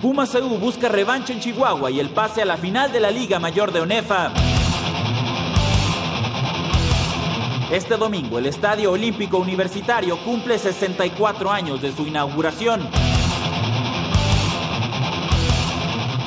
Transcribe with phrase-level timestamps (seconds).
[0.00, 3.38] Pumas EU busca revancha en Chihuahua y el pase a la final de la Liga
[3.38, 4.32] Mayor de ONEFA.
[7.70, 12.88] Este domingo el Estadio Olímpico Universitario cumple 64 años de su inauguración.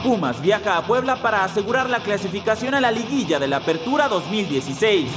[0.04, 5.10] Pumas viaja a Puebla para asegurar la clasificación a la liguilla de la Apertura 2016.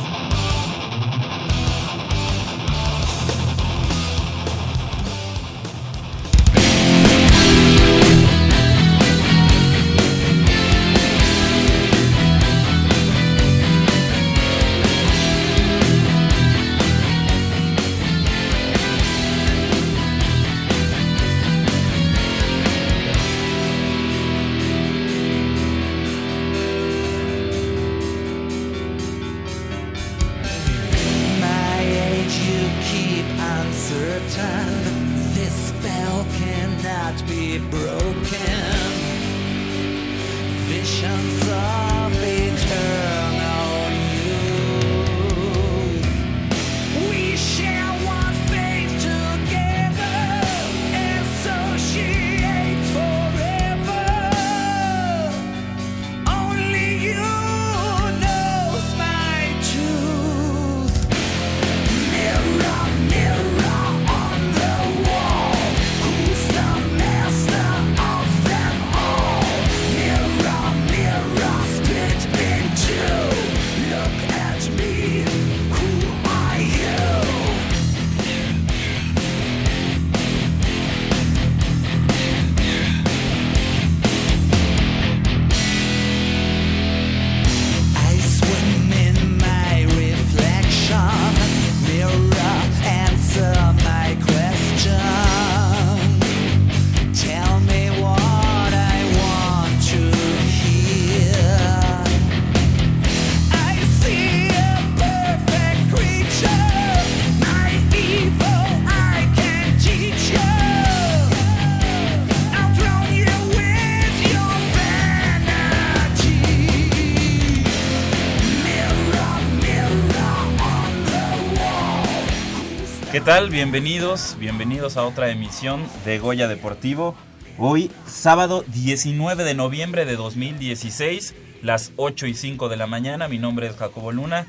[123.16, 123.48] ¿Qué tal?
[123.48, 127.14] Bienvenidos, bienvenidos a otra emisión de Goya Deportivo.
[127.56, 133.26] Hoy, sábado 19 de noviembre de 2016, las 8 y 5 de la mañana.
[133.26, 134.46] Mi nombre es Jacobo Luna.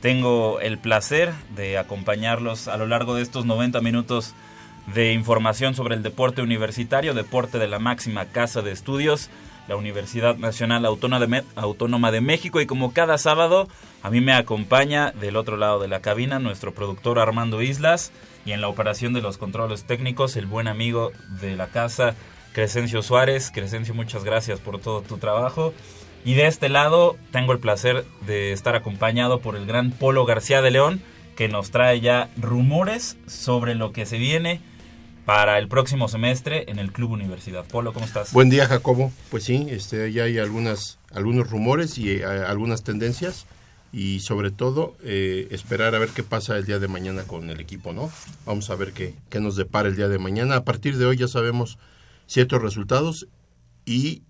[0.00, 4.32] Tengo el placer de acompañarlos a lo largo de estos 90 minutos
[4.94, 9.28] de información sobre el deporte universitario, deporte de la máxima casa de estudios,
[9.68, 12.62] la Universidad Nacional Autónoma de, México.
[12.62, 13.68] Y como cada sábado,
[14.06, 18.12] a mí me acompaña del otro lado de la cabina nuestro productor Armando Islas
[18.44, 22.14] y en la operación de los controles técnicos, el buen amigo de la casa,
[22.52, 23.50] Crescencio Suárez.
[23.52, 25.74] Crescencio, muchas gracias por todo tu trabajo.
[26.24, 30.62] Y de este lado tengo el placer de estar acompañado por el gran Polo García
[30.62, 31.02] de León,
[31.34, 34.60] que nos trae ya rumores sobre lo que se viene
[35.24, 37.64] para el próximo semestre en el Club Universidad.
[37.64, 38.32] Polo, ¿cómo estás?
[38.32, 39.10] Buen día, Jacobo.
[39.32, 43.46] Pues sí, este, ya hay algunas, algunos rumores y eh, algunas tendencias
[43.92, 47.60] y sobre todo eh, esperar a ver qué pasa el día de mañana con el
[47.60, 48.10] equipo, ¿no?
[48.44, 50.56] Vamos a ver qué, qué nos depara el día de mañana.
[50.56, 51.78] A partir de hoy ya sabemos
[52.26, 53.26] ciertos resultados
[53.84, 54.22] y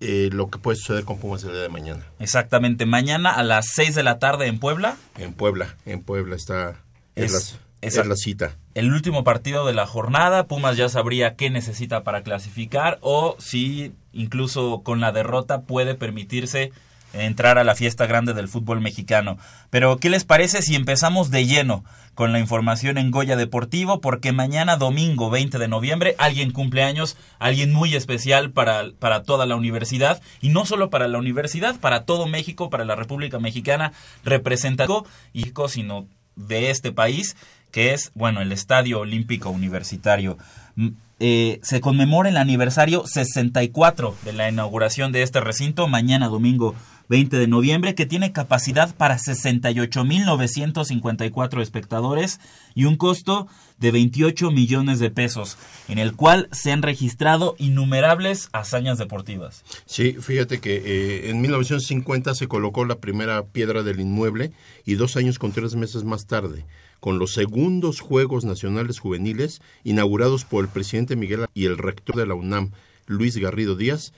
[0.00, 2.04] eh, lo que puede suceder con Pumas el día de mañana.
[2.18, 6.80] Exactamente, mañana a las 6 de la tarde en Puebla, En Puebla, en Puebla está
[7.14, 8.56] es, Es- la, es- es la cita.
[8.74, 10.46] el último partido de la jornada.
[10.46, 16.72] Pumas ya sabría qué necesita para clasificar o si incluso con la derrota puede permitirse
[17.14, 19.38] entrar a la fiesta grande del fútbol mexicano.
[19.70, 21.84] Pero, ¿qué les parece si empezamos de lleno
[22.14, 24.00] con la información en Goya Deportivo?
[24.00, 29.46] Porque mañana domingo 20 de noviembre alguien cumple años, alguien muy especial para, para toda
[29.46, 33.92] la universidad y no solo para la universidad, para todo México, para la República Mexicana,
[34.24, 36.06] representativo y sino
[36.36, 37.36] de este país,
[37.70, 40.36] que es, bueno, el Estadio Olímpico Universitario.
[40.76, 40.88] Mm,
[41.20, 46.74] eh, se conmemora el aniversario 64 de la inauguración de este recinto, mañana domingo
[47.08, 52.40] 20 de noviembre, que tiene capacidad para 68.954 espectadores
[52.74, 53.46] y un costo
[53.78, 55.58] de 28 millones de pesos,
[55.88, 59.64] en el cual se han registrado innumerables hazañas deportivas.
[59.86, 64.52] Sí, fíjate que eh, en 1950 se colocó la primera piedra del inmueble
[64.86, 66.64] y dos años con tres meses más tarde,
[67.00, 72.26] con los segundos Juegos Nacionales Juveniles inaugurados por el presidente Miguel y el rector de
[72.26, 72.70] la UNAM,
[73.06, 74.14] Luis Garrido Díaz,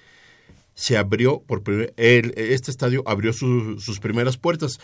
[0.76, 1.62] se abrió por
[1.96, 4.78] el- este estadio abrió su- sus primeras puertas.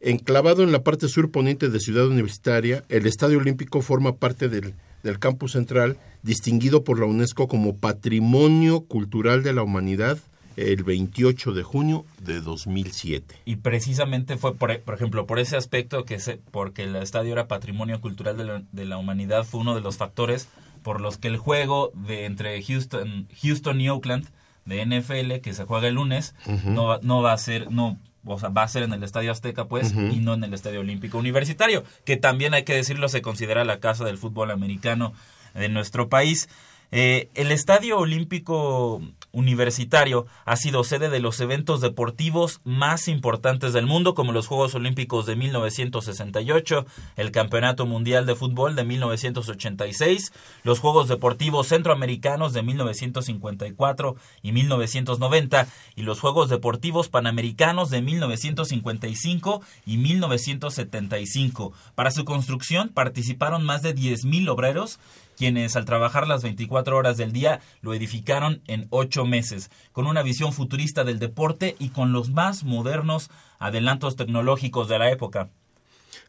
[0.00, 4.74] Enclavado en la parte sur poniente de Ciudad Universitaria, el Estadio Olímpico forma parte del,
[5.02, 10.18] del campus central, distinguido por la UNESCO como Patrimonio Cultural de la Humanidad
[10.56, 13.36] el 28 de junio de 2007.
[13.44, 17.46] Y precisamente fue, por, por ejemplo, por ese aspecto, que se, porque el estadio era
[17.46, 20.48] patrimonio cultural de la, de la humanidad, fue uno de los factores
[20.82, 24.26] por los que el juego de entre Houston, Houston y Oakland
[24.66, 26.34] de NFL, que se juega el lunes,
[26.64, 29.32] no, va, no va a ser, no, o sea, va a ser en el Estadio
[29.32, 33.22] Azteca, pues, y no en el Estadio Olímpico Universitario, que también hay que decirlo, se
[33.22, 35.14] considera la casa del fútbol americano
[35.54, 36.48] de nuestro país.
[36.92, 39.02] Eh, el Estadio Olímpico
[39.32, 44.74] Universitario ha sido sede de los eventos deportivos más importantes del mundo, como los Juegos
[44.74, 46.86] Olímpicos de 1968,
[47.16, 55.66] el Campeonato Mundial de Fútbol de 1986, los Juegos Deportivos Centroamericanos de 1954 y 1990
[55.96, 61.72] y los Juegos Deportivos Panamericanos de 1955 y 1975.
[61.94, 64.98] Para su construcción participaron más de 10.000 obreros
[65.36, 70.22] quienes al trabajar las 24 horas del día lo edificaron en ocho meses, con una
[70.22, 75.50] visión futurista del deporte y con los más modernos adelantos tecnológicos de la época.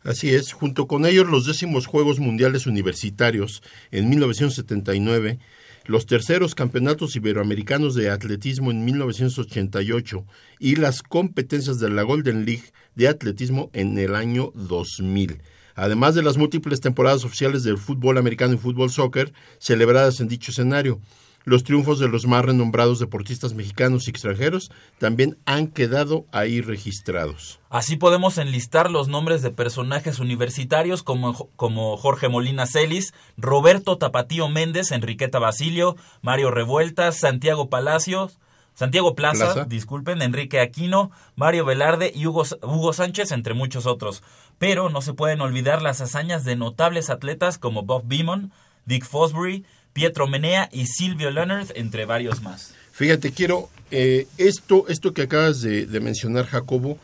[0.03, 5.39] Así es, junto con ellos los décimos Juegos Mundiales Universitarios en 1979,
[5.85, 10.25] los terceros Campeonatos Iberoamericanos de Atletismo en 1988
[10.59, 15.41] y las competencias de la Golden League de Atletismo en el año 2000
[15.77, 20.51] además de las múltiples temporadas oficiales del fútbol americano y fútbol soccer celebradas en dicho
[20.51, 20.99] escenario.
[21.45, 27.61] Los triunfos de los más renombrados deportistas mexicanos y extranjeros también han quedado ahí registrados.
[27.69, 34.49] Así podemos enlistar los nombres de personajes universitarios como, como Jorge Molina Celis, Roberto Tapatío
[34.49, 38.39] Méndez, Enriqueta Basilio, Mario Revueltas, Santiago Palacios,
[38.77, 39.65] Santiago Plaza, Plaza.
[39.65, 44.21] disculpen, Enrique Aquino, Mario Velarde y Hugo, Hugo Sánchez, entre muchos otros.
[44.59, 48.51] Pero no se pueden olvidar las hazañas de notables atletas como Bob Beamon,
[48.85, 52.73] Dick Fosbury, Pietro Menea y Silvio Leonard, entre varios más.
[52.91, 56.97] Fíjate, quiero, eh, esto, esto que acabas de, mencionar, Jacobo,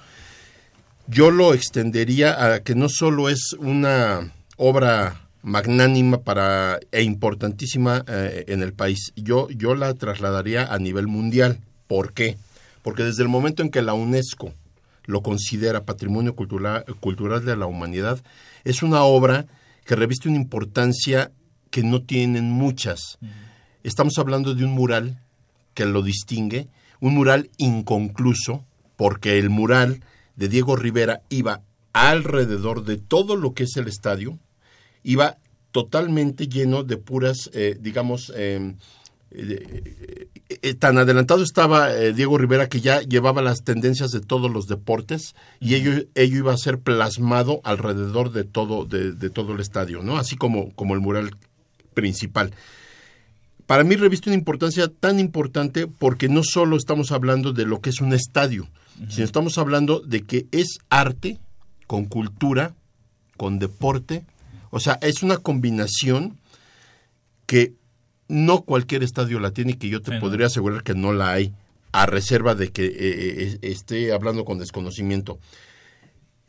[1.08, 8.46] yo lo extendería a que no solo es una obra magnánima para e importantísima eh,
[8.48, 9.12] en el país.
[9.16, 11.60] Yo, yo la trasladaría a nivel mundial.
[11.88, 12.38] ¿Por qué?
[12.82, 14.54] Porque desde el momento en que la UNESCO
[15.06, 18.24] lo considera patrimonio cultural, cultural de la humanidad,
[18.64, 19.48] es una obra
[19.86, 21.32] que reviste una importancia
[21.70, 23.18] que no tienen muchas.
[23.84, 25.20] Estamos hablando de un mural
[25.74, 26.68] que lo distingue,
[27.00, 28.64] un mural inconcluso,
[28.96, 30.04] porque el mural
[30.36, 31.62] de Diego Rivera iba
[31.92, 34.40] alrededor de todo lo que es el estadio,
[35.04, 35.38] iba
[35.72, 38.76] totalmente lleno de puras, eh, digamos, eh,
[39.36, 44.52] eh, eh, tan adelantado estaba eh, Diego Rivera que ya llevaba las tendencias de todos
[44.52, 49.54] los deportes y ello, ello iba a ser plasmado alrededor de todo, de, de todo
[49.54, 50.18] el estadio, ¿no?
[50.18, 51.32] Así como, como el mural
[51.94, 52.54] principal.
[53.66, 57.90] Para mí reviste una importancia tan importante porque no solo estamos hablando de lo que
[57.90, 58.68] es un estadio,
[59.10, 61.40] sino estamos hablando de que es arte
[61.88, 62.76] con cultura,
[63.38, 64.26] con deporte,
[64.70, 66.38] o sea, es una combinación
[67.46, 67.74] que
[68.28, 70.22] no cualquier estadio la tiene y que yo te Sí, no.
[70.22, 71.54] podría asegurar que no la hay,
[71.92, 75.40] a reserva de que eh, eh, esté hablando con desconocimiento.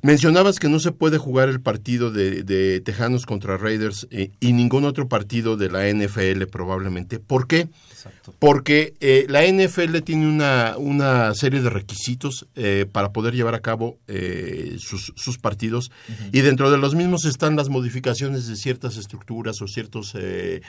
[0.04, 4.52] Mencionabas que no se puede jugar el partido de, de Tejanos contra Raiders eh, y
[4.52, 7.18] ningún otro partido de la NFL probablemente.
[7.18, 7.68] ¿Por qué?
[7.90, 8.34] Exacto.
[8.38, 13.60] Porque eh, la NFL tiene una, una serie de requisitos eh, para poder llevar a
[13.60, 15.90] cabo eh, sus, sus partidos
[16.30, 20.60] y dentro de los mismos están las modificaciones de ciertas estructuras o ciertos eh,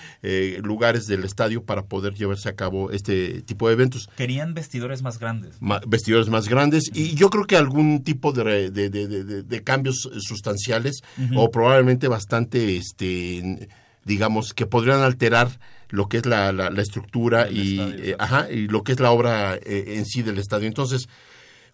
[0.63, 4.09] lugares del estadio para poder llevarse a cabo este tipo de eventos.
[4.15, 5.57] Querían vestidores más grandes.
[5.59, 10.07] Ma- vestidores más grandes y yo creo que algún tipo de, de, de- de- cambios
[10.19, 11.01] sustanciales
[11.35, 13.67] o probablemente bastante este
[14.05, 17.77] digamos que podrían alterar lo que es la, la- la estructura y,
[18.11, 21.07] eh, ajá, y lo que es la obra eh, en sí del estadio entonces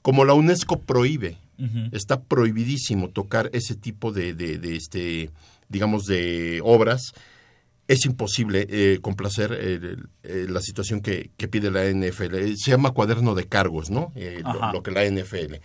[0.02, 1.38] como la UNESCO prohíbe
[1.92, 5.30] está prohibidísimo tocar ese tipo de, de- de, este
[5.70, 7.14] digamos de obras
[7.88, 12.54] es imposible eh, complacer eh, eh, la situación que, que pide la NFL.
[12.56, 14.14] Se llama cuaderno de cargos, ¿no?
[14.16, 14.42] Eh,
[14.72, 15.56] lo que la NFL.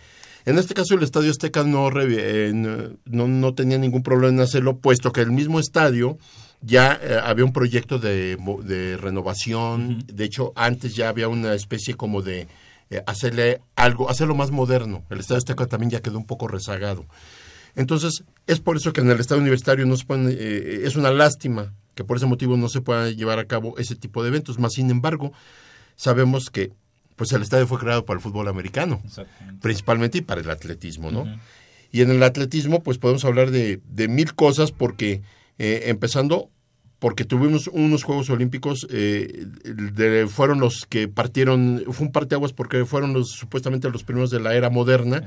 [0.47, 4.39] En este caso, el Estadio Azteca no, eh, no, no- no tenía ningún problema en
[4.39, 6.17] hacerlo, puesto que el mismo estadio
[6.61, 9.99] ya eh, había un proyecto de, de renovación.
[10.07, 12.47] De hecho, antes ya había una especie como de
[12.89, 15.03] eh, hacerle algo, hacerlo más moderno.
[15.09, 17.05] El Estadio Azteca también ya quedó un poco rezagado.
[17.75, 21.11] Entonces, es por eso que en el Estado Universitario no se pueden, eh, es una
[21.11, 24.59] lástima que por ese motivo no se pueda llevar a cabo ese tipo de eventos.
[24.59, 25.33] Más sin embargo,
[25.97, 26.71] sabemos que
[27.17, 29.01] pues el estadio fue creado para el fútbol americano,
[29.59, 31.25] principalmente y para el atletismo, ¿no?
[31.91, 35.21] Y en el atletismo, pues podemos hablar de, de mil cosas porque,
[35.57, 36.49] eh, empezando,
[36.99, 42.85] porque tuvimos unos Juegos Olímpicos, eh, de- fueron los que partieron, fue un parteaguas porque
[42.85, 45.21] fueron los supuestamente los primeros de la era moderna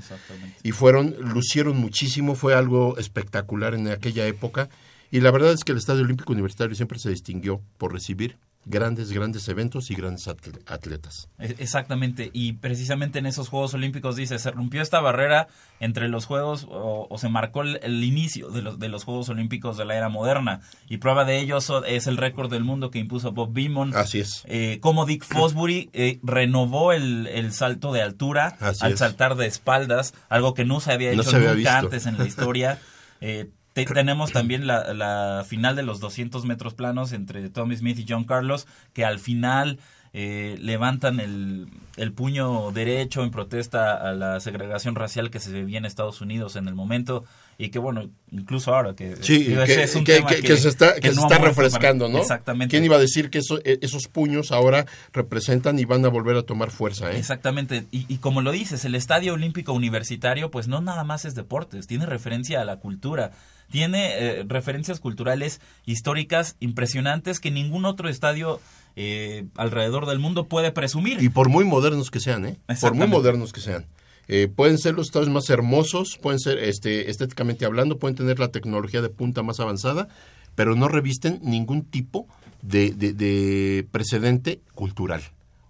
[0.63, 4.69] y fueron, lucieron muchísimo, fue algo espectacular en aquella época.
[5.13, 9.11] Y la verdad es que el Estadio Olímpico Universitario siempre se distinguió por recibir grandes,
[9.11, 11.29] grandes eventos y grandes atle- atletas.
[11.38, 15.49] E- Exactamente, y precisamente en esos Juegos Olímpicos dice, se rompió esta barrera
[15.81, 19.29] entre los Juegos o, o se marcó el, el inicio de los, de los Juegos
[19.31, 20.61] Olímpicos de la era moderna.
[20.88, 23.97] Y prueba de ello es el récord del mundo que impuso Bob Beamon.
[23.97, 24.43] Así es.
[24.47, 28.99] Eh, como Dick Fosbury eh, renovó el, el salto de altura Así al es.
[28.99, 31.87] saltar de espaldas, algo que no se había No hecho se había nunca visto.
[31.87, 32.79] antes en la historia.
[33.23, 33.50] Eh,
[33.85, 38.07] te- tenemos también la, la final de los 200 metros planos entre Tommy Smith y
[38.09, 39.79] John Carlos, que al final
[40.13, 45.79] eh, levantan el, el puño derecho en protesta a la segregación racial que se vivía
[45.79, 47.25] en Estados Unidos en el momento
[47.59, 50.41] y que bueno, incluso ahora que Sí, digo, que, ese es un que- tema que-
[50.43, 52.19] que se está, que se no está refrescando, ¿no?
[52.19, 52.71] Exactamente.
[52.73, 56.37] ¿Quién iba a decir que eso- eh, esos puños ahora representan y van a volver
[56.37, 57.13] a tomar fuerza?
[57.13, 57.19] ¿eh?
[57.19, 61.35] Exactamente, y, y como lo dices, el Estadio Olímpico Universitario, pues no nada más es
[61.37, 63.31] deportes, tiene referencia a la cultura,
[63.71, 68.61] tiene eh, referencias culturales históricas impresionantes que ningún otro estadio
[68.97, 71.23] eh, alrededor del mundo puede presumir.
[71.23, 72.57] Y por muy modernos que sean, ¿eh?
[72.81, 73.87] Por muy modernos que sean.
[74.29, 78.49] Eh, pueden ser los estadios más hermosos, pueden ser este, estéticamente hablando, pueden tener la
[78.49, 80.09] tecnología de punta más avanzada,
[80.55, 82.29] pero no revisten ningún tipo
[82.62, 85.23] de, de- de precedente cultural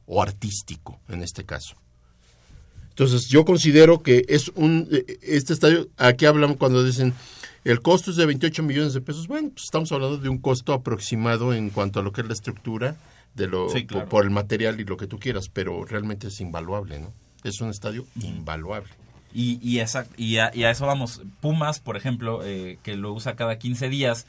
[0.06, 1.76] o artístico en este caso.
[2.90, 7.14] Entonces, yo considero que es un, eh, este estadio, aquí hablan cuando dicen,
[7.64, 10.72] el costo es de 28 millones de pesos, bueno, pues estamos hablando de un costo
[10.72, 12.96] aproximado en cuanto a lo que es la estructura,
[13.34, 14.08] de lo, Sí, por, claro.
[14.08, 17.12] por el material y lo que tú quieras, pero realmente es invaluable, ¿no?
[17.44, 18.88] Es un estadio invaluable.
[19.32, 21.22] Y, y, exact- y, a, y a eso vamos.
[21.40, 24.26] Pumas, por ejemplo, eh, que lo usa cada 15 días,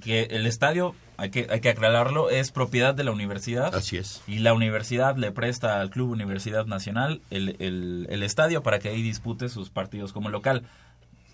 [0.00, 3.72] que el estadio, hay que, hay que aclararlo, es propiedad de la universidad.
[3.74, 4.20] Así es.
[4.26, 8.88] Y la universidad le presta al Club Universidad Nacional el, el- el estadio para que
[8.88, 10.64] ahí dispute sus partidos como local.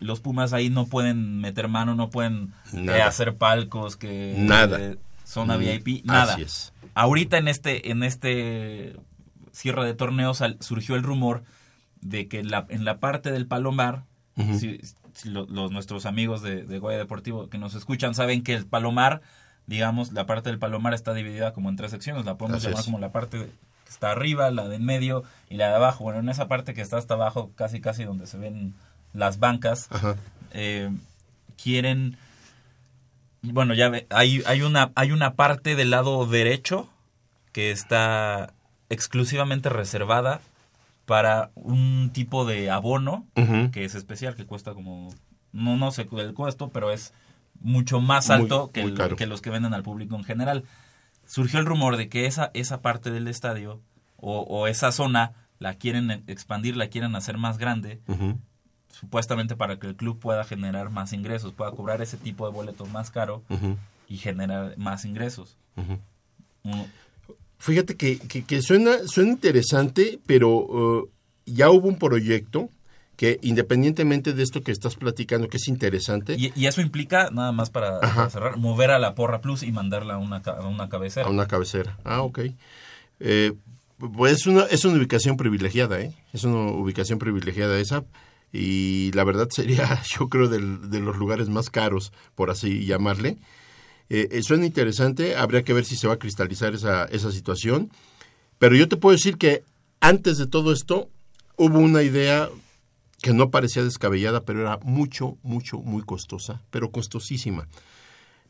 [0.01, 4.79] Los Pumas ahí no pueden meter mano, no pueden eh, hacer palcos que Nada.
[4.81, 6.35] eh, zona Mm, VIP, nada.
[6.35, 6.73] Así es.
[6.95, 8.97] Ahorita en este en este
[9.53, 11.43] cierre de torneo sal- surgió el rumor
[12.01, 14.05] de que la, en la parte del Palomar,
[14.59, 14.81] si-
[15.15, 18.67] si lo- los nuestros amigos de, de Goya Deportivo que nos escuchan saben que el
[18.67, 19.21] Palomar,
[19.67, 22.81] digamos, la parte del Palomar está dividida como en tres secciones, la podemos Así llamar
[22.81, 22.85] es.
[22.87, 23.51] como la parte que
[23.91, 26.05] está arriba, la de en medio y la de abajo.
[26.05, 28.75] Bueno, en esa parte que está hasta abajo, casi casi donde se ven
[29.19, 29.89] las bancas,
[30.53, 30.91] eh,
[31.63, 32.17] quieren
[33.43, 36.89] bueno ya ve, hay, hay una hay una parte del lado derecho
[37.53, 38.53] que está
[38.91, 40.41] exclusivamente reservada
[41.07, 43.27] para un tipo de abono
[43.71, 45.09] que es especial que cuesta como
[45.53, 47.13] no no sé el costo pero es
[47.61, 50.65] mucho más Muy- alto que, muy el- que los que venden al público en general.
[51.27, 53.81] Surgió el rumor de que esa esa parte del estadio
[54.17, 58.01] o, o esa zona la quieren expandir la quieren hacer más grande.
[58.99, 62.85] Supuestamente para que el club pueda generar más ingresos, pueda cobrar ese tipo de boleto
[62.87, 63.43] más caro
[64.09, 65.57] y generar más ingresos.
[66.65, 66.83] Mm,
[67.61, 71.11] Fíjate que, que- que suena, suena interesante, pero eh,
[71.47, 72.71] ya hubo un proyecto
[73.17, 77.51] que independientemente de esto que estás platicando, que es interesante, Y, y eso implica, nada
[77.51, 81.27] más para, cerrar, mover a la Porra Plus y mandarla a una, a una cabecera.
[81.27, 81.99] a una cabecera.
[82.05, 82.41] Ah, ok.
[83.19, 83.53] Eh,
[83.99, 86.15] pues es una, es una ubicación privilegiada, ¿eh?
[86.33, 88.05] Es una ubicación privilegiada esa.
[88.53, 93.39] Y la verdad sería, yo creo, de los lugares más caros, por así llamarle.
[94.11, 97.91] Eh, eh, suena interesante, habría que ver si se va a cristalizar esa, esa situación.
[98.59, 99.63] Pero yo te puedo decir que
[100.01, 101.09] antes de todo esto
[101.57, 102.49] hubo una idea
[103.21, 107.69] que no parecía descabellada, pero era mucho, mucho, muy costosa, pero costosísima.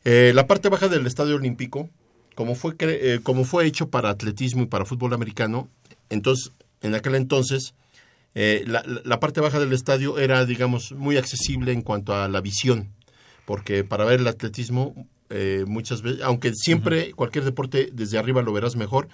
[0.05, 1.89] Eh, la parte baja del Estadio Olímpico,
[2.35, 5.69] como fue, eh, como fue hecho para atletismo y para fútbol americano,
[6.11, 6.53] entonces,
[6.83, 7.75] en aquel entonces,
[8.35, 12.93] eh, la, parte baja del estadio era, digamos, muy accesible en cuanto a la visión,
[13.45, 14.95] porque para ver el atletismo
[15.31, 19.09] eh, muchas veces, aunque siempre cualquier deporte desde arriba lo verás mejor,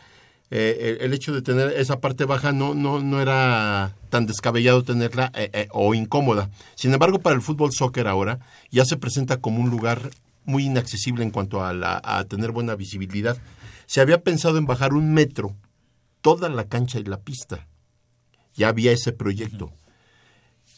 [0.51, 4.85] eh, el, el hecho de tener esa parte baja no, no, no era tan descabellado
[4.85, 6.51] tenerla eh, eh, o incómoda.
[6.75, 8.41] Sin embargo, para el fútbol soccer ahora
[8.71, 10.11] ya se presenta como un lugar
[10.45, 13.39] muy inaccesible en cuanto a, la, a tener buena visibilidad.
[13.87, 15.57] Se había pensado en bajar un metro
[16.21, 17.67] toda la cancha y la pista.
[18.55, 19.73] Ya había ese proyecto.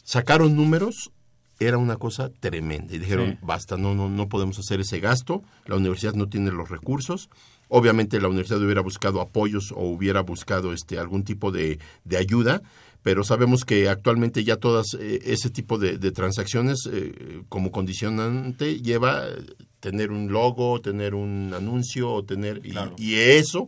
[0.03, 1.11] Sacaron números,
[1.59, 2.93] era una cosa tremenda.
[2.95, 3.37] Y dijeron, Sí.
[3.41, 7.29] basta, no, no, no podemos hacer ese gasto, la universidad no tiene los recursos.
[7.69, 12.61] Obviamente la universidad hubiera buscado apoyos o hubiera buscado este algún tipo de, de ayuda,
[13.03, 18.79] pero sabemos que actualmente ya todas eh, ese tipo de, de transacciones eh, como condicionante
[18.81, 19.43] lleva eh,
[19.81, 22.61] tener un logo, tener un anuncio o tener
[22.97, 23.67] y eso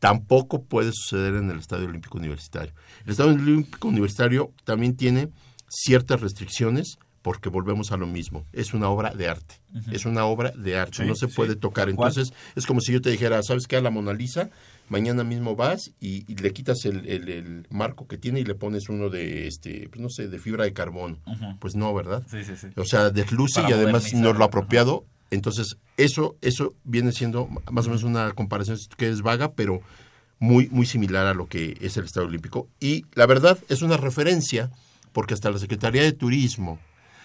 [0.00, 2.72] tampoco puede suceder en el Estadio Olímpico Universitario.
[3.04, 5.28] El Estadio Olímpico Universitario también tiene
[5.68, 8.46] ciertas restricciones porque volvemos a lo mismo.
[8.52, 9.56] Es una obra de arte.
[9.92, 11.02] Es una obra de arte.
[11.02, 11.90] Sí, no se sí, puede tocar.
[11.90, 13.76] Entonces, es como si yo te dijera, ¿sabes qué?
[13.76, 14.48] A la Mona Lisa,
[14.88, 18.54] mañana mismo vas y, y le quitas el, el- el marco que tiene y le
[18.54, 21.18] pones uno de, este, pues no sé, de fibra de carbono.
[21.60, 22.26] Pues no, ¿verdad?
[22.30, 22.68] Sí, sí, sí.
[22.76, 24.20] O sea, desluce Para y además modernizar.
[24.22, 25.04] no es lo apropiado.
[25.30, 29.80] Entonces, eso, eso viene siendo más o menos una comparación que es vaga, pero
[30.38, 32.68] muy, muy similar a lo que es el Estado Olímpico.
[32.80, 34.70] Y la verdad es una referencia,
[35.12, 36.78] porque hasta la Secretaría de Turismo,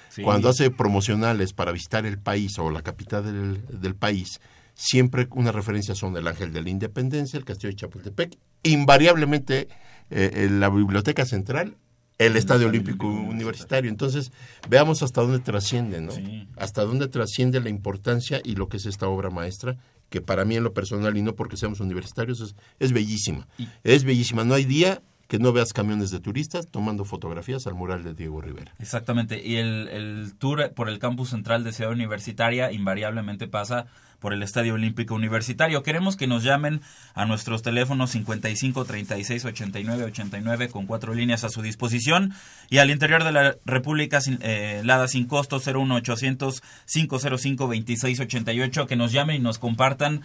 [0.10, 0.22] Sí.
[0.22, 4.40] cuando hace promocionales para visitar el país o la capital del, del país,
[4.74, 9.68] siempre una referencia son el Ángel de la Independencia, el Castillo de Chapultepec, invariablemente
[10.10, 11.76] eh, en la Biblioteca Central,
[12.18, 13.90] el Estadio Olímpico Universitario.
[13.90, 14.32] Entonces,
[14.70, 16.12] veamos hasta dónde trasciende, ¿no?
[16.12, 16.48] Sí.
[16.56, 19.78] Hasta dónde trasciende la importancia y lo que es esta obra maestra,
[20.10, 23.48] que para mí en lo personal y no porque seamos universitarios es, es bellísima.
[23.84, 24.44] Es bellísima.
[24.44, 28.42] No hay día que no veas camiones de turistas tomando fotografías al mural de Diego
[28.42, 28.74] Rivera.
[28.80, 29.42] Exactamente.
[29.46, 33.88] Y el, el tour por el campus central de Ciudad Universitaria invariablemente pasa
[34.26, 35.84] por el Estadio Olímpico Universitario.
[35.84, 36.82] Queremos que nos llamen
[37.14, 42.34] a nuestros teléfonos 55 36 89 89 con cuatro líneas a su disposición
[42.70, 48.96] y al interior de la República eh, Lada sin costo 01800 505 26 88 que
[48.96, 50.22] nos llamen y nos compartan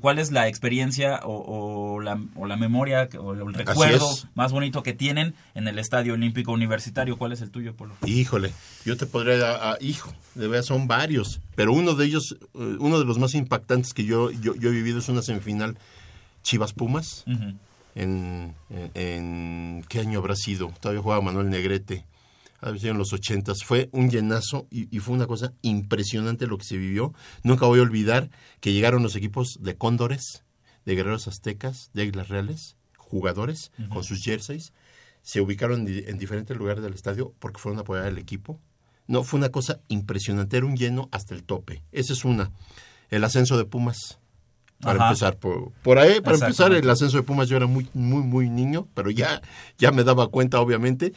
[0.00, 4.82] cuál es la experiencia o, o la, o la memoria o el recuerdo más bonito
[4.82, 7.16] que tienen en el Estadio Olímpico Universitario.
[7.18, 7.94] ¿Cuál es el tuyo, Polo?
[8.06, 8.52] Híjole,
[8.84, 12.98] yo te podría, ah, hijo, de verdad son varios, pero uno de ellos, eh, uno
[12.98, 15.76] de los más impactantes que yo, yo, yo he vivido es una semifinal
[16.42, 17.24] Chivas Pumas.
[17.94, 18.54] En,
[18.94, 20.72] en- ¿qué año habrá sido?
[20.80, 22.04] Todavía jugaba Manuel Negrete.
[22.64, 23.64] En los ochentas.
[23.64, 27.12] Fue un llenazo y, y fue una cosa impresionante lo que se vivió.
[27.42, 30.44] Nunca voy a olvidar que llegaron los equipos de Cóndores,
[30.84, 34.72] de Guerreros Aztecas, de Águilas Reales, jugadores con sus jerseys.
[35.22, 38.60] Se ubicaron en, di- en diferentes lugares del estadio porque fueron a apoyar al equipo.
[39.08, 40.56] No, fue una cosa impresionante.
[40.56, 41.82] Era un lleno hasta el tope.
[41.92, 42.52] Esa es una.
[43.10, 44.18] El ascenso de Pumas.
[44.80, 45.08] Para Ajá.
[45.10, 48.50] empezar, por, por ahí, para empezar, el ascenso de Pumas yo era muy, muy, muy
[48.50, 49.40] niño, pero ya,
[49.78, 51.12] ya me daba cuenta, obviamente.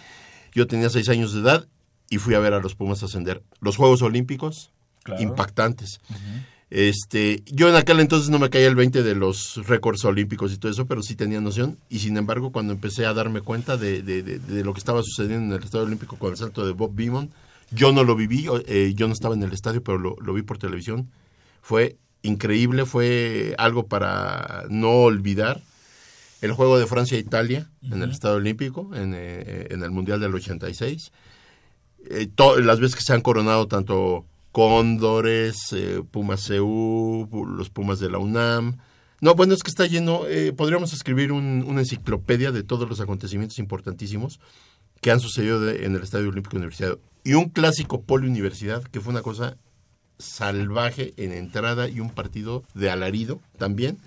[0.55, 1.67] Yo tenía seis años de edad
[2.09, 3.43] y fui a ver a los Pumas ascender.
[3.61, 4.71] Los Juegos Olímpicos,
[5.03, 5.21] Claro.
[5.21, 5.99] impactantes.
[6.71, 10.57] Este, yo en aquel entonces no me caía el 20 de los récords olímpicos y
[10.57, 11.77] todo eso, pero sí tenía noción.
[11.89, 15.01] Y sin embargo, cuando empecé a darme cuenta de, de- de- de lo que estaba
[15.03, 17.29] sucediendo en el Estadio Olímpico con el salto de Bob Beamon,
[17.71, 20.41] yo no lo viví, eh, yo no estaba en el estadio, pero lo, lo vi
[20.41, 21.09] por televisión.
[21.61, 25.61] Fue increíble, fue algo para no olvidar.
[26.41, 31.11] El juego de Francia-Italia en el Estadio Olímpico, en, eh, en el Mundial del 86
[32.09, 37.99] eh, to- las veces que se han coronado tanto Cóndores, eh, Pumas CU, los Pumas
[37.99, 38.77] de la UNAM.
[39.21, 42.99] No, bueno, es que está lleno, eh, podríamos escribir un- una enciclopedia de todos los
[43.01, 44.39] acontecimientos importantísimos
[45.01, 46.99] que han sucedido de- en el Estadio Olímpico Universitario.
[47.23, 49.57] Y un clásico Poli-Universidad, que fue una cosa
[50.19, 53.97] salvaje en entrada y un partido de alarido también.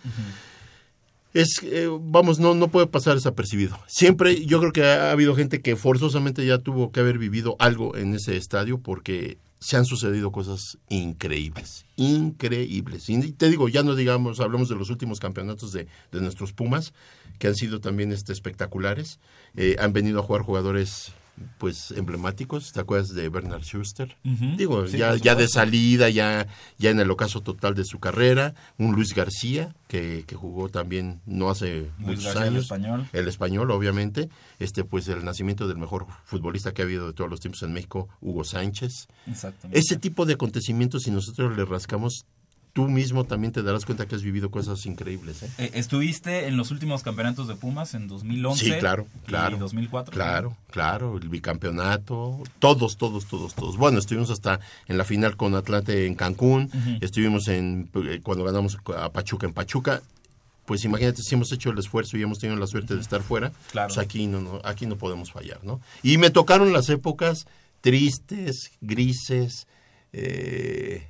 [1.34, 3.78] Es, eh, vamos, no, no puede pasar desapercibido.
[3.86, 7.96] Siempre, yo creo que ha habido gente que forzosamente ya tuvo que haber vivido algo
[7.96, 13.08] en ese estadio porque se han sucedido cosas increíbles, increíbles.
[13.08, 16.94] Y te digo, ya no digamos, hablamos de los últimos campeonatos de, de nuestros Pumas,
[17.38, 19.18] que han sido también este, espectaculares.
[19.56, 21.12] Eh, han venido a jugar jugadores
[21.58, 24.16] pues emblemáticos, ¿te acuerdas de Bernard Schuster?
[24.56, 26.46] Digo, Sí, ya, ya de salida, ya,
[26.78, 31.20] ya en el ocaso total de su carrera, un Luis García, que, que jugó también
[31.26, 32.62] no hace muchos García, el años.
[32.64, 33.08] español.
[33.12, 34.28] El español, obviamente.
[34.58, 37.72] Este, pues el nacimiento del mejor futbolista que ha habido de todos los tiempos en
[37.72, 39.08] México, Hugo Sánchez.
[39.26, 39.78] Exactamente.
[39.78, 42.26] Ese tipo de acontecimientos, si nosotros le rascamos,
[42.72, 45.42] tú mismo también te darás cuenta que has vivido cosas increíbles.
[45.42, 45.50] ¿eh?
[45.58, 48.64] Eh, ¿Estuviste en los últimos campeonatos de Pumas en 2011?
[48.64, 49.56] Sí, claro, claro.
[49.56, 50.12] ¿Y 2004?
[50.14, 53.76] Claro, claro, el bicampeonato, todos, todos, todos, todos.
[53.76, 58.78] Bueno, estuvimos hasta en la final con Atlante en Cancún, estuvimos en eh, cuando ganamos
[58.96, 60.02] a Pachuca en Pachuca.
[60.66, 63.52] Pues imagínate si hemos hecho el esfuerzo y hemos tenido la suerte de estar fuera,
[63.72, 63.88] Claro.
[63.88, 65.80] pues aquí no, no, aquí no podemos fallar, ¿no?
[66.02, 67.46] Y me tocaron las épocas
[67.80, 69.66] tristes, grises,
[70.12, 71.08] eh,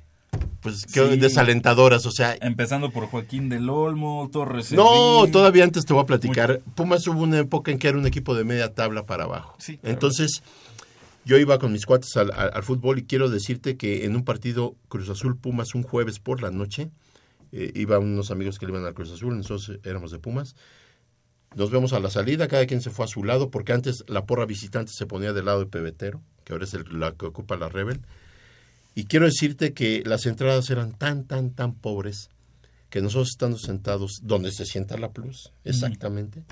[0.61, 0.99] pues Sí.
[1.17, 6.05] desalentadoras, o sea, Empezando por Joaquín del Olmo, Torres no, todavía antes te voy a
[6.05, 6.61] platicar.
[6.75, 9.55] Pumas hubo una época en que era un equipo de media tabla para abajo.
[9.59, 9.93] Sí, claro.
[9.93, 10.43] Entonces,
[11.25, 14.23] yo iba con mis cuates al, al- al fútbol y quiero decirte que en un
[14.23, 16.89] partido Cruz Azul Pumas un jueves por la noche,
[17.51, 20.55] eh, iban unos amigos que le iban al Cruz Azul, nosotros éramos de Pumas.
[21.55, 24.25] Nos vemos a la salida, cada quien se fue a su lado, porque antes la
[24.25, 27.57] porra visitante se ponía del lado de Pebetero, que ahora es el- la que ocupa
[27.57, 28.01] la Rebel.
[28.99, 32.29] Y quiero decirte que las entradas eran tan, tan, tan pobres
[32.89, 36.43] que nosotros estando sentados donde se sienta la plus, exactamente,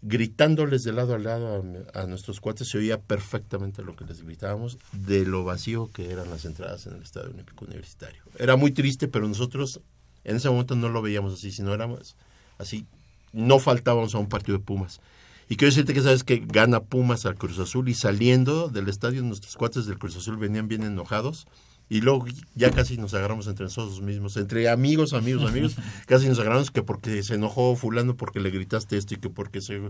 [0.00, 4.22] gritándoles de lado a lado a, a nuestros cuates, se oía perfectamente lo que les
[4.22, 8.22] gritábamos de lo vacío que eran las entradas en el Estadio Olímpico Universitario.
[8.38, 9.80] Era muy triste, pero nosotros
[10.22, 12.14] en ese momento no lo veíamos así, sino éramos
[12.58, 12.86] así,
[13.32, 15.00] no faltábamos a un partido de Pumas.
[15.48, 19.22] Y quiero decirte que sabes que gana Pumas al Cruz Azul y saliendo del estadio
[19.22, 21.46] nuestros cuates del Cruz Azul venían bien enojados
[21.88, 26.40] y luego ya casi nos agarramos entre nosotros mismos, entre amigos, amigos, amigos, casi nos
[26.40, 29.80] agarramos que porque se enojó fulano porque le gritaste esto y que porque se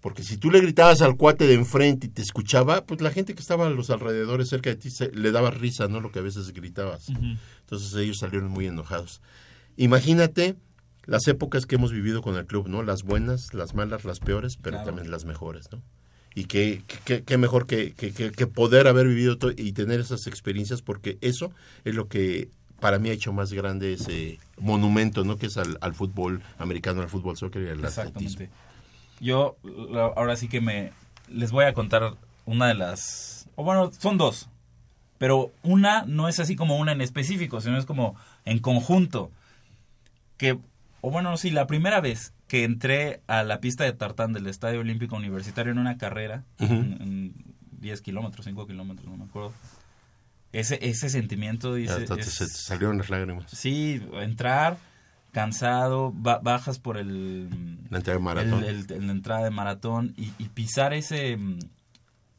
[0.00, 3.34] porque si tú le gritabas al cuate de enfrente y te escuchaba, pues la gente
[3.34, 6.00] que estaba a los alrededores cerca de ti se- le daba risa, ¿no?
[6.00, 7.08] Lo que a veces gritabas.
[7.60, 9.20] Entonces ellos salieron muy enojados.
[9.76, 10.54] Imagínate
[11.06, 12.82] las épocas que hemos vivido con el club, ¿no?
[12.82, 14.86] Las buenas, las malas, las peores, pero Claro.
[14.86, 15.80] también las mejores, ¿no?
[16.34, 21.16] Y qué, qué, qué mejor que, que, poder haber vivido y tener esas experiencias, porque
[21.22, 21.50] eso
[21.84, 25.38] es lo que para mí ha hecho más grande ese monumento, ¿no?
[25.38, 27.88] Que es al, al fútbol americano, al fútbol soccer y al atletismo.
[27.88, 28.50] Exactamente.
[29.18, 29.56] Yo
[30.14, 30.92] ahora sí que me
[31.28, 34.48] les voy a contar una de las o bueno, son dos.
[35.18, 39.30] Pero una no es así como una en específico, sino es como en conjunto.
[40.36, 40.58] Que
[41.06, 44.80] o bueno, sí, la primera vez que entré a la pista de tartán del Estadio
[44.80, 46.72] Olímpico Universitario en una carrera, Ujú.
[46.74, 47.34] en, en
[47.80, 49.52] 10 kilómetros, 5 kilómetros, no me acuerdo.
[50.52, 53.44] Ese, ese sentimiento dice, te- es- te salieron las lágrimas.
[53.52, 54.78] Sí, entrar
[55.32, 57.50] cansado, ba- bajas por el
[57.90, 58.64] La entrega de maratón.
[58.64, 61.38] el- el- la entrada de maratón y, y pisar ese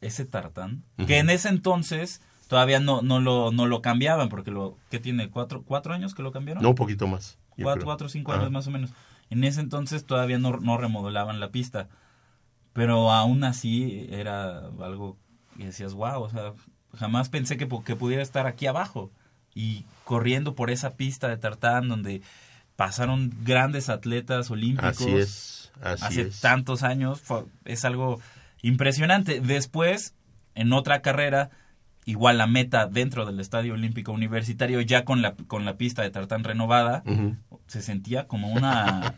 [0.00, 4.76] ese tartán que en ese entonces todavía no no lo no lo cambiaban porque lo
[4.90, 7.36] que tiene cuatro cuatro años que lo cambiaron No, un poquito más.
[7.64, 8.90] Cuatro, cuatro cinco años más o menos.
[9.30, 11.88] En ese entonces todavía no, no remodelaban la pista
[12.72, 15.16] pero aún así era algo
[15.56, 16.52] que decías wow o sea
[16.96, 19.10] jamás pensé que, que pudiera estar aquí abajo.
[19.54, 22.22] Y corriendo por esa pista de tartán donde
[22.76, 26.40] pasaron grandes atletas olímpicos Así es, así hace es.
[26.40, 28.20] tantos años fue- es algo
[28.62, 29.40] impresionante.
[29.40, 30.14] Después
[30.54, 31.50] en otra carrera
[32.08, 36.10] igual la meta dentro del Estadio Olímpico Universitario ya con la con la pista de
[36.10, 37.02] tartán renovada
[37.66, 39.14] se sentía como una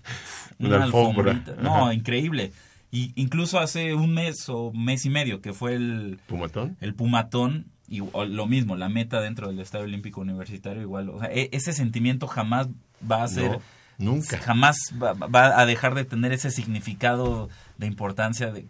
[0.59, 1.33] Una alfombra.
[1.33, 1.63] alfombrita.
[1.63, 1.95] no Ajá.
[1.95, 2.53] increíble
[2.91, 6.77] y incluso hace un mes o mes y medio que fue el ¿Pumatón?
[6.81, 11.09] el Pumatón, y, o lo mismo, la meta dentro del Estadio Olímpico Universitario, igual.
[11.09, 12.69] O sea, e- ese sentimiento jamás
[13.11, 13.51] va a ser.
[13.99, 14.39] No, nunca.
[14.39, 17.49] Jamás va, va a dejar de tener ese significado
[17.79, 18.67] de importancia de.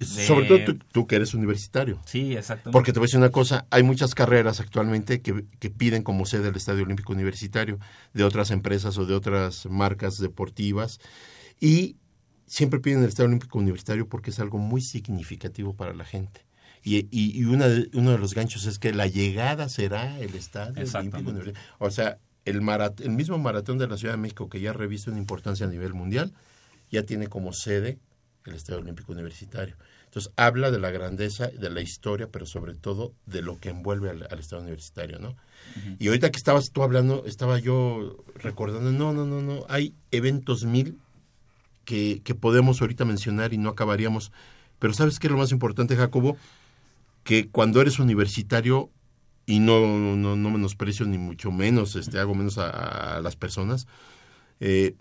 [0.00, 2.00] Sobre todo tú, tú que eres universitario.
[2.04, 2.70] Sí, exactamente.
[2.72, 6.24] Porque te voy a decir una cosa, hay muchas carreras actualmente que, que piden como
[6.26, 7.78] sede el Estadio Olímpico Universitario
[8.14, 11.00] de otras empresas o de otras marcas deportivas
[11.60, 11.96] y
[12.46, 16.46] siempre piden el Estadio Olímpico Universitario porque es algo muy significativo para la gente.
[16.84, 20.34] Y, y, y una de- uno de los ganchos es que la llegada será el
[20.34, 20.80] Estadio.
[21.16, 21.74] Olímpico Universitario.
[21.78, 25.10] O sea, el, marat- el mismo maratón de la Ciudad de México que ya reviste
[25.10, 26.32] una importancia a nivel mundial,
[26.90, 27.98] ya tiene como sede
[28.48, 29.76] el Estadio Olímpico Universitario.
[30.06, 34.10] Entonces habla de la grandeza, de la historia, pero sobre todo de lo que envuelve
[34.10, 35.36] al, al Estado Universitario, ¿no?
[35.98, 40.64] Y ahorita que estabas tú hablando, estaba yo recordando, no, no, no, no, hay eventos
[40.64, 40.98] mil
[41.84, 44.32] que, que podemos ahorita mencionar y no acabaríamos.
[44.78, 46.36] Pero ¿sabes qué es lo más importante, Jacobo?
[47.22, 48.90] Que cuando eres universitario,
[49.44, 53.86] y no, no, no menosprecio ni mucho menos, este, hago menos a, a las personas,
[54.60, 54.94] eh,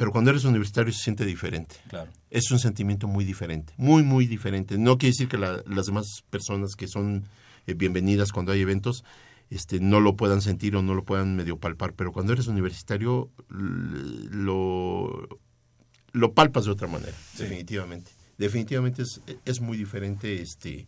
[0.00, 2.10] pero cuando eres universitario se siente diferente Claro.
[2.30, 4.78] es un sentimiento muy diferente, muy, muy diferente.
[4.78, 7.24] No quiere decir que la- las demás personas que son
[7.66, 9.04] eh, bienvenidas cuando hay eventos
[9.50, 13.30] este, no lo puedan sentir o no lo puedan medio palpar, pero cuando eres universitario
[13.50, 15.28] lo,
[16.12, 17.42] lo palpas de otra manera, Sí.
[17.42, 18.10] definitivamente.
[18.38, 20.86] Definitivamente es, es muy diferente este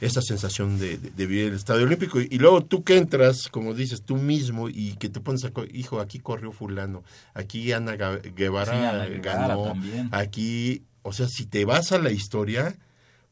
[0.00, 2.20] esa sensación de, de- de vivir el Estadio Olímpico.
[2.20, 5.50] Y, y luego tú que entras, como dices, tú mismo y que te pones a...
[5.72, 7.02] Hijo, aquí corrió fulano,
[7.34, 10.08] aquí Ana Guevara, Sí, Ana Guevara ganó, también.
[10.12, 10.82] aquí...
[11.04, 12.76] O sea, si te vas a la historia,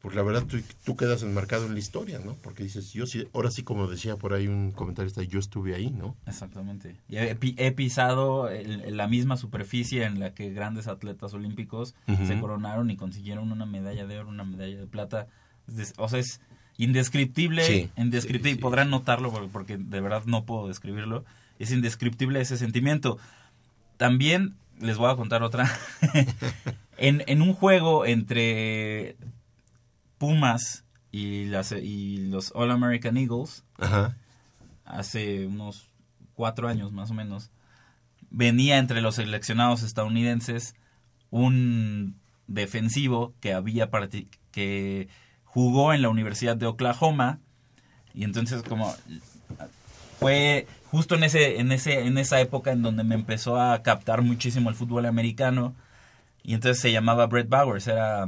[0.01, 2.35] pues la verdad tú, tú quedas enmarcado en la historia, ¿no?
[2.43, 5.89] Porque dices, yo sí, ahora sí, como decía por ahí un comentarista, yo estuve ahí,
[5.89, 6.17] ¿no?
[6.27, 6.97] Exactamente.
[7.07, 11.95] Y he, he pisado el- la misma superficie en la que grandes atletas olímpicos
[12.27, 15.27] se coronaron y consiguieron una medalla de oro, una medalla de plata.
[15.97, 16.41] O sea, es
[16.83, 21.23] indescriptible, Sí, indescriptible, sí, podrán notarlo porque, de verdad no puedo describirlo.
[21.59, 23.19] Es indescriptible ese sentimiento.
[23.97, 25.69] También les voy a contar otra.
[26.97, 29.15] en, en un juego entre
[30.17, 34.17] Pumas y, las, y los All American Eagles, Ajá.
[34.85, 35.87] hace unos
[36.33, 37.51] cuatro años más o menos,
[38.31, 40.73] venía entre los seleccionados estadounidenses
[41.29, 42.15] un
[42.47, 43.89] defensivo que había
[44.51, 45.09] que
[45.53, 47.39] jugó en la Universidad de Oklahoma
[48.13, 48.93] y entonces como
[50.19, 54.21] fue justo en ese en ese en esa época en donde me empezó a captar
[54.21, 55.73] muchísimo el fútbol americano
[56.43, 58.27] y entonces se llamaba Brett Bowers era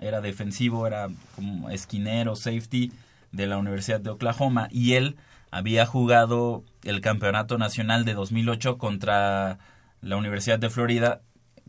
[0.00, 2.92] era defensivo era como esquinero safety
[3.32, 5.16] de la Universidad de Oklahoma y él
[5.50, 9.58] había jugado el campeonato nacional de 2008 contra
[10.02, 11.20] la Universidad de Florida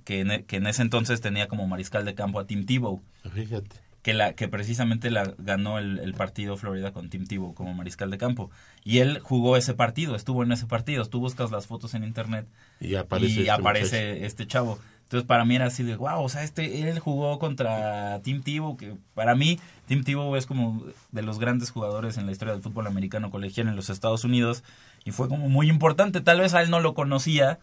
[0.06, 3.02] que en, e- que en ese entonces tenía como mariscal de campo a Tim Tebow
[3.34, 3.78] Fíjate.
[4.10, 8.10] Que la que precisamente la ganó el, el partido Florida con Tim Tebow como mariscal
[8.10, 8.50] de campo.
[8.84, 11.06] Y él jugó ese partido estuvo en ese partido.
[11.06, 12.48] Tú buscas las fotos en internet
[12.80, 14.80] Y aparece, y este aparece este chavo.
[15.04, 18.78] Entonces para mí era así de wow o sea este él jugó contra Tim Tebow
[18.78, 22.64] que para mí Tim Tebow es como de los grandes jugadores en la historia del
[22.64, 24.64] fútbol americano colegial en los Estados Unidos.
[25.06, 26.22] Y fue como muy importante.
[26.22, 27.60] Tal vez a él no lo conocía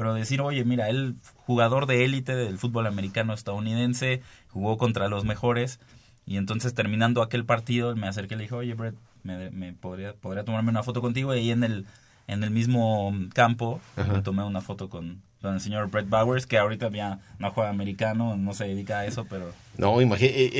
[0.00, 5.26] pero decir, oye, mira, él jugador de élite del fútbol americano estadounidense, jugó contra los
[5.26, 5.78] mejores,
[6.24, 10.14] y entonces terminando aquel partido me acerqué y le dije, oye, Brett, me, me podría,
[10.14, 11.84] podría tomarme una foto contigo, y ahí en el,
[12.28, 14.14] en el mismo campo Ajá.
[14.14, 17.68] me tomé una foto con, con el señor Brett Bowers, que ahorita ya no juega
[17.68, 20.50] americano, no se dedica a eso, pero No, imagínate,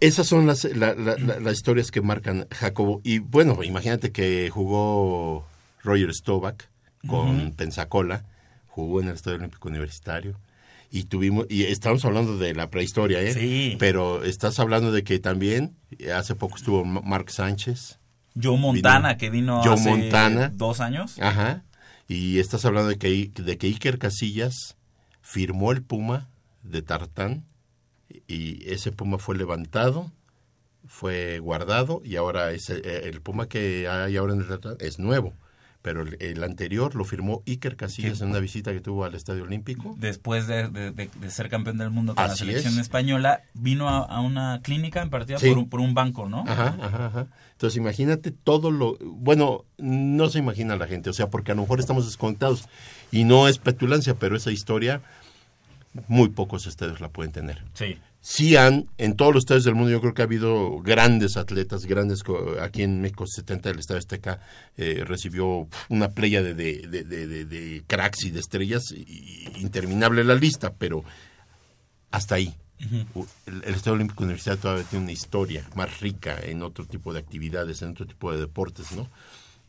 [0.00, 3.00] esas son las, la- la- la- las historias que marcan Jacobo.
[3.02, 5.46] Y bueno, imagínate que jugó
[5.82, 6.62] Roger Staubach
[7.08, 8.24] con Pensacola,
[8.74, 10.38] jugó en el Estadio Olímpico Universitario.
[10.90, 13.32] Y tuvimos, y estamos hablando de la prehistoria, ¿eh?
[13.32, 13.76] Sí.
[13.78, 17.98] Pero estás hablando de que también eh, hace poco estuvo Ma- Mark Sánchez.
[18.40, 20.48] Joe Montana, Vino que vino Joe hace Montana.
[20.54, 21.20] dos años.
[21.20, 21.62] Ajá.
[22.08, 24.76] Y estás hablando de que, de que Iker Casillas
[25.22, 26.28] firmó el Puma
[26.62, 27.44] de Tartán
[28.28, 30.10] y ese Puma fue levantado,
[30.86, 34.98] fue guardado y ahora es el, el Puma que hay ahora en el Tartán es
[34.98, 35.32] nuevo.
[35.84, 38.24] Pero el, el anterior lo firmó Iker Casillas ¿Qué?
[38.24, 39.94] en una visita que tuvo al Estadio Olímpico.
[39.98, 42.78] después de, de- de- de ser campeón del mundo con la selección es.
[42.80, 45.50] española, vino a, a una clínica impartida Sí.
[45.50, 46.42] por, un, por un banco, ¿no?
[46.48, 47.26] Ajá, ajá, ajá.
[47.52, 48.96] Entonces imagínate todo lo...
[49.02, 52.66] Bueno, no se imagina la gente, o sea, porque a lo mejor estamos desconectados
[53.12, 55.02] y no es petulancia, pero esa historia
[56.08, 57.62] muy pocos estadios la pueden tener.
[57.74, 57.98] Sí.
[58.26, 61.84] Sí han, en todos los estadios del mundo, yo creo que ha habido grandes atletas,
[61.84, 62.22] grandes,
[62.62, 64.40] aquí en México 70 el Estadio Azteca
[64.78, 70.36] eh, recibió una playa de, de, de, de- cracks y de estrellas, y- interminable la
[70.36, 71.04] lista, pero
[72.12, 72.54] hasta ahí.
[73.14, 77.12] U- El, el Estadio Olímpico Universitario todavía tiene una historia más rica en otro tipo
[77.12, 79.06] de actividades, en otro tipo de deportes, ¿no?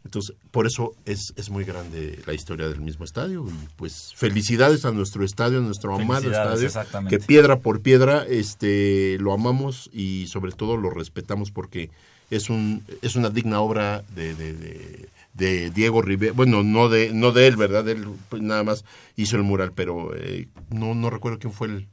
[0.05, 3.45] Entonces, por eso es, es muy grande la historia del mismo estadio.
[3.49, 6.21] Y pues felicidades a nuestro estadio, a nuestro amado
[6.53, 6.67] estadio.
[7.09, 11.89] Que piedra por piedra este, lo amamos y sobre todo lo respetamos porque
[12.29, 16.31] es, un, es una digna obra de, de, de- de Diego Rivera.
[16.31, 17.89] Bueno, no de, no de él, ¿verdad?
[17.89, 18.85] Él pues, nada más
[19.17, 21.87] hizo el mural, pero eh, no, no recuerdo quién fue el,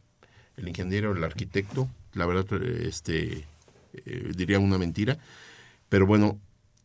[0.58, 1.88] el ingeniero, el arquitecto.
[2.14, 3.44] La verdad, eh, este,
[3.94, 5.18] eh, diría una mentira.
[5.88, 6.38] Pero bueno,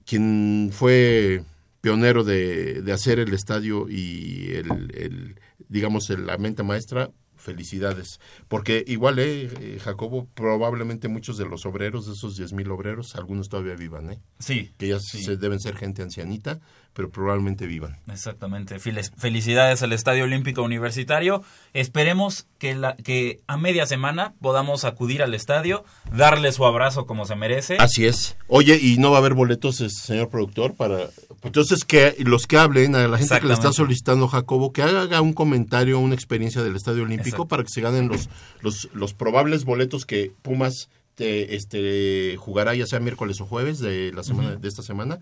[0.07, 1.43] quien fue
[1.81, 5.39] pionero de, de hacer el estadio y el, el,
[5.69, 11.67] digamos el- la mente maestra felicidades porque igual eh, eh, Jacobo probablemente muchos de los
[11.67, 14.71] obreros de esos 10.000 obreros algunos todavía vivan eh Sí.
[14.77, 15.23] que ya sí.
[15.23, 16.59] se deben ser gente ancianita
[16.97, 18.79] pero probablemente vivan Exactamente.
[18.79, 21.43] Felicidades al Estadio Olímpico Universitario.
[21.73, 27.25] Esperemos que, la, que a media semana podamos acudir al estadio, darle su abrazo como
[27.25, 27.77] se merece.
[27.79, 31.09] así es oye y no va a haber boletos eh, señor productor para
[31.43, 35.21] entonces que los que hablen a la gente que le está solicitando Jacobo que haga
[35.21, 38.27] un comentario una experiencia del Estadio Olímpico para que se ganen los
[38.61, 44.11] los, los probables boletos que Pumas te, este jugará ya sea miércoles o jueves de
[44.13, 45.19] la semana de esta semana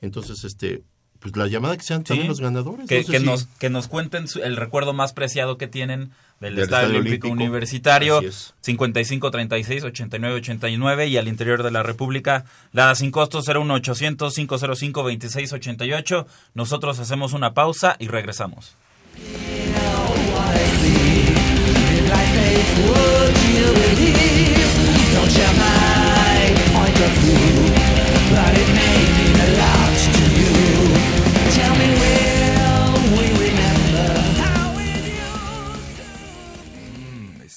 [0.00, 0.84] entonces este
[1.20, 2.28] pues la llamada que sean también Sí.
[2.28, 2.86] los ganadores.
[2.88, 5.66] Que, No sé que si- nos, que nos cuenten su- el recuerdo más preciado que
[5.66, 7.44] tienen del, Del Estadio Estadio Olímpico, Olímpico.
[7.50, 8.54] Universitario Así es.
[8.60, 14.34] 55 36 89 89 y al interior de la República la sin costo 01 800
[14.34, 18.76] 505 26 88 nosotros hacemos una pausa y regresamos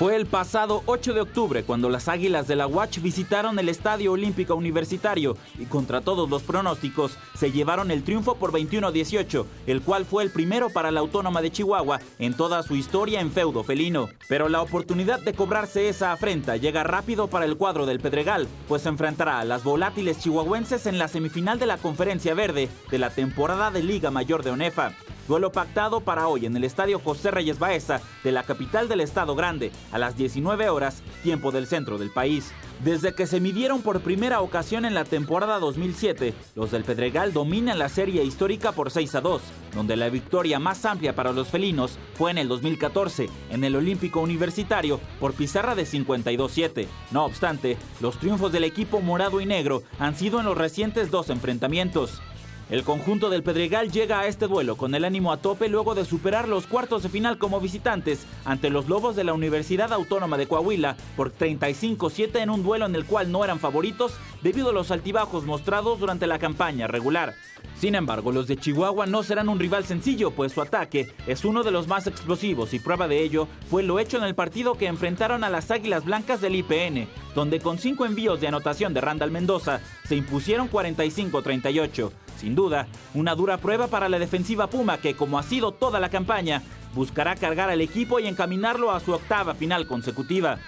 [0.00, 4.12] Fue el pasado 8 de octubre cuando las Águilas de la Watch visitaron el Estadio
[4.12, 9.46] Olímpico Universitario y contra todos los pronósticos se llevaron el triunfo por 21 a 18,
[9.66, 13.30] el cual fue el primero para la Autónoma de Chihuahua en toda su historia en
[13.30, 14.08] feudo felino.
[14.26, 18.80] Pero la oportunidad de cobrarse esa afrenta llega rápido para el cuadro del Pedregal, pues
[18.80, 23.10] se enfrentará a las volátiles chihuahuenses en la semifinal de la Conferencia Verde de la
[23.10, 24.94] temporada de Liga Mayor de ONEFA.
[25.28, 29.34] Duelo pactado para hoy en el Estadio José Reyes Baeza de la capital del Estado
[29.34, 32.52] Grande a las 19 horas, tiempo del centro del país.
[32.84, 37.78] Desde que se midieron por primera ocasión en la temporada 2007, los del Pedregal dominan
[37.78, 39.42] la serie histórica por 6 a 2,
[39.74, 44.20] donde la victoria más amplia para los felinos fue en el 2014, en el Olímpico
[44.20, 46.86] Universitario, por pizarra de 52-7.
[47.10, 51.28] No obstante, los triunfos del equipo morado y negro han sido en los recientes dos
[51.28, 52.22] enfrentamientos.
[52.70, 56.04] El conjunto del Pedregal llega a este duelo con el ánimo a tope luego de
[56.04, 60.46] superar los cuartos de final como visitantes ante los Lobos de la Universidad Autónoma de
[60.46, 64.92] Coahuila por 35-7 en un duelo en el cual no eran favoritos debido a los
[64.92, 67.34] altibajos mostrados durante la campaña regular.
[67.76, 71.64] Sin embargo, los de Chihuahua no serán un rival sencillo, pues su ataque es uno
[71.64, 74.86] de los más explosivos y prueba de ello fue lo hecho en el partido que
[74.86, 79.32] enfrentaron a las Águilas Blancas del IPN, donde con cinco envíos de anotación de Randall
[79.32, 82.12] Mendoza se impusieron 45-38.
[82.40, 86.08] Sin duda, una dura prueba para la defensiva Puma que, como ha sido toda la
[86.08, 86.62] campaña,
[86.94, 90.58] buscará cargar al equipo y encaminarlo a su octava final consecutiva.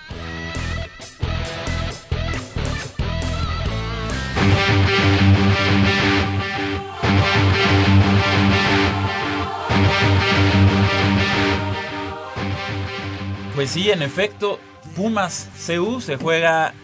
[13.54, 14.58] Pues sí, en efecto,
[14.94, 16.74] Pumas CU se juega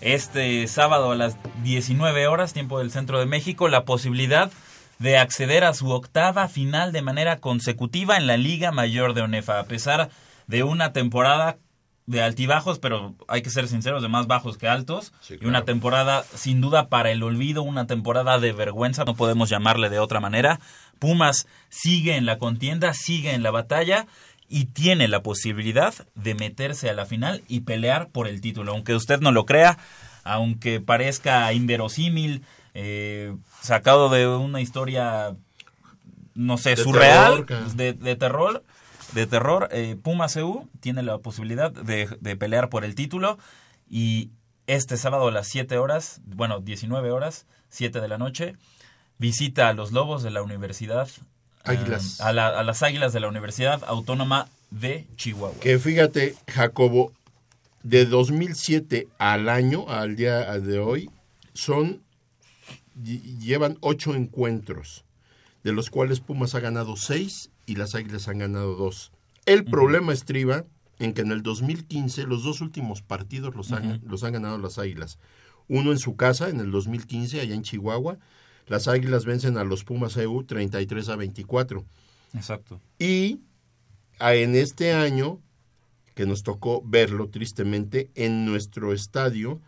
[0.00, 4.50] este sábado a las 19 horas, tiempo del centro de México, la posibilidad
[4.98, 9.58] de acceder a su octava final de manera consecutiva en la Liga Mayor de ONEFA,
[9.58, 10.10] a pesar
[10.46, 11.58] de una temporada
[12.06, 15.64] de altibajos, pero hay que ser sinceros, de más bajos que altos, Sí, y una
[15.64, 20.18] temporada sin duda para el olvido, una temporada de vergüenza, no podemos llamarle de otra
[20.18, 20.58] manera.
[20.98, 24.06] Pumas sigue en la contienda, sigue en la batalla
[24.52, 28.72] y tiene la posibilidad de meterse a la final y pelear por el título.
[28.72, 29.78] Aunque usted no lo crea,
[30.24, 32.42] aunque parezca inverosímil,
[32.74, 35.36] eh, sacado de una historia,
[36.34, 38.64] no sé, De surreal, terror, de, de terror,
[39.12, 43.38] de terror, eh, Puma CU tiene la posibilidad de, de pelear por el título
[43.88, 44.30] y
[44.66, 48.56] este sábado a las 7 horas, bueno, 19 horas, 7 de la noche,
[49.16, 51.08] visita a los Lobos de la Universidad.
[51.64, 52.20] Águilas.
[52.20, 55.58] eh, a, la- a las Águilas de la Universidad Autónoma de Chihuahua.
[55.60, 57.12] Que fíjate, Jacobo,
[57.82, 61.10] de 2007 al año, al día de hoy,
[61.54, 62.02] son
[63.02, 65.04] ll- llevan ocho encuentros,
[65.64, 69.12] de los cuales Pumas ha ganado seis y las Águilas han ganado dos.
[69.46, 70.64] El problema estriba
[70.98, 74.78] en que en el 2015 los dos últimos partidos los han, los han ganado las
[74.78, 75.18] Águilas.
[75.66, 78.18] Uno en su casa, en el 2015, allá en Chihuahua.
[78.70, 81.84] Las Águilas vencen a los Pumas EU 33 a 24.
[82.34, 82.80] Exacto.
[83.00, 83.40] Y
[84.20, 85.40] en este año,
[86.14, 89.60] que nos tocó verlo tristemente, en nuestro estadio,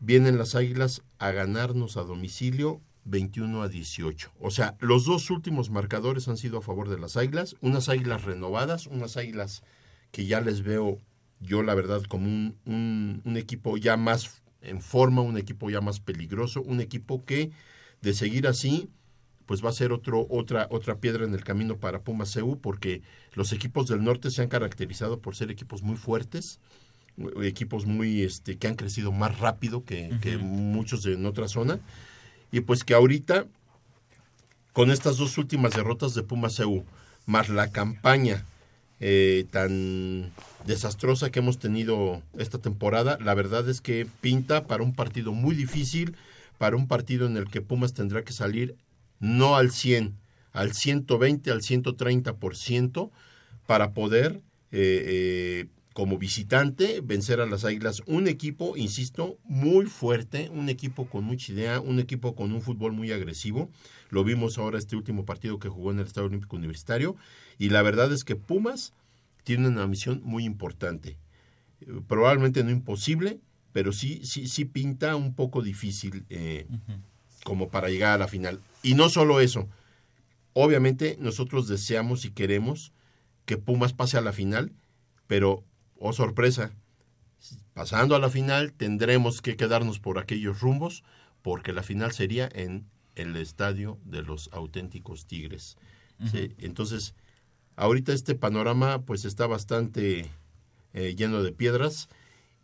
[0.00, 4.32] vienen las Águilas a ganarnos a domicilio 21 a 18.
[4.40, 8.22] O sea, los dos últimos marcadores han sido a favor de las Águilas, unas Águilas
[8.24, 9.62] renovadas, unas Águilas
[10.10, 10.98] que ya les veo
[11.40, 15.82] yo la verdad como un, un- un equipo ya más en forma, un equipo ya
[15.82, 17.50] más peligroso, un equipo que
[18.02, 18.88] de seguir así
[19.46, 23.02] pues va a ser otro, otra, otra piedra en el camino para Pumas CU porque
[23.34, 26.60] los equipos del norte se han caracterizado por ser equipos muy fuertes,
[27.18, 31.48] eh, equipos muy este, que han crecido más rápido que, que muchos de en otra
[31.48, 31.80] zona.
[32.50, 33.46] Y pues que ahorita
[34.72, 36.84] con estas dos últimas derrotas de Pumas CU
[37.26, 38.44] más la campaña
[39.00, 40.32] eh, tan
[40.64, 45.54] desastrosa que hemos tenido esta temporada, la verdad es que pinta para un partido muy
[45.54, 46.16] difícil,
[46.62, 48.76] para un partido en el que Pumas tendrá que salir
[49.18, 50.16] no al 100,
[50.52, 53.10] al 120, al 130%
[53.66, 58.00] para poder, eh, eh, como visitante, vencer a las Águilas.
[58.06, 62.92] Un equipo, insisto, muy fuerte, un equipo con mucha idea, un equipo con un fútbol
[62.92, 63.68] muy agresivo.
[64.10, 67.16] Lo vimos ahora este último partido que jugó en el Estadio Olímpico Universitario.
[67.58, 68.92] Y la verdad es que Pumas
[69.42, 71.18] tiene una misión muy importante.
[71.80, 73.40] Eh, Probablemente no imposible,
[73.72, 76.66] pero sí, sí, sí pinta un poco difícil eh,
[77.44, 78.60] como para llegar a la final.
[78.82, 79.68] Y no solo eso,
[80.52, 82.92] obviamente nosotros deseamos y queremos
[83.46, 84.72] que Pumas pase a la final,
[85.26, 85.64] pero,
[85.98, 86.72] oh sorpresa,
[87.74, 91.02] pasando a la final tendremos que quedarnos por aquellos rumbos,
[91.42, 95.76] porque la final sería en el estadio de los auténticos Tigres.
[96.30, 96.54] ¿sí?
[96.58, 97.14] Entonces,
[97.76, 100.30] ahorita este panorama pues está bastante
[100.92, 102.08] eh, lleno de piedras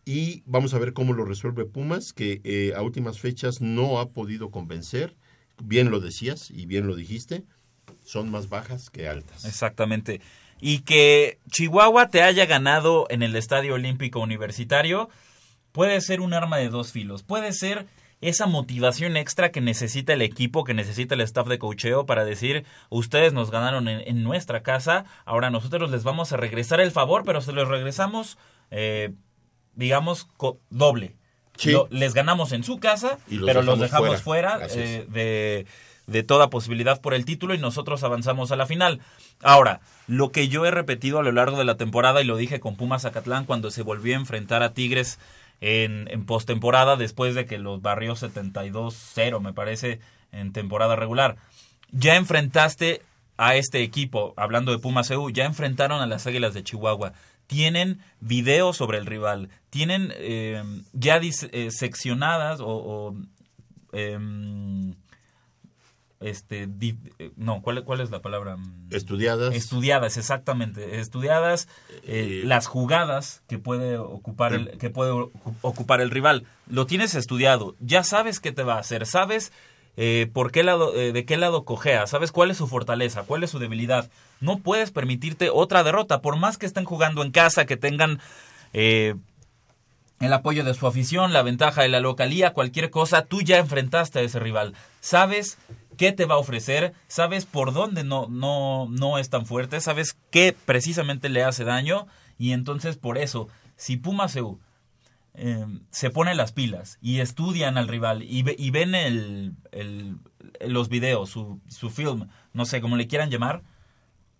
[0.08, 4.08] y vamos a ver cómo lo resuelve Pumas, que eh, a últimas fechas no ha
[4.08, 5.14] podido convencer,
[5.62, 7.44] bien lo decías y bien lo dijiste,
[8.06, 9.44] son más bajas que altas.
[9.44, 10.22] Exactamente.
[10.62, 15.10] Y que Chihuahua te haya ganado en el Estadio Olímpico Universitario
[15.72, 17.22] puede ser un arma de dos filos.
[17.22, 17.84] Puede ser
[18.22, 22.64] esa motivación extra que necesita el equipo, que necesita el staff de cocheo para decir,
[22.88, 27.24] ustedes nos ganaron en, en nuestra casa, ahora nosotros les vamos a regresar el favor,
[27.26, 28.38] pero se los regresamos,
[28.70, 29.12] eh,
[29.78, 30.28] digamos,
[30.68, 31.14] doble.
[31.56, 31.70] Sí.
[31.72, 35.66] Lo- les ganamos en su casa, los pero los dejamos fuera, eh, de,
[36.06, 39.00] de toda posibilidad por el título y nosotros avanzamos a la final.
[39.42, 42.60] Ahora, lo que yo he repetido a lo largo de la temporada y lo dije
[42.60, 45.18] con Pumas Zacatlán cuando se volvió a enfrentar a Tigres
[45.60, 50.00] en, en postemporada después de que los barrió 72-0 me parece
[50.32, 51.36] en temporada regular.
[51.90, 53.02] Ya enfrentaste
[53.36, 57.12] a este equipo, hablando de Pumas EU, ya enfrentaron a las Águilas de Chihuahua.
[57.48, 61.18] Tienen videos sobre el rival, tienen eh, ya
[61.50, 63.16] eh, seccionadas o, o,
[63.92, 64.94] em,
[66.20, 68.56] este di- eh, no ¿cuál, cuál es la palabra
[68.90, 69.54] Estudiadas.
[69.54, 76.00] estudiadas exactamente estudiadas eh, Eh, las jugadas que puede ocupar el que puede ocu- ocupar
[76.00, 79.52] el rival lo tienes estudiado ya sabes qué te va a hacer sabes
[80.00, 83.42] eh, por qué lado eh, de qué lado cojea sabes cuál es su fortaleza cuál
[83.42, 84.08] es su debilidad
[84.40, 88.20] no puedes permitirte otra derrota por más que estén jugando en casa que tengan
[88.72, 89.14] eh,
[90.20, 94.18] el apoyo de su afición, la ventaja de la localía, cualquier cosa, tú ya enfrentaste
[94.18, 94.74] a ese rival.
[95.00, 95.58] Sabes
[95.96, 100.16] qué te va a ofrecer, sabes por dónde no, no, no es tan fuerte, sabes
[100.30, 102.06] qué precisamente le hace daño
[102.38, 104.58] y entonces por eso, si Pumas EU
[105.38, 110.16] eh, se pone las pilas y estudian al rival y, ve- y ven el, el-
[110.66, 113.62] los videos, su, su film, no sé cómo le quieran llamar,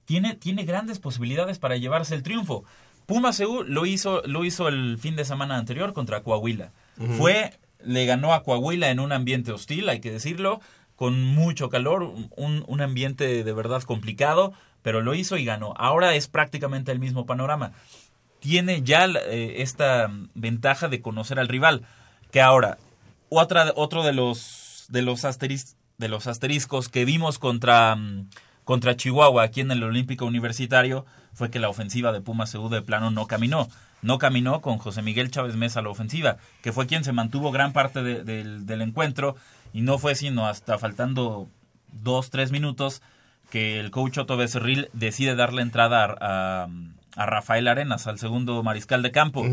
[0.04, 2.64] tiene, tiene grandes posibilidades para llevarse el triunfo.
[3.06, 6.72] Pumas EU lo hizo, lo hizo el fin de semana anterior contra Coahuila.
[7.16, 10.60] Fue, le ganó a Coahuila en un ambiente hostil, hay que decirlo,
[10.96, 15.74] con mucho calor, un, un ambiente de verdad complicado, pero lo hizo y ganó.
[15.76, 17.72] Ahora es prácticamente el mismo panorama.
[18.40, 21.82] Tiene ya eh, esta ventaja de conocer al rival,
[22.30, 22.78] que ahora,
[23.30, 28.28] otra, otro de los, de los, asteris- de los asteriscos que vimos contra, mm,
[28.64, 32.82] contra Chihuahua aquí en el Olímpico Universitario fue que la ofensiva de Pumas CU de
[32.82, 33.68] plano no caminó.
[34.02, 37.50] No caminó con José Miguel Chávez Mesa a la ofensiva, que fue quien se mantuvo
[37.50, 39.34] gran parte de- del- del encuentro
[39.72, 41.48] y no fue sino hasta faltando
[41.92, 43.02] dos, tres minutos
[43.50, 46.68] que el coach Otto Becerril decide darle entrada a, a-
[47.18, 49.44] a Rafael Arenas, al segundo mariscal de campo.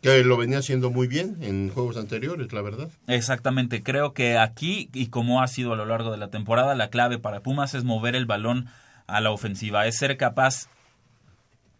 [0.00, 2.88] Que lo venía haciendo muy bien en juegos anteriores, la verdad.
[3.06, 6.88] Exactamente, creo que aquí y como ha sido a lo largo de la temporada, la
[6.88, 8.68] clave para Pumas es mover el balón
[9.06, 10.68] a la ofensiva, es ser capaz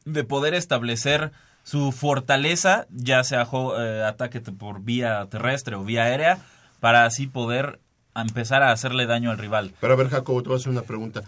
[0.05, 3.49] de poder establecer su fortaleza, ya sea
[3.79, 6.39] eh, ataque por vía terrestre o vía aérea,
[6.79, 7.81] para así poder
[8.15, 9.73] empezar a hacerle daño al rival.
[9.81, 11.23] Pero a ver, Jacobo, te voy a hacer una pregunta.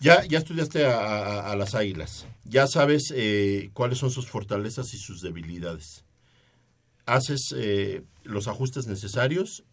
[0.00, 2.26] Ya, ya estudiaste a, a- las águilas.
[2.44, 6.04] Ya sabes eh, cuáles son sus fortalezas y sus debilidades.
[7.06, 9.64] Haces eh, los ajustes necesarios,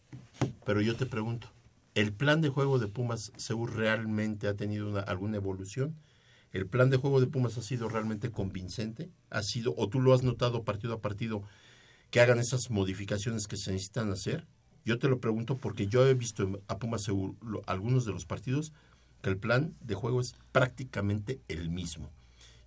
[0.65, 1.49] pero yo te pregunto,
[1.95, 5.95] ¿el plan de juego de Pumas Seúl realmente ha tenido una- alguna evolución?
[6.51, 9.09] ¿El plan de juego de Pumas ha sido realmente convincente?
[9.31, 11.41] ¿Ha sido, o tú lo has notado partido a partido,
[12.11, 14.45] que hagan esas modificaciones que se necesitan hacer?
[14.85, 18.73] Yo te lo pregunto porque yo he visto a Pumas Seúl algunos de los partidos
[19.23, 22.11] que el plan de juego es prácticamente el mismo.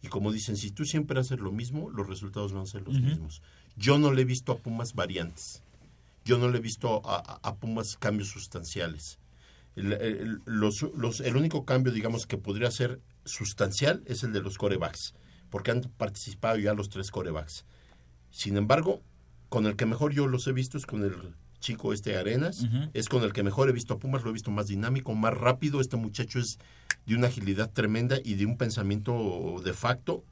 [0.03, 2.95] Y como dicen, si tú siempre haces lo mismo, los resultados van a ser los
[3.11, 3.43] mismos.
[3.77, 5.63] Yo no le he visto a Pumas variantes.
[6.25, 9.19] Yo no le he visto a, a- a Pumas cambios sustanciales.
[9.77, 14.41] El, el- los- los- el único cambio, digamos, que podría ser sustancial es el de
[14.41, 15.15] los corebacks,
[15.51, 17.65] porque han participado ya los tres corebacks.
[18.31, 19.03] Sin embargo,
[19.51, 21.35] con el que mejor yo los he visto es con el
[21.67, 22.65] chico este Arenas,
[22.95, 25.35] es con el que mejor he visto a Pumas, lo he visto más dinámico, más
[25.35, 26.59] rápido, este muchacho es
[27.07, 30.23] de una agilidad tremenda y de un pensamiento de facto.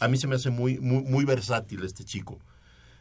[0.00, 2.38] A mí se me hace muy, muy, muy versátil este chico,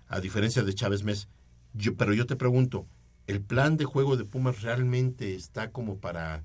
[0.08, 1.28] a diferencia de Chávez Mes.
[1.74, 2.86] Yo, pero yo te pregunto,
[3.28, 6.44] ¿el plan de juego de Pumas realmente está como para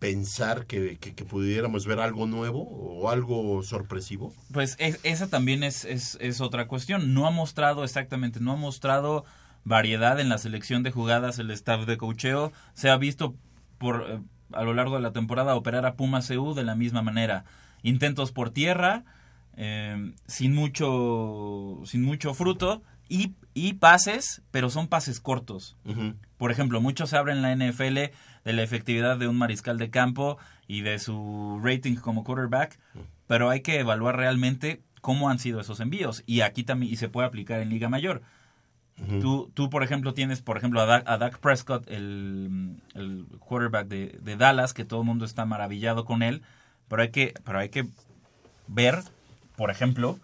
[0.00, 4.32] pensar que, que- que pudiéramos ver algo nuevo o algo sorpresivo?
[4.52, 7.12] Pues es- esa también es, es, es otra cuestión.
[7.14, 9.24] No ha mostrado exactamente, no ha mostrado
[9.64, 12.52] variedad en la selección de jugadas el staff de cocheo.
[12.74, 13.34] Se ha visto
[13.78, 14.20] por eh,
[14.52, 17.44] a lo largo de la temporada operar a Pumas EU de la misma manera.
[17.82, 19.04] Intentos por tierra,
[19.56, 25.76] eh, sin mucho sin mucho fruto y, y pases, pero son pases cortos.
[26.36, 28.12] Por ejemplo, mucho se habla en la NFL
[28.44, 32.78] de la efectividad de un mariscal de campo y de su rating como quarterback,
[33.26, 37.08] pero hay que evaluar realmente cómo han sido esos envíos y aquí también y se
[37.08, 38.22] puede aplicar en Liga Mayor.
[39.20, 43.88] Tú, tú, por ejemplo, tienes, por ejemplo, a Dak, a Dak Prescott, el, el quarterback
[43.88, 46.42] de, de Dallas, que todo el mundo está maravillado con él,
[46.86, 47.88] pero hay que, pero hay que
[48.68, 49.02] ver,
[49.56, 50.18] por ejemplo,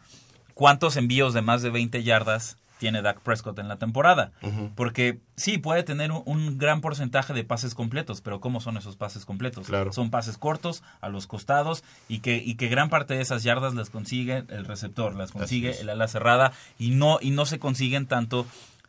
[0.54, 4.32] cuántos envíos de más de 20 yardas tiene Dak Prescott en la temporada.
[4.74, 8.96] Porque sí, puede tener un, un gran porcentaje de pases completos, pero ¿cómo son esos
[8.96, 9.66] pases completos?
[9.66, 9.92] Claro.
[9.92, 13.74] Son pases cortos, a los costados, y que, y que gran parte de esas yardas
[13.74, 18.06] las consigue el receptor, las consigue el ala cerrada, y no, y no se consiguen
[18.06, 18.46] tanto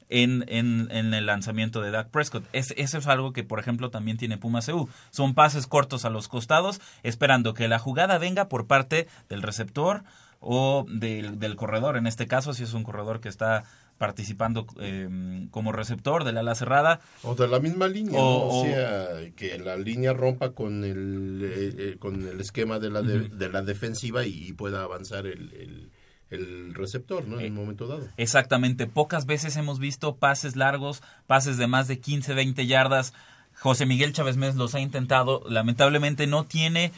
[0.09, 2.45] en, en, en el lanzamiento de Dak Prescott.
[2.53, 4.87] Es, eso es algo que, por ejemplo, también tiene Pumas EU.
[5.11, 10.03] Son pases cortos a los costados, esperando que la jugada venga por parte del receptor
[10.39, 11.97] o del, del corredor.
[11.97, 13.63] En este caso, si es un corredor que está
[13.97, 18.23] participando eh, como receptor del ala cerrada, O de la misma línea, O-
[18.53, 18.59] ¿no?
[18.59, 23.01] o sea, que la línea rompa con el, eh, eh, con el esquema de la,
[23.01, 25.91] de, la defensiva y, pueda avanzar el, el-
[26.29, 27.39] el receptor, ¿no?
[27.39, 28.05] En un momento dado.
[28.17, 33.13] Exactamente, pocas veces hemos visto pases largos, pases de más de 15, 20 yardas.
[33.59, 36.91] José Miguel Chávez Mes los ha intentado, lamentablemente no tiene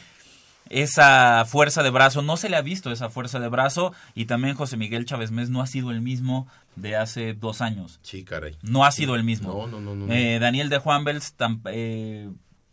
[0.68, 4.54] esa fuerza de brazo, no se le ha visto esa fuerza de brazo y también
[4.54, 6.46] José Miguel Chávez Mes no ha sido el mismo
[6.76, 7.98] de hace dos años.
[8.02, 8.56] Sí, caray.
[8.62, 9.52] No ha sido el mismo.
[9.52, 10.12] No, no, no, no, no.
[10.14, 12.30] Eh, Daniel de Juanbels, tam- eh,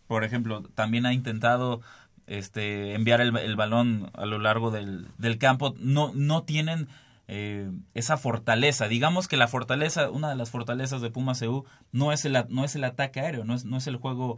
[0.07, 1.81] por ejemplo, también ha intentado
[2.27, 5.73] este, enviar el, el balón a lo largo del, del campo.
[5.79, 6.87] No, no tienen
[7.27, 8.87] eh, esa fortaleza.
[8.87, 12.63] Digamos que la fortaleza, una de las fortalezas de Pumas EU no es el, no
[12.63, 14.37] es el ataque aéreo, no es, no es el juego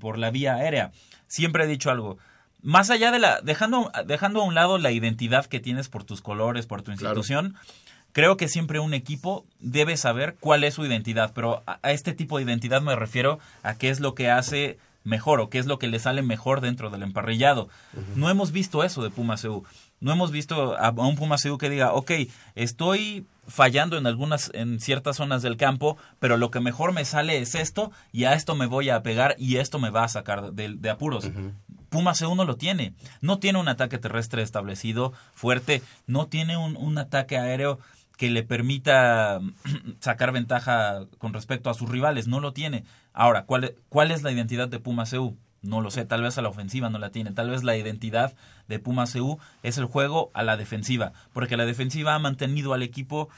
[0.00, 0.90] por la vía aérea.
[1.26, 2.16] Siempre he dicho algo.
[2.64, 3.40] Más allá de la.
[3.42, 7.18] Dejando, dejando a un lado la identidad que tienes por tus colores, por tu Claro.
[7.20, 7.54] institución,
[8.12, 12.14] creo que siempre un equipo debe saber cuál es su identidad, pero a, a este
[12.14, 15.66] tipo de identidad me refiero a qué es lo que hace mejor o qué es
[15.66, 17.68] lo que le sale mejor dentro del emparrillado.
[18.16, 19.62] No hemos visto eso de Pumas EU.
[20.00, 22.10] No hemos visto a, un Pumas EU que diga, ok,
[22.54, 27.38] estoy fallando en algunas, en ciertas zonas del campo, pero lo que mejor me sale
[27.38, 30.52] es esto y a esto me voy a pegar y esto me va a sacar
[30.52, 31.30] de, de apuros.
[31.94, 32.94] EU no lo tiene.
[33.20, 35.82] No tiene un ataque terrestre establecido, fuerte.
[36.06, 37.78] No tiene un, un ataque aéreo
[38.16, 39.40] que le permita
[40.00, 42.28] sacar ventaja con respecto a sus rivales.
[42.28, 42.84] No lo tiene.
[43.12, 45.36] Ahora, ¿cuál, cuál es la identidad de Pumas EU?
[45.62, 47.32] No lo sé, tal vez a la ofensiva no la tiene.
[47.32, 48.34] Tal vez la identidad
[48.68, 52.82] de Pumas EU es el juego a la defensiva, porque la defensiva ha mantenido al
[52.82, 53.30] equipo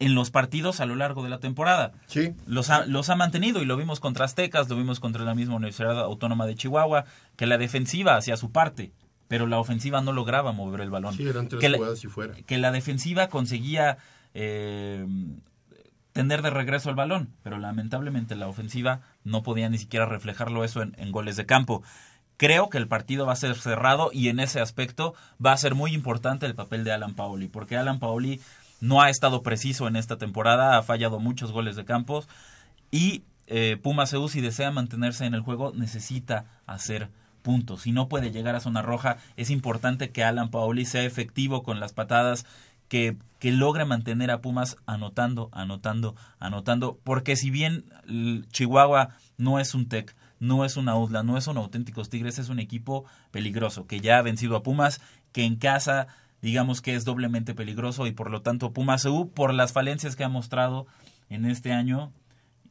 [0.00, 1.92] en los partidos a lo largo de la temporada.
[2.06, 2.32] Sí.
[2.46, 5.56] Los ha, los ha mantenido y lo vimos contra Aztecas, lo vimos contra la misma
[5.56, 7.04] Universidad Autónoma de Chihuahua,
[7.36, 8.92] que la defensiva hacía su parte,
[9.28, 11.14] pero la ofensiva no lograba mover el balón.
[11.14, 12.34] Sí, eran tres que, la, jugadas y fuera.
[12.34, 13.98] que la defensiva conseguía
[14.32, 15.06] eh,
[16.12, 20.80] tener de regreso el balón, pero lamentablemente la ofensiva no podía ni siquiera reflejarlo eso
[20.80, 21.82] en, en goles de campo.
[22.38, 25.12] Creo que el partido va a ser cerrado y en ese aspecto
[25.44, 28.40] va a ser muy importante el papel de Alan Paoli, porque Alan Paoli
[28.80, 32.28] no ha estado preciso en esta temporada, ha fallado muchos goles de campos
[32.90, 37.10] y eh, Pumas si desea mantenerse en el juego necesita hacer
[37.42, 37.82] puntos.
[37.82, 41.80] Si no puede llegar a zona roja, es importante que Alan Paoli sea efectivo con
[41.80, 42.46] las patadas,
[42.88, 47.84] que, que logre mantener a Pumas anotando, anotando, anotando, porque si bien
[48.50, 52.48] Chihuahua no es un tech, no es una UDLA, no es un auténticos Tigres, es
[52.48, 55.00] un equipo peligroso, que ya ha vencido a Pumas,
[55.32, 56.08] que en casa
[56.42, 60.24] digamos que es doblemente peligroso y por lo tanto Pumas EU, por las falencias que
[60.24, 60.86] ha mostrado
[61.28, 62.12] en este año,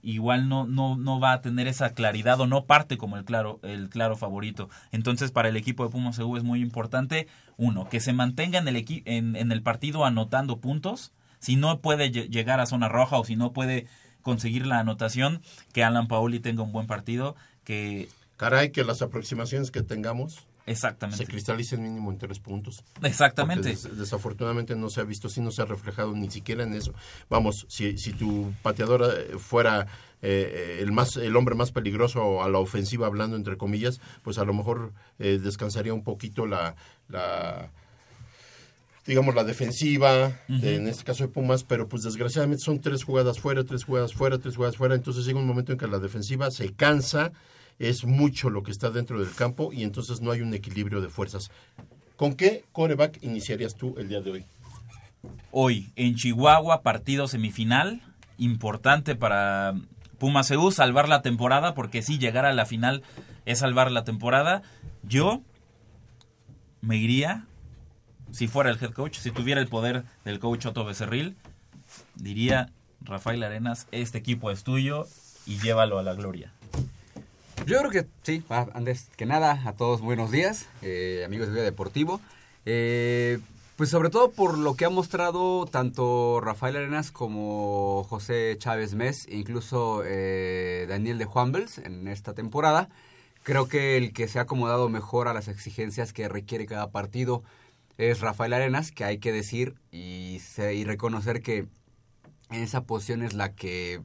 [0.01, 3.59] igual no, no, no va a tener esa claridad o no parte como el claro,
[3.63, 4.70] el claro favorito.
[4.91, 8.67] Entonces, para el equipo de Pumas EU es muy importante, uno, que se mantenga en
[8.67, 11.11] el, en, en el partido anotando puntos.
[11.39, 13.88] Si no puede lle- llegar a zona roja o si no puede
[14.22, 15.41] conseguir la anotación,
[15.74, 21.24] que Alan Paoli tenga un buen partido, que Caray, que las aproximaciones que tengamos exactamente.
[21.26, 22.84] se cristalicen mínimo en tres puntos.
[23.03, 23.70] Exactamente.
[23.70, 26.93] Des- desafortunadamente no se ha visto, sí no se ha reflejado ni siquiera en eso.
[27.30, 29.88] Vamos, si, si tu pateador eh, fuera
[30.22, 34.45] eh, el más el hombre más peligroso a la ofensiva, hablando entre comillas, pues a
[34.45, 36.76] lo mejor eh, descansaría un poquito la,
[37.07, 37.72] la
[39.05, 43.39] digamos la defensiva, de- en este caso de Pumas, pero pues desgraciadamente son tres jugadas
[43.39, 46.51] fuera, tres jugadas fuera, tres jugadas fuera, entonces llega un momento en que la defensiva
[46.51, 47.32] se cansa,
[47.80, 51.09] es mucho lo que está dentro del campo y entonces no hay un equilibrio de
[51.09, 51.49] fuerzas.
[52.17, 54.45] ¿Con qué coreback iniciarías tú el día de hoy?
[55.51, 58.01] Hoy en Chihuahua, partido semifinal,
[58.38, 59.73] importante para
[60.17, 63.03] Pumas EU, salvar la temporada, porque si llegar a la final
[63.45, 64.61] es salvar la temporada.
[65.01, 65.41] Yo
[66.82, 67.45] me iría,
[68.32, 71.38] si fuera el head coach, si tuviera el poder del coach Otto Becerril,
[72.15, 72.69] diría,
[73.01, 75.07] Rafael Arenas, este equipo es tuyo
[75.45, 76.53] y llévalo a la gloria.
[77.66, 81.53] Yo creo que sí, ah, antes que nada, a todos buenos días, eh, amigos de
[81.53, 82.20] Vida Deportivo.
[82.66, 83.39] Eh,
[83.76, 89.28] pues sobre todo por lo que ha mostrado tanto Rafael Arenas como José Chávez Mes,
[89.30, 92.89] incluso eh, Daniel de Juanbels en esta temporada.
[93.43, 97.43] Creo que el que se ha acomodado mejor a las exigencias que requiere cada partido
[97.97, 101.68] es Rafael Arenas, que hay que decir y, y reconocer que
[102.49, 104.01] en esa posición es la que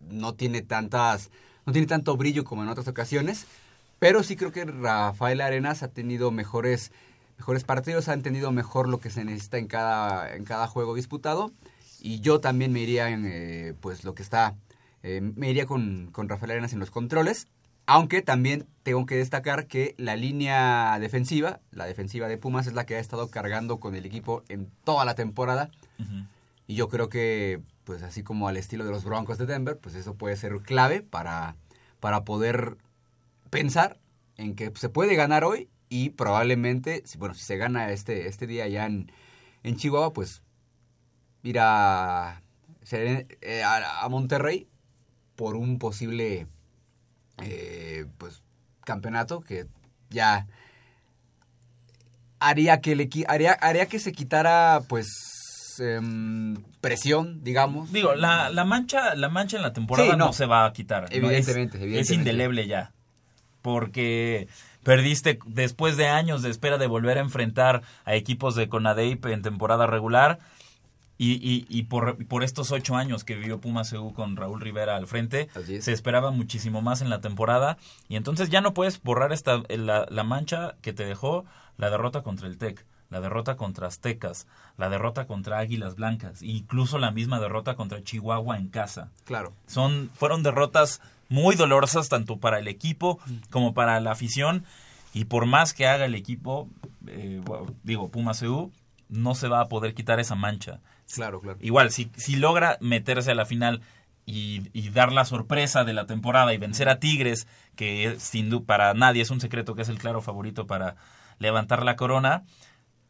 [0.00, 1.30] no tiene tantas
[1.66, 3.46] no tiene tanto brillo como en otras ocasiones
[3.98, 6.92] pero sí creo que Rafael Arenas ha tenido mejores
[7.38, 11.52] mejores partidos ha entendido mejor lo que se necesita en cada en cada juego disputado.
[12.00, 14.54] Y yo también me iría en eh, pues lo que está
[15.02, 17.48] eh, me iría con, con Rafael Arenas en los controles
[17.86, 22.84] aunque también tengo que destacar que la línea defensiva la defensiva de Pumas es la
[22.84, 25.70] que ha estado cargando con el equipo en toda la temporada.
[26.68, 29.94] Y yo creo que, pues así como al estilo de los Broncos de Denver, pues
[29.94, 31.54] eso puede ser clave para,
[32.00, 32.78] para poder
[33.48, 34.00] pensar
[34.36, 38.66] en que se puede ganar hoy y probablemente, bueno, si se gana este, este día
[38.66, 39.12] ya en,
[39.62, 40.42] en Chihuahua, pues
[41.44, 42.42] ir a,
[42.90, 44.66] eh, a, Monterrey
[45.36, 46.48] por un posible
[47.40, 48.42] eh, pues
[48.84, 49.68] campeonato que
[50.10, 50.48] ya
[52.40, 55.35] haría que le haría, haría que se quitara pues
[55.80, 57.92] em, presión, digamos.
[57.92, 60.26] Digo, la, la mancha la mancha en la temporada Sí, no.
[60.26, 60.32] no.
[60.32, 61.02] se va a quitar.
[61.02, 61.08] ¿no?
[61.10, 62.00] Evidentemente, es, evidentemente.
[62.00, 62.92] Es indeleble ya.
[63.62, 64.48] Porque
[64.82, 69.42] perdiste después de años de espera de volver a enfrentar a equipos de Conadeip en
[69.42, 70.38] temporada regular.
[71.18, 74.96] Y, y, y por, por estos ocho años que vivió Pumas EU con Raúl Rivera
[74.96, 75.84] al frente, es.
[75.86, 77.78] se esperaba muchísimo más en la temporada.
[78.10, 81.46] Y entonces ya no puedes borrar esta, la, la mancha que te dejó
[81.78, 84.46] la derrota contra el TEC, la derrota contra Aztecas,
[84.76, 89.10] la derrota contra Águilas Blancas, incluso la misma derrota contra Chihuahua en casa.
[89.24, 89.52] Claro.
[89.66, 93.18] Son, fueron derrotas muy dolorosas tanto para el equipo
[93.50, 94.64] como para la afición.
[95.14, 96.68] Y por más que haga el equipo,
[97.06, 97.40] eh,
[97.82, 98.70] digo, Pumas EU,
[99.08, 100.80] no se va a poder quitar esa mancha.
[101.12, 101.58] Claro, claro.
[101.62, 103.80] Igual, si, si logra meterse a la final
[104.26, 107.46] y, y dar la sorpresa de la temporada y vencer a Tigres,
[107.76, 110.96] que sin duda para nadie es un secreto que es el claro favorito para
[111.38, 112.44] levantar la corona,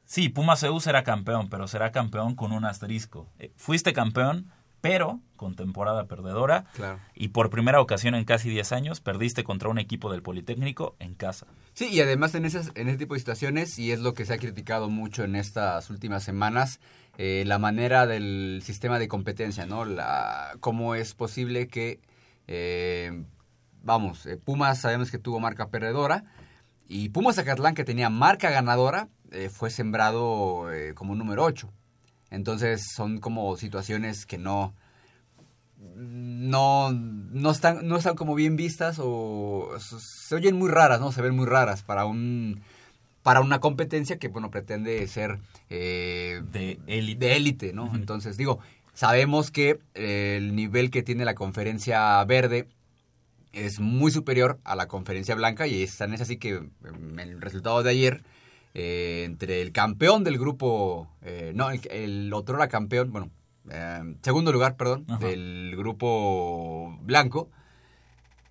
[0.07, 3.28] sí, Pumas EU será campeón, pero será campeón con un asterisco.
[3.38, 4.50] Eh, fuiste campeón,
[4.80, 6.64] pero con temporada perdedora.
[6.74, 7.00] Claro.
[7.14, 11.14] Y por primera ocasión en casi 10 años perdiste contra un equipo del Politécnico en
[11.14, 11.46] casa.
[11.74, 14.34] Sí, y además en, esas, en ese tipo de situaciones, y es lo que se
[14.34, 16.80] ha criticado mucho en estas últimas semanas,
[17.18, 19.84] eh, la manera del sistema de competencia, ¿no?
[19.84, 22.00] La, cómo es posible que,
[22.46, 23.24] eh,
[23.82, 26.24] vamos, Pumas sabemos que tuvo marca perdedora,
[26.88, 31.70] y Pumas Zacatlán, que tenía marca ganadora, eh, fue sembrado eh, como número 8.
[32.30, 34.74] Entonces son como situaciones que no,
[35.97, 41.12] no, no están, no están como bien vistas o se oyen muy raras, ¿no?
[41.12, 42.62] Se ven muy raras para un
[43.22, 47.26] para una competencia que bueno pretende ser eh, De élite.
[47.26, 47.93] de élite, ¿no?
[47.95, 48.61] Entonces digo,
[48.95, 52.68] sabemos que eh, el nivel que tiene la conferencia verde
[53.53, 57.41] es muy superior a la conferencia blanca y es tan es así que em, el
[57.41, 58.22] resultado de ayer
[58.79, 63.31] eh, entre el campeón del grupo, eh, no, el, el otro era campeón, bueno,
[63.70, 65.27] eh, segundo lugar, perdón, Ajá.
[65.27, 67.49] del grupo blanco,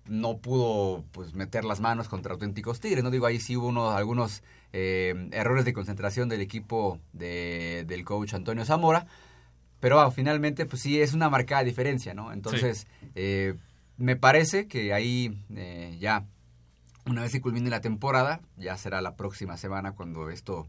[0.06, 3.94] no pudo pues meter las manos contra auténticos Tigres, no digo ahí sí hubo unos,
[3.94, 9.06] algunos errores de concentración del equipo de- del coach Antonio Zamora,
[9.80, 12.32] pero ah, finalmente pues sí es una marcada diferencia, ¿no?
[12.32, 12.86] Entonces
[13.96, 15.38] me parece que ahí
[16.00, 16.24] ya
[17.06, 20.66] una vez que culmine la temporada, ya será la próxima semana cuando esto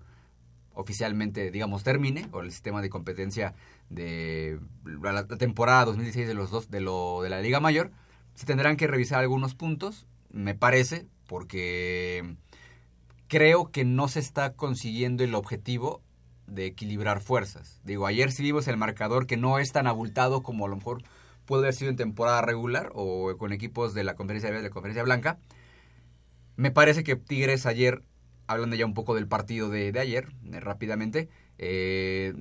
[0.73, 3.55] oficialmente, digamos, termine, o el sistema de competencia
[3.89, 7.91] de la, temporada 2016 de los dos, de lo de la Liga Mayor,
[8.35, 12.35] se tendrán que revisar algunos puntos, me parece, porque
[13.27, 16.03] creo que no se está consiguiendo el objetivo
[16.45, 17.81] de equilibrar fuerzas.
[17.83, 21.01] Digo, ayer sí vimos el marcador que no es tan abultado como a lo mejor
[21.45, 25.03] puede haber sido en temporada regular o con equipos de la conferencia de la conferencia
[25.03, 25.39] blanca.
[26.58, 28.03] Me parece que Tigres ayer,
[28.47, 32.34] hablando ya un poco del partido de, de ayer, eh, rápidamente, eh,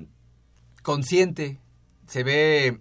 [0.83, 1.59] consciente,
[2.07, 2.81] se ve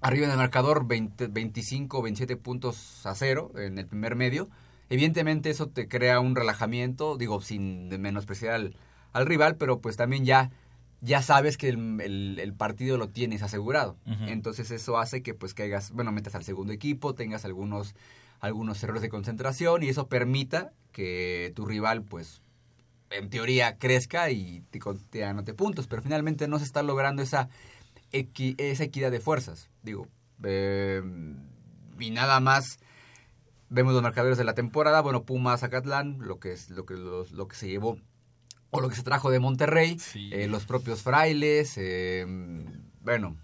[0.00, 4.48] arriba en el marcador 20, 25, 27 puntos a cero en el primer medio.
[4.90, 8.76] Evidentemente eso te crea un relajamiento, digo, sin menospreciar al,
[9.12, 10.50] al rival, pero pues también ya,
[11.00, 13.96] ya sabes que el, el- el partido lo tienes asegurado.
[14.28, 17.94] Entonces eso hace que pues caigas, bueno, metas al segundo equipo, tengas algunos,
[18.44, 22.42] algunos errores de concentración y eso permita que tu rival pues
[23.10, 24.62] en teoría crezca y
[25.10, 27.48] te, anote puntos, pero finalmente no se está logrando esa,
[28.12, 29.68] equi- esa equidad de fuerzas.
[29.82, 30.08] Digo,
[30.42, 31.00] eh,
[31.98, 32.78] y nada más
[33.70, 37.32] vemos los marcadores de la temporada, bueno, Pumas, Zacatlán, lo que es lo que los-
[37.32, 37.98] lo que se llevó
[38.70, 40.30] o lo que se trajo de Monterrey, Sí.
[40.32, 42.26] eh, los propios frailes, eh,
[43.00, 43.36] bueno,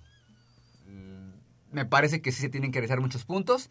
[0.89, 1.31] mm,
[1.73, 3.71] me parece que sí se tienen que realizar muchos puntos.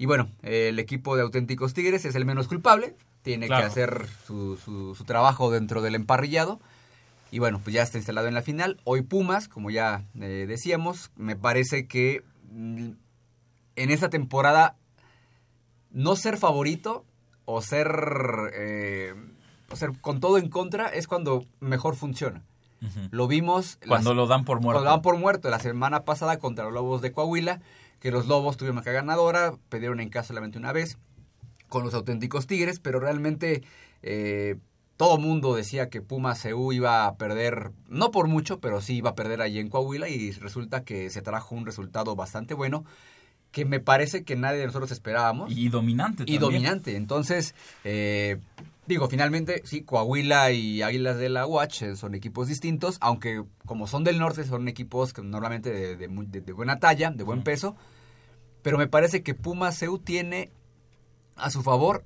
[0.00, 3.64] Y bueno, el equipo de auténticos Tigres es el menos culpable, tiene Claro.
[3.64, 6.58] que hacer su, su- su trabajo dentro del emparrillado.
[7.30, 8.80] Y bueno, pues ya está instalado en la final.
[8.84, 12.92] Hoy Pumas, como ya eh, decíamos, me parece que mm,
[13.76, 14.74] en esta temporada
[15.90, 17.04] no ser favorito
[17.44, 17.92] o ser,
[18.54, 19.14] eh,
[19.70, 22.42] o ser con todo en contra es cuando mejor funciona.
[23.10, 24.78] Lo vimos Cuando las- lo dan por muerto.
[24.78, 27.60] cuando lo dan por muerto la semana pasada contra los Lobos de Coahuila,
[28.00, 30.98] que los Lobos tuvieron marca ganadora, perdieron en casa solamente una vez
[31.68, 33.62] con los auténticos Tigres, pero realmente
[34.02, 34.56] eh,
[34.96, 39.10] todo mundo decía que Pumas CU iba a perder, no por mucho, pero sí iba
[39.10, 42.84] a perder allí en Coahuila y resulta que se trajo un resultado bastante bueno
[43.50, 46.40] que me parece que nadie de nosotros esperábamos Y dominante y también.
[46.40, 46.96] dominante.
[46.96, 48.38] Entonces, eh,
[48.86, 53.86] digo, finalmente, sí, Coahuila y Águilas de la Watch eh, son equipos distintos, aunque como
[53.86, 57.42] son del norte, son equipos que normalmente de, de de- de buena talla, de buen
[57.42, 57.76] peso.
[58.62, 60.50] Pero me parece que Pumas CEU tiene
[61.36, 62.04] a su favor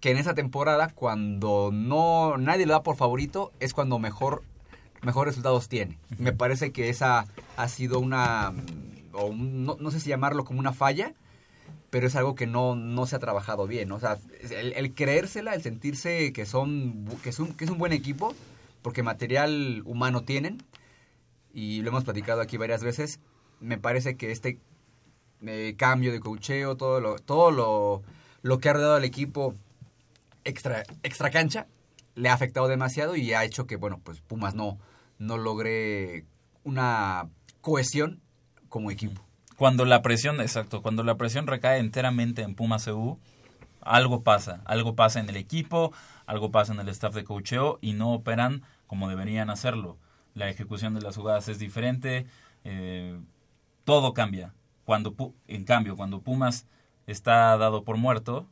[0.00, 4.42] que en esa temporada, cuando no nadie lo da por favorito, es cuando mejor
[5.02, 5.98] mejores resultados tiene.
[6.18, 8.52] Me parece que esa ha sido una,
[9.12, 11.14] o un- no, no sé si llamarlo como una falla,
[11.90, 13.92] pero es algo que no, no se ha trabajado bien.
[13.92, 14.18] O sea,
[14.50, 18.34] el, el creérsela, el sentirse que son que es, un, que es un buen equipo,
[18.82, 20.62] porque material humano tienen,
[21.52, 23.20] y lo hemos platicado aquí varias veces,
[23.60, 24.58] me parece que este
[25.42, 28.02] eh, cambio de cocheo, todo lo, todo lo,
[28.42, 29.54] lo que ha rodeado al equipo
[30.44, 31.66] extra, extra cancha,
[32.14, 34.78] le ha afectado demasiado y ha hecho que, bueno, pues Pumas no,
[35.18, 36.24] no logre
[36.64, 37.28] una
[37.60, 38.20] cohesión
[38.68, 39.25] como equipo.
[39.56, 43.18] Cuando la presión, exacto, cuando la presión recae enteramente en Pumas CU,
[43.80, 45.92] algo pasa, algo pasa en el equipo,
[46.26, 49.96] algo pasa en el staff de cocheo y no operan como deberían hacerlo.
[50.34, 52.26] La ejecución de las jugadas es diferente,
[52.64, 53.18] eh,
[53.84, 54.52] todo cambia.
[54.84, 56.66] Cuando, Pu- en cambio, cuando Pumas
[57.06, 58.46] está dado por muerto,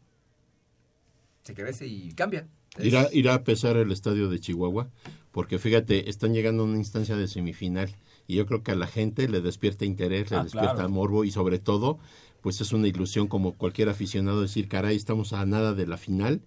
[1.42, 2.46] Se crece y cambia.
[2.78, 4.88] Irá, irá a pesar el estadio de Chihuahua,
[5.30, 7.94] porque fíjate, están llegando a una instancia de semifinal
[8.26, 10.88] y yo creo que a la gente le despierta interés, le Ah, despierta claro.
[10.90, 11.98] morbo y sobre todo,
[12.40, 16.42] pues es una ilusión como cualquier aficionado decir, caray, estamos a nada de la final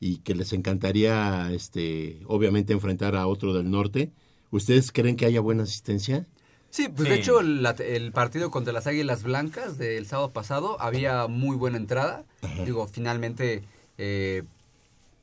[0.00, 4.12] y que les encantaría, este, obviamente, enfrentar a otro del norte.
[4.50, 6.26] ¿Ustedes creen que haya buena asistencia?
[6.70, 7.14] Sí, pues Sí.
[7.14, 11.54] de hecho el, la- el partido contra las Águilas Blancas del sábado pasado había muy
[11.56, 12.24] buena entrada.
[12.64, 13.62] Digo, finalmente,
[13.98, 14.42] eh,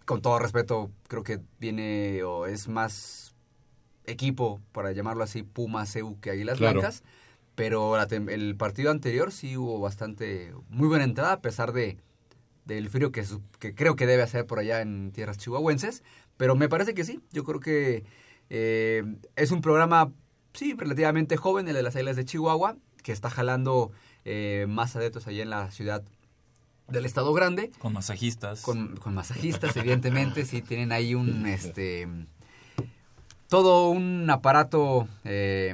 [0.06, 3.29] con todo respeto, creo que viene o es más
[4.10, 6.80] equipo, para llamarlo así, Puma, CEU que Águilas Claro.
[6.80, 7.04] Blancas.
[7.56, 11.98] Pero la el partido anterior sí hubo bastante, muy buena entrada, a pesar de
[12.66, 13.26] del frío que,
[13.58, 16.04] que creo que debe hacer por allá en tierras chihuahuenses.
[16.38, 18.04] Pero me parece que sí, yo creo que
[18.52, 19.04] eh,
[19.36, 20.12] es un programa,
[20.54, 23.92] sí, relativamente joven, el de las Águilas de Chihuahua, que está jalando
[24.24, 26.04] eh, más adeptos allá en la ciudad
[26.88, 27.72] del Estado Grande.
[27.80, 28.62] con masajistas.
[28.62, 32.08] Con, con masajistas, evidentemente, sí, tienen ahí un, este,
[33.50, 35.74] todo un aparato, eh,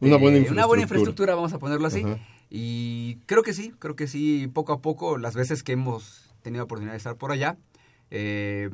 [0.00, 0.52] Una buena infraestructura.
[0.52, 2.02] Una buena infraestructura, vamos a ponerlo así.
[2.02, 2.18] Ajá.
[2.56, 6.62] Y creo que sí, creo que sí, poco a poco, las veces que hemos tenido
[6.64, 7.56] oportunidad de estar por allá,
[8.12, 8.70] eh,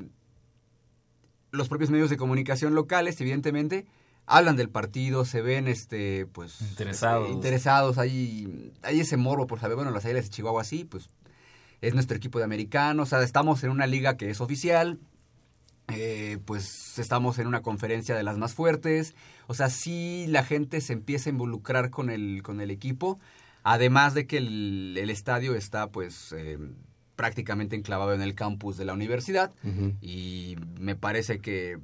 [1.50, 3.86] los propios medios de comunicación locales, evidentemente,
[4.26, 7.24] hablan del partido, se ven este pues Interesados.
[7.24, 11.08] este, interesados, hay, hay ese morbo por saber, bueno, las Águilas de Chihuahua sí, pues
[11.80, 14.98] es nuestro equipo de americanos, o sea, estamos en una liga que es oficial,
[15.92, 19.14] eh, pues estamos en una conferencia de las más fuertes,
[19.46, 23.18] o sea, sí la gente se empieza a involucrar con el, con el equipo,
[23.62, 26.58] además de que el, el estadio está pues eh,
[27.16, 29.52] prácticamente enclavado en el campus de la universidad.
[30.00, 31.78] Y me parece que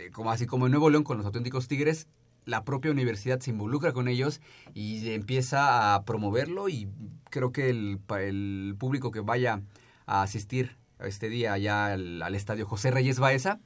[0.00, 2.06] eh, como así como en Nuevo León con los auténticos Tigres,
[2.44, 4.40] la propia universidad se involucra con ellos
[4.74, 6.88] y empieza a promoverlo y
[7.30, 9.62] creo que el, el público que vaya
[10.06, 13.58] a asistir este día allá al, al estadio José Reyes Baeza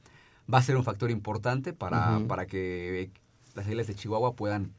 [0.51, 3.09] va a ser un factor importante para, para que
[3.55, 4.71] las Águilas de Chihuahua puedan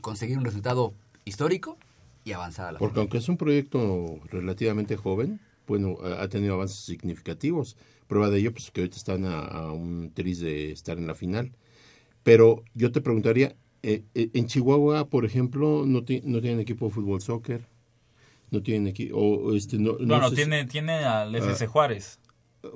[0.00, 1.78] conseguir un resultado histórico
[2.24, 6.54] y avanzar a la Porque aunque es un proyecto relativamente joven, bueno, ha ha tenido
[6.54, 7.76] avances significativos.
[8.08, 11.14] Prueba de ello, pues que ahorita están a, a un tris de estar en la
[11.14, 11.52] final.
[12.22, 16.86] Pero yo te preguntaría, eh, eh, en Chihuahua, por ejemplo, no, ti- no tienen equipo
[16.86, 17.66] de fútbol, soccer,
[18.50, 21.68] no tienen equipo, o este, no, no si- tiene, tiene al FC Ah.
[21.68, 22.18] Juárez.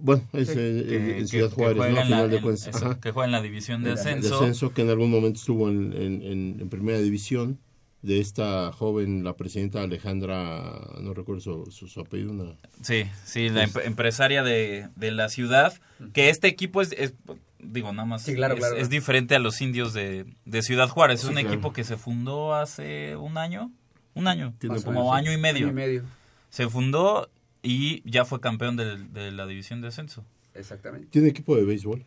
[0.00, 2.00] bueno, es Sí, eh, que- en que- Ciudad que Juárez, juega ¿no?
[2.00, 2.66] En la- final de cuentas.
[2.68, 4.38] eso, que juega en la división de ascenso.
[4.40, 7.58] descenso que en algún momento estuvo en, en- en- en primera división
[8.02, 13.48] de esta joven, la presidenta Alejandra, no recuerdo su, su- su apellido, una, Sí, sí,
[13.48, 15.72] la Es- em- empresaria de, de la ciudad.
[16.12, 17.14] Que este equipo es, es-
[17.58, 18.76] digo, nada más, Sí, claro, es, claro.
[18.76, 21.16] es diferente a los indios de, de Ciudad Juárez.
[21.16, 21.48] Es Sí, un claro.
[21.48, 23.72] equipo que se fundó hace un año,
[24.14, 25.66] un año, Tiene como año y medio.
[25.66, 26.04] Año y medio,
[26.50, 27.28] Se fundó
[27.62, 30.24] y ya fue campeón de, la división de ascenso.
[30.54, 31.08] exactamente.
[31.10, 32.04] tiene equipo de béisbol.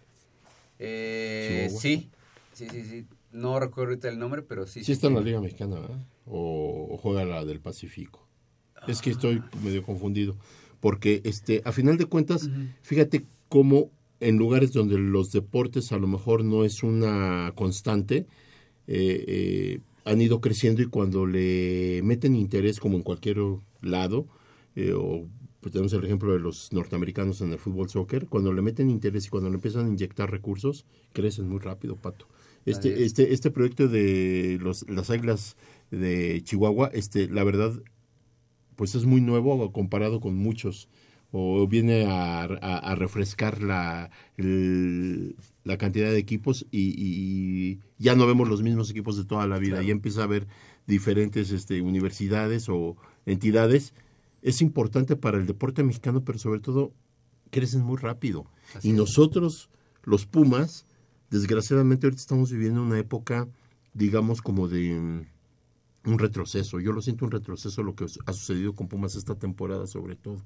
[0.79, 2.09] Eh, sí,
[2.53, 3.05] sí, sí, sí.
[3.31, 4.83] No recuerdo ahorita el nombre, pero sí.
[4.83, 5.21] Sí está en la.
[5.21, 5.99] Liga Mexicana, ¿verdad?
[6.25, 8.27] O, o juega la del Pacífico.
[8.87, 10.37] Es que estoy medio confundido.
[10.79, 12.49] Porque, este, a final de cuentas,
[12.81, 13.89] fíjate cómo
[14.19, 18.25] en lugares donde los deportes a lo mejor no es una constante,
[18.87, 23.37] eh, eh, han ido creciendo y cuando le meten interés, como en cualquier
[23.81, 24.27] lado,
[24.75, 25.27] eh, o
[25.61, 29.25] pues tenemos el ejemplo de los norteamericanos en el fútbol soccer, cuando le meten interés
[29.25, 32.27] y cuando le empiezan a inyectar recursos, crecen muy rápido, Pato.
[32.65, 32.99] Este, es.
[33.07, 35.55] este, este proyecto de los, las águilas
[35.91, 37.73] de Chihuahua, este, la verdad,
[38.75, 40.89] pues es muy nuevo comparado con muchos
[41.31, 45.35] o viene a, a- a refrescar la, el-
[45.67, 49.59] la cantidad de equipos y, y ya no vemos los mismos equipos de toda la
[49.59, 49.87] vida, Claro.
[49.87, 50.47] ya empieza a haber
[50.87, 52.95] diferentes este, universidades o
[53.25, 53.93] entidades.
[54.41, 56.93] Es importante para el deporte mexicano, pero sobre todo
[57.51, 58.45] crecen muy rápido.
[58.73, 58.97] Así y es.
[58.97, 59.69] nosotros,
[60.03, 60.85] los Pumas,
[61.29, 63.47] desgraciadamente ahorita estamos viviendo una época,
[63.93, 66.79] digamos, como de mm, un retroceso.
[66.79, 70.45] Yo lo siento un retroceso lo que ha sucedido con Pumas esta temporada sobre todo,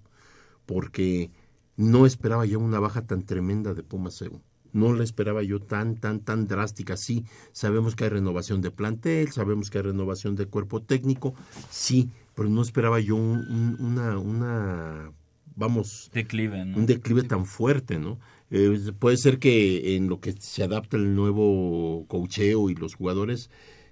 [0.66, 1.30] porque
[1.78, 4.42] no esperaba yo una baja tan tremenda de Pumas EU.
[4.74, 6.98] No la esperaba yo tan, tan, tan drástica.
[6.98, 11.34] Sí, sabemos que hay renovación de plantel, sabemos que hay renovación de cuerpo técnico,
[11.70, 15.12] sí, pero no esperaba yo un- un- una, una,
[15.56, 16.78] vamos, Declive, ¿no?
[16.78, 18.18] un declive tan fuerte, ¿no?
[18.50, 23.50] Eh, puede ser que en lo que se adapta el nuevo cocheo y los jugadores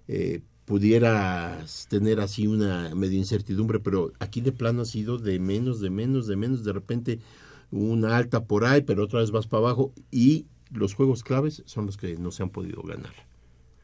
[0.08, 5.80] eh, pudieras tener así una medio incertidumbre, pero aquí de plano ha sido de menos,
[5.82, 7.20] de menos, de menos, de repente
[7.72, 11.86] una alta por ahí, pero otra vez vas para abajo y los juegos claves son
[11.86, 13.14] los que no se han podido ganar.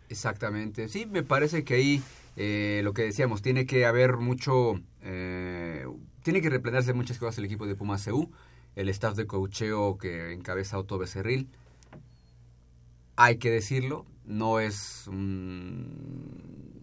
[0.09, 0.87] Exactamente.
[0.87, 2.03] Sí, me parece que ahí
[2.37, 5.85] eh, lo que decíamos, tiene que haber mucho, eh,
[6.23, 8.29] tiene que replantearse muchas cosas el equipo de Pumas CU,
[8.75, 11.47] el staff de coacheo que encabeza Otto Becerril.
[13.15, 16.81] Hay que decirlo, no es un-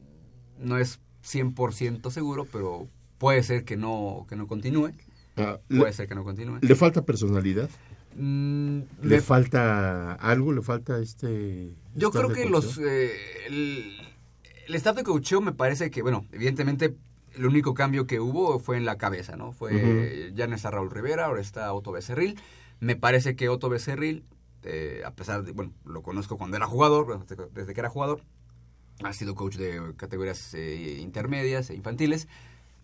[0.58, 2.88] no es 100% seguro, pero
[3.18, 4.92] puede ser que no que no continúe,
[5.36, 6.58] Ah, puede le, ser que no continúe.
[6.62, 7.68] le falta personalidad,
[8.16, 11.74] Mm, le falta algo, le falta este...
[11.94, 13.10] Yo creo que los eh,
[13.46, 13.92] el,
[14.66, 16.96] el staff de coacheo me parece que, bueno, evidentemente
[17.34, 19.52] el único cambio que hubo fue en la cabeza, ¿no?
[19.52, 22.38] Fue ya no está Raúl Rivera, ahora está Otto Becerril.
[22.80, 24.24] Me parece que Otto Becerril,
[24.64, 28.22] eh, a pesar de, bueno, lo conozco cuando era jugador, desde que era jugador,
[29.02, 32.28] ha sido coach de categorías eh, intermedias e infantiles.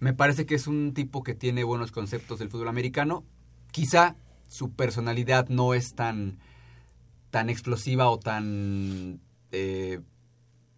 [0.00, 3.24] Me parece que es un tipo que tiene buenos conceptos del fútbol americano.
[3.72, 4.16] Quizá
[4.48, 6.38] su personalidad no es tan,
[7.30, 9.20] tan explosiva o tan,
[9.52, 10.00] eh,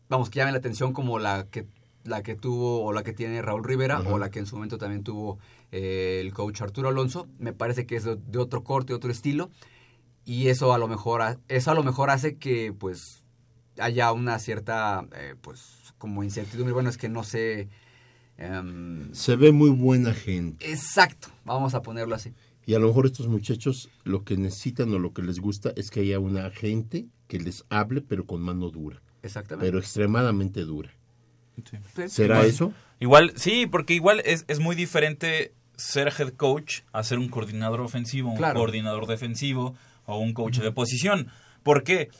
[0.08, 1.66] vamos, que llame la atención como la que,
[2.04, 4.78] la que tuvo o la que tiene Raúl Rivera o la que en su momento
[4.78, 5.38] también tuvo
[5.72, 7.28] eh, el coach Arturo Alonso.
[7.38, 9.50] Me parece que es de, de otro corte, otro estilo.
[10.24, 13.22] Y eso a lo mejor, eso a lo mejor hace que pues
[13.78, 16.74] haya una cierta, eh, pues como incertidumbre.
[16.74, 17.68] Bueno, es que no sé
[18.40, 20.70] Em, Se ve muy buena gente.
[20.70, 22.32] exacto, vamos a ponerlo así.
[22.66, 25.90] Y a lo mejor estos muchachos lo que necesitan o lo que les gusta es
[25.90, 29.00] que haya una gente que les hable, pero con mano dura.
[29.22, 29.66] Exactamente.
[29.66, 30.90] Pero extremadamente dura.
[31.64, 32.08] Sí.
[32.08, 32.72] ¿Será Igual- eso?
[33.00, 37.80] Igual, sí, porque igual es, es muy diferente ser head coach a ser un coordinador
[37.80, 39.74] ofensivo, un coordinador defensivo
[40.06, 41.28] o un coach de posición.
[41.62, 42.10] ¿Por qué?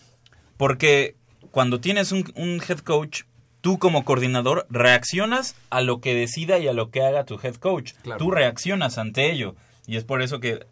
[0.57, 1.17] Porque
[1.51, 3.23] cuando tienes un, un head coach,
[3.61, 7.57] tú como coordinador reaccionas a lo que decida y a lo que haga tu head
[7.57, 7.93] coach.
[8.03, 8.19] Claro.
[8.19, 9.55] Tú reaccionas ante ello.
[9.91, 10.65] Y es por eso que,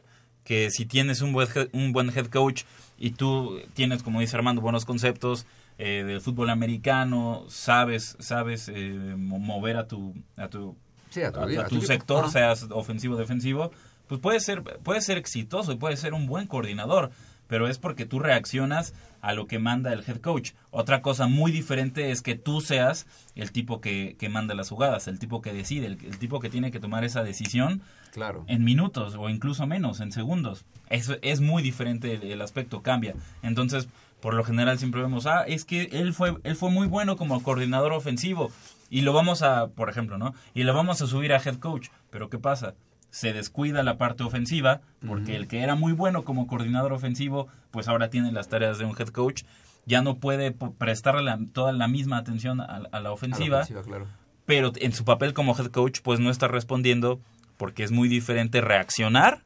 [0.45, 2.63] que si tienes un buen, head- un buen head coach
[2.99, 5.45] y tú tienes, como dice Armando, buenos conceptos
[5.77, 10.77] eh, del fútbol americano, sabes, sabes eh, mo- mover a tu, a tu,
[11.11, 11.87] Sí, a tu, a, a a tu tu equipo.
[11.87, 12.31] sector, Ajá.
[12.31, 13.73] seas ofensivo o defensivo,
[14.07, 17.11] pues puede ser, puede ser exitoso y puede ser un buen coordinador,
[17.49, 20.53] pero es porque tú reaccionas a lo que manda el head coach.
[20.71, 25.09] Otra cosa muy diferente es que tú seas el tipo que, que manda las jugadas,
[25.09, 27.83] el tipo que decide, el, el tipo que tiene que tomar esa decisión
[28.13, 28.45] Claro.
[28.47, 30.65] en minutos o incluso menos, en segundos.
[30.89, 33.15] Eso es muy diferente, el, el aspecto cambia.
[33.43, 33.89] Entonces,
[34.21, 37.43] por lo general siempre vemos, ah, es que él fue, él fue muy bueno como
[37.43, 38.51] coordinador ofensivo
[38.91, 40.35] y lo vamos a, por ejemplo, ¿no?
[40.55, 41.89] Y lo vamos a subir a head coach.
[42.11, 42.75] Pero ¿qué pasa?
[43.11, 47.89] Se descuida la parte ofensiva porque el que era muy bueno como coordinador ofensivo, pues
[47.89, 49.45] ahora tiene las tareas de un head coach.
[49.87, 53.65] Ya no puede prestarle la- toda la misma atención a, a la A la ofensiva
[53.85, 54.07] claro.
[54.45, 57.19] pero en su papel como head coach pues no está respondiendo
[57.57, 59.43] porque es muy diferente reaccionar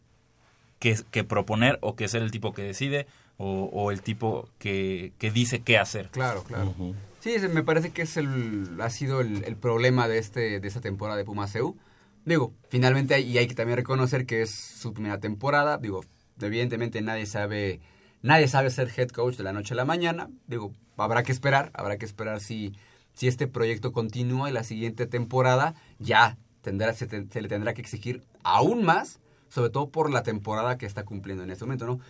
[0.80, 3.06] que, que proponer o que ser el tipo que decide
[3.36, 6.08] o, o el tipo que, que dice qué hacer.
[6.08, 6.74] Claro, claro.
[7.20, 10.80] Sí, me parece que es el, ha sido el, el problema de este de esta
[10.80, 11.76] temporada de Pumaseu.
[12.24, 15.78] Digo, finalmente hay, y hay que también reconocer que es su primera temporada.
[15.78, 16.02] Digo,
[16.40, 17.80] evidentemente nadie sabe
[18.22, 20.30] nadie sabe ser head coach de la noche a la mañana.
[20.46, 22.74] Digo, habrá que esperar, habrá que esperar si
[23.14, 27.74] si este proyecto continúa y la siguiente temporada ya tendrá se, te- se le tendrá
[27.74, 29.20] que exigir aún más,
[29.50, 32.00] sobre todo por la temporada que está cumpliendo en este momento, ¿no?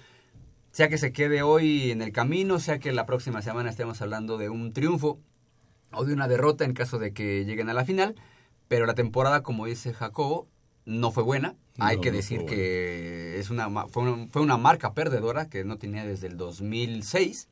[0.70, 4.38] sea que se quede hoy en el camino, sea que la próxima semana estemos hablando
[4.38, 5.18] de un triunfo
[5.92, 8.14] o de una derrota en caso de que lleguen a la final,
[8.72, 10.48] pero la temporada, como dice Jacobo,
[10.86, 11.56] no fue buena.
[11.78, 15.76] Hay No, que decir que es una, fue, una, fue una marca perdedora que no
[15.76, 17.50] tenía desde el 2006.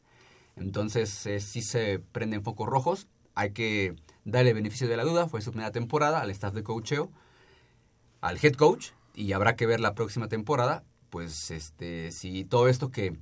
[0.57, 3.07] Entonces eh, sí se prenden focos rojos.
[3.35, 5.29] Hay que darle beneficio de la duda.
[5.29, 7.11] Fue su primera temporada al staff de coacheo,
[8.23, 8.93] al head coach.
[9.14, 13.18] Y habrá que ver la próxima temporada, pues este, si todo esto que,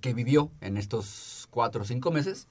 [0.00, 2.48] que vivió en estos cuatro o cinco meses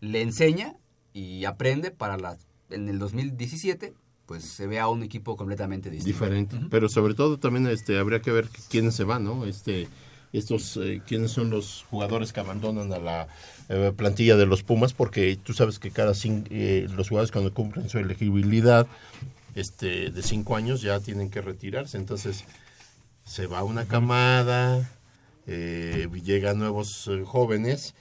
[0.00, 0.76] le enseña
[1.14, 2.36] y aprende para la,
[2.70, 3.94] en el 2017,
[4.26, 6.18] pues se vea un equipo completamente distinto.
[6.24, 6.58] diferente.
[6.70, 9.44] Pero sobre todo también este habría que ver quiénes se van, ¿no?
[9.44, 9.88] Este
[10.32, 13.28] estos eh, quiénes son los jugadores que abandonan a la
[13.68, 17.54] eh, plantilla de los Pumas porque tú sabes que cada cin- eh, los jugadores cuando
[17.54, 18.88] cumplen su elegibilidad
[19.54, 22.44] este de cinco años ya tienen que retirarse entonces
[23.24, 24.90] se va una camada
[25.46, 27.94] eh, llegan nuevos jóvenes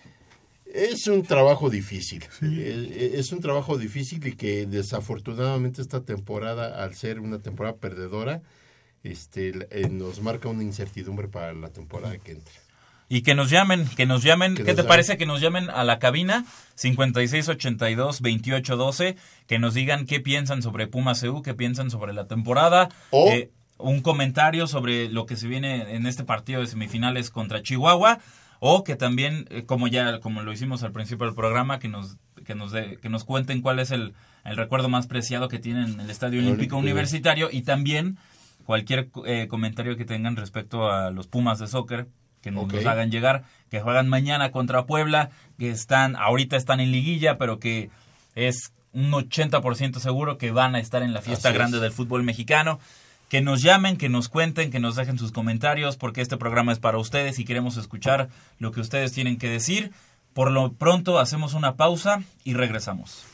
[0.73, 2.23] es un trabajo difícil.
[2.41, 8.41] Eh, Es un trabajo difícil y que desafortunadamente esta temporada, al ser una temporada perdedora,
[9.03, 12.53] este, eh, nos marca una incertidumbre para la temporada que entra.
[13.09, 14.55] Y que nos llamen, que nos llamen.
[14.55, 14.89] Que ¿Qué nos te llamen.
[14.89, 16.45] parece que nos llamen a la cabina
[16.77, 19.15] 5682-2812?
[19.47, 22.89] Que nos digan qué piensan sobre Pumas EU, qué piensan sobre la temporada.
[23.11, 27.61] O- eh, un comentario sobre lo que se viene en este partido de semifinales contra
[27.61, 28.19] Chihuahua.
[28.65, 32.15] O que también, eh, como ya como lo hicimos al principio del programa, que nos,
[32.45, 34.13] que nos, de- que nos cuenten cuál es el,
[34.45, 36.77] el recuerdo más preciado que tienen en el Estadio Olímpico.
[36.77, 37.49] Universitario.
[37.51, 38.17] Y también
[38.65, 42.07] cualquier eh, comentario que tengan respecto a los Pumas de soccer
[42.41, 46.91] que nos los hagan llegar, que juegan mañana contra Puebla, que están, ahorita están en
[46.91, 47.89] liguilla, pero que
[48.35, 51.81] es un 80% seguro que van a estar en la fiesta Así grande es.
[51.83, 52.79] del fútbol mexicano.
[53.33, 56.77] Que nos llamen, que nos cuenten, que nos dejen sus comentarios, porque este programa es
[56.77, 58.29] para ustedes y queremos escuchar
[58.59, 59.91] lo que ustedes tienen que decir.
[60.35, 63.25] Por lo pronto hacemos una pausa y regresamos.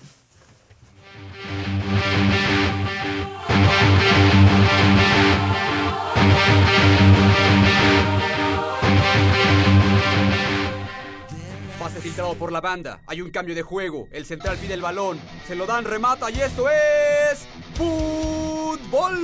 [12.10, 13.02] Filtrado por la banda.
[13.06, 14.08] Hay un cambio de juego.
[14.12, 15.20] El central pide el balón.
[15.48, 17.46] Se lo dan, remata y esto es.
[17.76, 19.20] ¡Fútbol!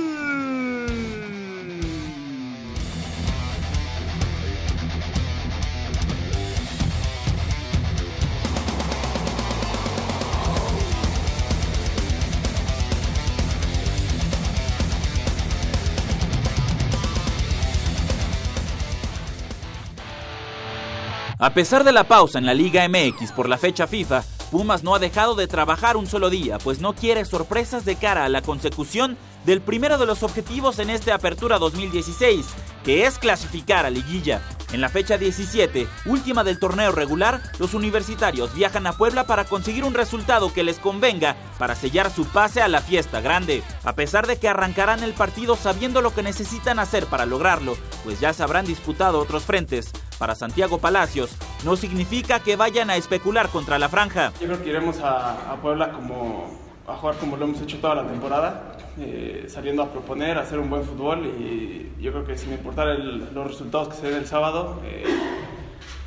[21.38, 24.94] A pesar de la pausa en la Liga MX por la fecha FIFA, Pumas no
[24.94, 28.40] ha dejado de trabajar un solo día, pues no quiere sorpresas de cara a la
[28.40, 32.44] consecución del primero de los objetivos en este Apertura 2016,
[32.84, 34.42] que es clasificar a liguilla.
[34.72, 39.84] En la fecha 17, última del torneo regular, los universitarios viajan a Puebla para conseguir
[39.84, 43.62] un resultado que les convenga para sellar su pase a la fiesta grande.
[43.84, 48.18] A pesar de que arrancarán el partido sabiendo lo que necesitan hacer para lograrlo, pues
[48.18, 49.92] ya se habrán disputado otros frentes.
[50.18, 51.30] Para Santiago Palacios,
[51.64, 54.32] no significa que vayan a especular contra la franja.
[54.40, 57.94] Yo creo que iremos a, a Puebla como, a jugar como lo hemos hecho toda
[57.96, 62.36] la temporada, eh, saliendo a proponer, a hacer un buen fútbol y yo creo que
[62.38, 65.04] sin importar el- los resultados que se den el sábado, eh,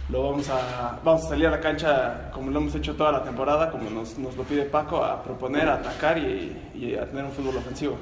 [0.09, 3.23] lo vamos a, vamos a salir a la cancha como lo hemos hecho toda la
[3.23, 7.25] temporada, como nos, nos lo pide Paco, a proponer, a atacar y, y a tener
[7.25, 7.95] un fútbol ofensivo.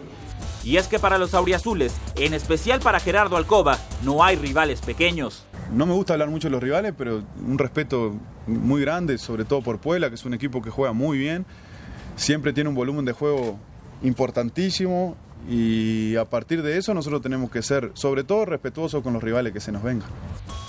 [0.64, 5.46] Y es que para los auriazules, en especial para Gerardo Alcoba, no hay rivales pequeños.
[5.72, 8.14] No me gusta hablar mucho de los rivales, pero un respeto
[8.46, 11.46] muy grande, sobre todo por Puebla, que es un equipo que juega muy bien.
[12.18, 13.58] Siempre tiene un volumen de juego
[14.04, 15.16] importantísimo
[15.50, 19.54] y a partir de eso nosotros tenemos que ser, sobre todo, respetuosos con los rivales
[19.54, 20.10] que se nos vengan.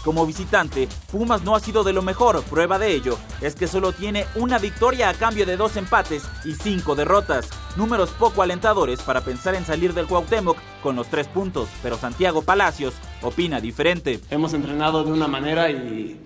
[0.04, 2.42] Como visitante, Pumas no ha sido de lo mejor.
[2.44, 6.54] Prueba de ello es que solo tiene una victoria a cambio de dos empates y
[6.54, 7.48] cinco derrotas.
[7.76, 11.68] Números poco alentadores para pensar en salir del Cuauhtémoc con los tres puntos.
[11.82, 14.20] Pero Santiago Palacios opina diferente.
[14.30, 16.20] Hemos entrenado de una manera y,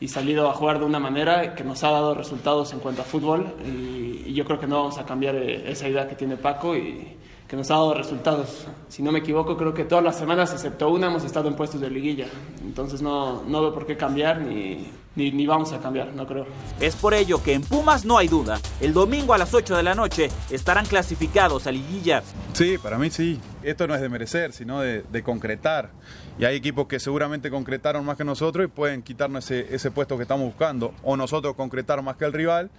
[0.00, 3.04] y salido a jugar de una manera que nos ha dado resultados en cuanto a
[3.04, 6.76] fútbol y, yo creo que no vamos a cambiar eh, esa idea que tiene Paco
[6.76, 7.16] y
[7.48, 8.66] que nos ha dado resultados.
[8.88, 11.80] Si no me equivoco, creo que todas las semanas, excepto una, hemos estado en puestos
[11.80, 12.26] de liguilla.
[12.62, 16.46] Entonces no, no veo por qué cambiar ni, ni, ni vamos a cambiar, no creo.
[16.80, 18.58] Es por ello que en Pumas no hay duda.
[18.80, 22.22] El domingo a las 8 de la noche estarán clasificados a liguilla.
[22.52, 23.40] Sí, para mí sí.
[23.62, 25.90] Esto no es de merecer, sino de, de concretar.
[26.38, 30.16] Y hay equipos que seguramente concretaron más que nosotros y pueden quitarnos ese, ese puesto
[30.16, 30.94] que estamos buscando.
[31.02, 32.70] O nosotros concretar más que el rival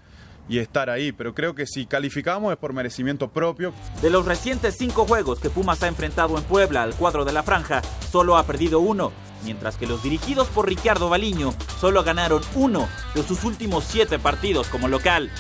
[0.49, 1.11] y estar ahí.
[1.11, 3.73] Pero creo que si calificamos es por merecimiento propio.
[4.01, 7.43] De los recientes cinco juegos que Pumas ha enfrentado en Puebla al cuadro de la
[7.43, 7.81] franja,
[8.11, 9.11] solo ha perdido uno,
[9.43, 14.67] mientras que los dirigidos por Ricardo Baliño solo ganaron uno de sus últimos siete partidos
[14.67, 15.31] como local.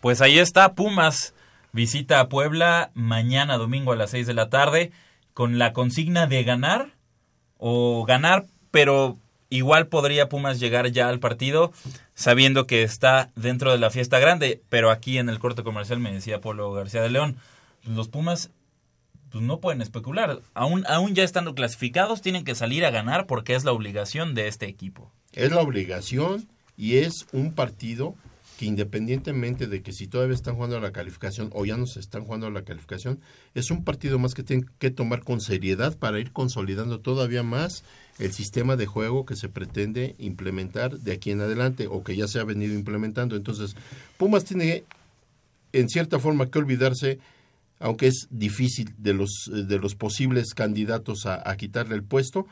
[0.00, 1.34] Pues ahí está, Pumas
[1.72, 4.92] visita a Puebla mañana domingo a las 6 de la tarde
[5.34, 6.94] con la consigna de ganar
[7.58, 9.18] o ganar, pero
[9.50, 11.72] igual podría Pumas llegar ya al partido
[12.14, 16.12] sabiendo que está dentro de la fiesta grande, pero aquí en el corte comercial me
[16.12, 17.36] decía Polo García de León,
[17.84, 18.50] los Pumas
[19.30, 23.54] pues no pueden especular, aún, aún ya estando clasificados tienen que salir a ganar porque
[23.54, 25.12] es la obligación de este equipo.
[25.32, 28.14] Es la obligación y es un partido
[28.58, 32.00] que independientemente de que si todavía están jugando a la calificación o ya no se
[32.00, 33.20] están jugando a la calificación,
[33.54, 37.84] es un partido más que tienen que tomar con seriedad para ir consolidando todavía más
[38.18, 42.26] el sistema de juego que se pretende implementar de aquí en adelante o que ya
[42.26, 43.36] se ha venido implementando.
[43.36, 43.76] Entonces,
[44.16, 44.82] Pumas tiene
[45.72, 47.20] en cierta forma que olvidarse,
[47.78, 52.48] aunque es difícil, de los, de los posibles candidatos a, a quitarle el puesto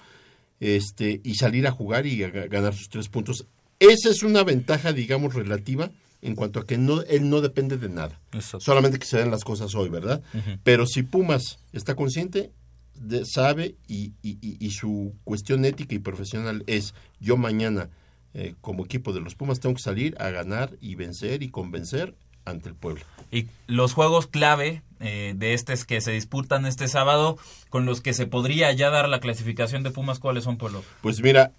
[0.61, 3.45] este, y salir a jugar y a ga- ganar sus tres puntos.
[3.79, 5.91] Esa es una ventaja, digamos, relativa
[6.23, 8.19] en cuanto a que no, él no depende de nada.
[8.61, 10.23] Solamente que se den las cosas hoy, ¿verdad?
[10.65, 12.51] Pero si Pumas está consciente,
[12.95, 17.91] de- sabe y, y- su cuestión ética y profesional es yo mañana
[18.35, 22.15] eh, como equipo de los Pumas tengo que salir a ganar y vencer y convencer
[22.47, 23.03] ante el pueblo.
[23.31, 27.39] Y los juegos clave eh, de estos que se disputan este sábado,
[27.71, 30.83] con los que se podría ya dar la clasificación de Pumas, ¿cuáles son, Polo?
[31.03, 31.53] Pues mira,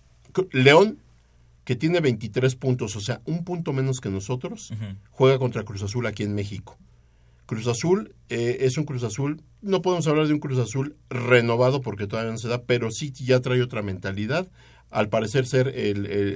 [0.51, 0.97] León,
[1.67, 4.71] que tiene 23 puntos, o sea, un punto menos que nosotros,
[5.11, 6.77] juega contra Cruz Azul aquí en México.
[7.45, 11.81] Cruz Azul eh, es un Cruz Azul, no podemos hablar de un Cruz Azul renovado
[11.81, 14.47] porque todavía no se da, pero sí ya trae otra mentalidad.
[14.91, 16.33] Al parecer ser el, el-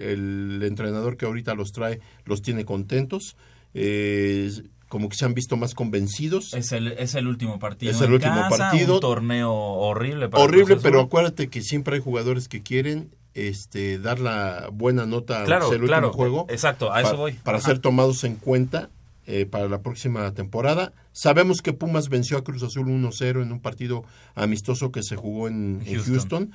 [0.60, 3.38] el entrenador que ahorita los trae, los tiene contentos,
[3.74, 4.52] eh,
[4.90, 6.54] como que se han visto más convencidos.
[6.54, 7.94] Es el, es el último partido.
[7.94, 8.96] Es el en último casa, partido.
[8.96, 10.28] Un torneo horrible.
[10.28, 15.44] Para Horrible, pero acuérdate que siempre hay jugadores que quieren este dar la buena nota
[15.46, 16.46] Claro, claro, último juego.
[16.50, 17.34] exacto, a eso pa- voy.
[17.34, 17.68] Para Ajá.
[17.68, 18.90] ser tomados en cuenta
[19.28, 20.94] eh, para la próxima temporada.
[21.14, 24.04] Sabemos que Pumas venció a Cruz Azul 1-0 en un partido
[24.36, 26.52] amistoso que se jugó en, en Houston.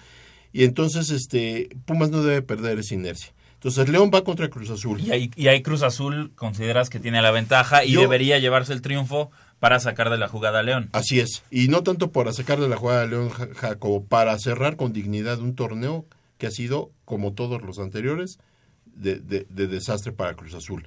[0.52, 3.32] Y entonces este Pumas no debe perder esa inercia.
[3.54, 5.00] Entonces León va contra Cruz Azul.
[5.00, 8.72] Y ahí, y ahí Cruz Azul consideras que tiene la ventaja y Yo- debería llevarse
[8.72, 9.30] el triunfo
[9.60, 10.90] para sacar de la jugada a León.
[10.92, 11.42] Así es.
[11.50, 14.92] Y no tanto para sacar de la jugada de León Ja- Jacobo, para cerrar con
[14.92, 16.04] dignidad un torneo
[16.38, 18.38] que ha sido, como todos los anteriores,
[18.84, 20.86] de, de- de desastre para Cruz Azul.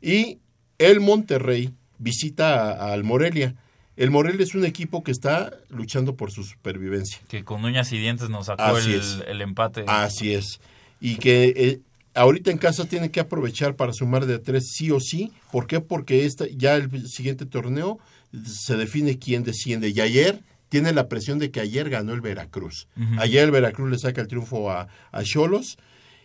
[0.00, 0.38] Y
[0.78, 3.54] el Monterrey visita al Morelia.
[3.96, 7.18] El Morelia es un equipo que está luchando por su supervivencia.
[7.28, 9.84] Que con uñas y dientes nos sacó el, empate.
[9.88, 10.60] Así es.
[11.00, 11.80] Y que eh,
[12.14, 15.32] ahorita en casa tiene que aprovechar para sumar de tres sí o sí.
[15.50, 15.80] ¿Por qué?
[15.80, 17.98] Porque esta, ya el siguiente torneo
[18.46, 19.88] se define quién desciende.
[19.88, 22.88] Y ayer tiene la presión de que ayer ganó el Veracruz.
[23.18, 25.76] Ayer el Veracruz le saca el triunfo a a Cholos.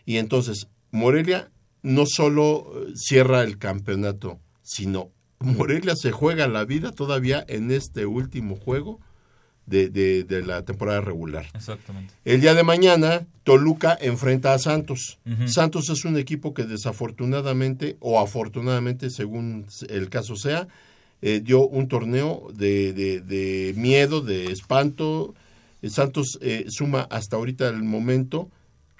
[0.06, 1.50] y entonces Morelia
[1.82, 5.10] no solo eh, cierra el campeonato, sino
[5.40, 9.00] Morelia se juega la vida todavía en este último juego
[9.66, 11.46] de, de- de la temporada regular.
[11.54, 12.14] Exactamente.
[12.26, 15.20] El día de mañana, Toluca enfrenta a Santos.
[15.48, 20.68] Santos es un equipo que desafortunadamente o afortunadamente, según el caso sea,
[21.26, 25.34] eh, dio un torneo de, de- miedo, de espanto.
[25.88, 28.50] Santos eh, suma hasta ahorita el momento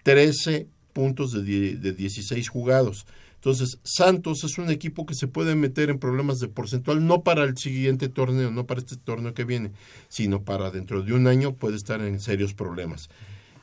[0.04, 3.06] 13 puntos de, de 16 jugados.
[3.36, 7.44] Entonces, Santos es un equipo que se puede meter en problemas de porcentual, no para
[7.44, 9.72] el siguiente torneo, no para este torneo que viene,
[10.08, 13.10] sino para dentro de un año puede estar en serios problemas.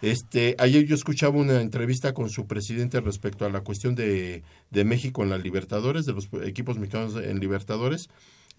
[0.03, 4.85] Este, ayer yo escuchaba una entrevista con su presidente respecto a la cuestión de, de
[4.85, 8.09] México en la Libertadores, de los equipos mexicanos en Libertadores.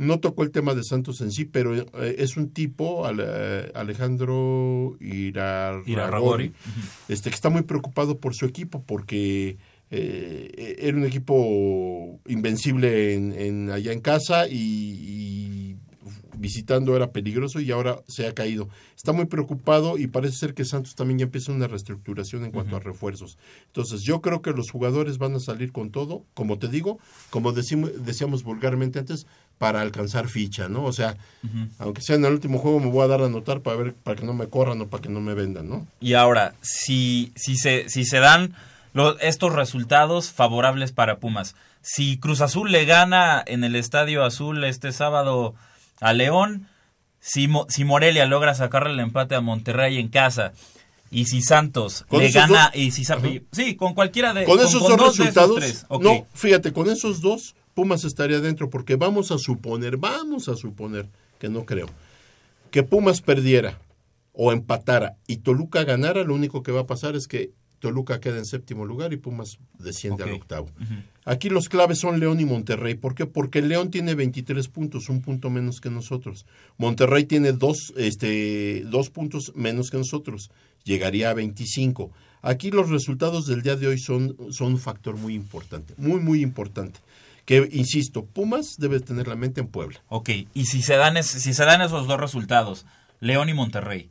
[0.02, 1.86] No tocó el tema de Santos en sí, pero eh,
[2.18, 6.53] es un tipo, Ale- Alejandro Irarrágorri.
[7.07, 9.57] este, que está muy preocupado por su equipo porque
[9.90, 15.76] eh, era un equipo invencible en, en- allá en casa y, y
[16.38, 18.68] visitando era peligroso y ahora se ha caído.
[18.95, 22.76] Está muy preocupado y parece ser que Santos también ya empieza una reestructuración en cuanto
[22.76, 23.38] a refuerzos.
[23.68, 26.98] Entonces yo creo que los jugadores van a salir con todo, como te digo,
[27.30, 29.28] como decimos, decíamos vulgarmente antes,
[29.61, 30.83] para alcanzar ficha, ¿no?
[30.85, 31.15] O sea,
[31.77, 34.15] aunque sea en el último juego me voy a dar a notar para ver, para
[34.19, 35.85] que no me corran o para que no me vendan, ¿no?
[35.99, 38.55] Y ahora, si, si, se, si se dan
[39.21, 44.91] estos resultados favorables para Pumas, si Cruz Azul le gana en el Estadio Azul este
[44.91, 45.53] sábado
[45.99, 46.67] a León,
[47.19, 50.53] si, Mo- si Morelia logra sacarle el empate a Monterrey en casa,
[51.11, 53.03] y si Santos le esos gana, dos- y si
[53.51, 56.03] sí, con cualquiera de con esos dos de esos resultados, tres, ok.
[56.03, 61.10] no, fíjate, con esos dos, Pumas estaría dentro, porque vamos a suponer, vamos a suponer,
[61.40, 61.88] que no creo,
[62.70, 63.80] que Pumas perdiera
[64.34, 68.38] o empatara y Toluca ganara, lo único que va a pasar es que Toluca queda
[68.38, 70.68] en séptimo lugar y Pumas desciende al octavo.
[71.26, 72.94] Aquí los claves son León y Monterrey.
[72.94, 73.26] ¿Por qué?
[73.26, 76.45] Porque León tiene 23 puntos, un punto menos que nosotros.
[76.78, 80.52] Monterrey tiene dos, este, dos puntos menos que nosotros.
[80.84, 82.12] Llegaría a 25.
[82.44, 86.44] Aquí los resultados del día de hoy son, son un factor muy importante, muy, muy
[86.44, 86.99] importante.
[87.45, 89.99] Que, insisto, Pumas debe tener la mente en Puebla.
[90.07, 92.85] Ok, y si se dan, si se dan esos dos resultados,
[93.19, 94.09] León y Monterrey,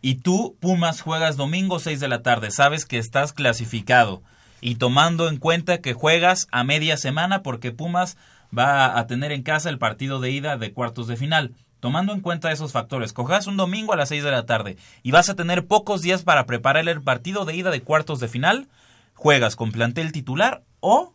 [0.00, 4.22] y tú, Pumas, juegas domingo 6 de la tarde, sabes que estás clasificado,
[4.60, 8.16] y tomando en cuenta que juegas a media semana porque Pumas
[8.56, 11.54] va a tener en casa el partido de ida de cuartos de final.
[11.80, 15.10] Tomando en cuenta esos factores, cojas un domingo a las 6 de la tarde y
[15.10, 18.68] vas a tener pocos días para preparar el partido de ida de cuartos de final,
[19.14, 21.14] juegas con plantel titular o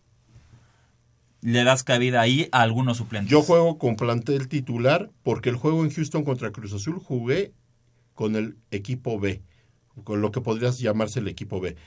[1.48, 3.32] le das cabida ahí a algunos suplentes.
[3.32, 7.54] Yo juego con plantel titular porque el juego en Houston contra Cruz Azul jugué
[8.16, 9.42] con el equipo B,
[10.04, 11.78] con lo que podrías llamarse el equipo B.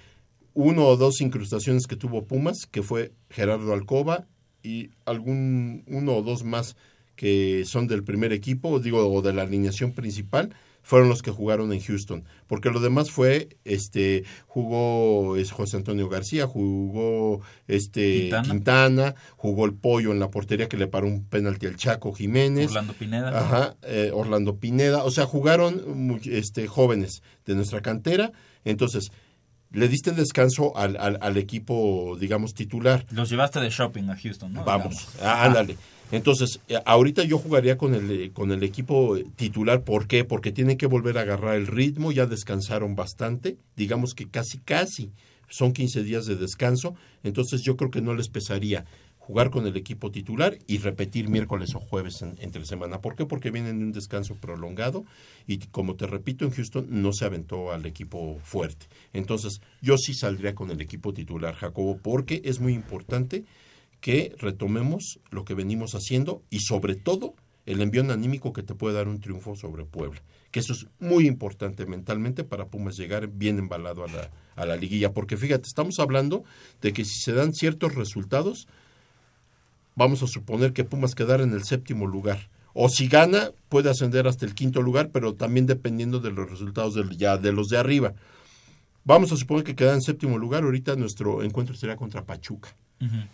[0.54, 4.26] Uno o dos incrustaciones que tuvo Pumas, que fue Gerardo Alcoba
[4.62, 6.74] y algún uno o dos más
[7.14, 11.72] que son del primer equipo, digo, o de la alineación principal, fueron los que jugaron
[11.72, 18.48] en Houston, porque lo demás fue, este, jugó es José Antonio García, jugó este Quintana.
[18.48, 19.14] Quintana.
[19.36, 22.92] jugó el pollo en la portería que le paró un penalti al Chaco Jiménez, Orlando
[22.94, 23.38] Pineda.
[23.38, 28.32] Ajá, eh, Orlando Pineda, o sea, jugaron este, jóvenes de nuestra cantera,
[28.64, 29.12] entonces
[29.72, 33.04] le diste descanso al, al, al equipo, digamos, titular.
[33.10, 34.64] Los llevaste de shopping a Houston, ¿no?
[34.64, 35.76] Vamos, ah, ándale.
[36.12, 39.84] Entonces, eh, ahorita yo jugaría con el, eh, con el equipo eh, titular.
[39.84, 40.24] ¿Por qué?
[40.24, 42.12] Porque tienen que volver a agarrar el ritmo.
[42.12, 43.56] Ya descansaron bastante.
[43.76, 45.10] Digamos que casi, casi.
[45.48, 46.94] Son 15 días de descanso.
[47.22, 48.84] Entonces, yo creo que no les pesaría
[49.18, 53.00] jugar con el equipo titular y repetir miércoles o jueves en- entre semana.
[53.00, 53.26] ¿Por qué?
[53.26, 55.04] Porque vienen de un descanso prolongado
[55.46, 58.86] y como te repito, en Houston no se aventó al equipo fuerte.
[59.12, 63.44] Entonces, yo sí saldría con el equipo titular, Jacobo, porque es muy importante
[64.00, 67.34] que retomemos lo que venimos haciendo y sobre todo
[67.66, 70.22] el envión anímico que te puede dar un triunfo sobre Puebla.
[70.50, 74.76] Que eso es muy importante mentalmente para Pumas llegar bien embalado a la, a la
[74.76, 75.12] liguilla.
[75.12, 76.42] Porque fíjate, estamos hablando
[76.80, 78.66] de que si se dan ciertos resultados,
[79.94, 82.48] vamos a suponer que Pumas quedara en el séptimo lugar.
[82.72, 86.94] O si gana, puede ascender hasta el quinto lugar, pero también dependiendo de los resultados
[86.94, 88.14] del- ya de los de arriba.
[89.04, 90.64] Vamos a suponer que queda en séptimo lugar.
[90.64, 92.74] Ahorita nuestro encuentro será contra Pachuca.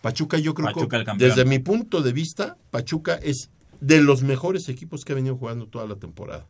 [0.01, 4.69] Pachuca yo creo Pachuca que desde mi punto de vista, Pachuca es de los mejores
[4.69, 6.47] equipos que ha venido jugando toda la temporada.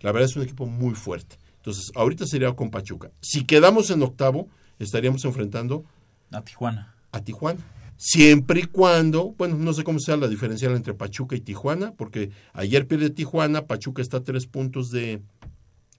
[0.00, 1.36] La verdad es un equipo muy fuerte.
[1.56, 3.10] Entonces, ahorita sería con Pachuca.
[3.20, 4.48] Si quedamos en octavo,
[4.78, 5.84] estaríamos enfrentando
[6.30, 6.94] A Tijuana.
[7.10, 7.60] a Tijuana.
[7.96, 12.30] Siempre y cuando, bueno, no sé cómo sea la diferencial entre Pachuca y Tijuana, porque
[12.52, 15.22] ayer pierde Tijuana, Pachuca está a tres puntos de,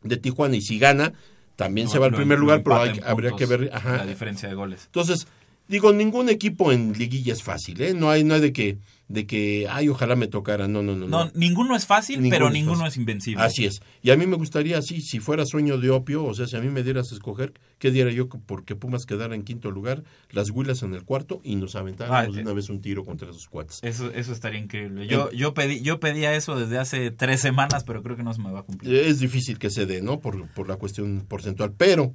[0.03, 1.14] de Tijuana y si gana,
[1.56, 3.69] también se va al primer lugar, pero hay- habría que ver.
[3.73, 3.98] Ajá.
[3.98, 4.84] La diferencia de goles.
[4.88, 5.26] Entonces,
[5.67, 7.93] digo, ningún equipo en liguilla es fácil, ¿eh?
[7.93, 8.77] No hay, no hay de que,
[9.07, 10.67] de que, ay, ojalá me tocara.
[10.67, 11.07] No, no, no.
[11.07, 11.31] No, no.
[11.35, 12.87] ninguno es fácil, Ninguno pero es ninguno fácil.
[12.91, 13.43] es invencible.
[13.43, 13.81] Así es.
[14.01, 16.59] Y a mí me gustaría, así, si fuera sueño de opio, o sea, si a
[16.61, 20.49] mí me dieras a escoger, ¿qué diera yo porque Pumas quedara en quinto lugar, las
[20.49, 22.43] Huilas en el cuarto y nos aventáramos Ah, de eh.
[22.43, 23.79] una vez un tiro contra esos cuates?
[23.83, 25.07] Eso, eso estaría increíble.
[25.07, 28.41] Yo, yo, pedí, yo pedía eso desde hace tres semanas, pero creo que no se
[28.41, 28.93] me va a cumplir.
[28.95, 30.19] Es difícil que se dé, ¿no?
[30.19, 31.73] Por, por la cuestión porcentual.
[31.77, 32.13] Pero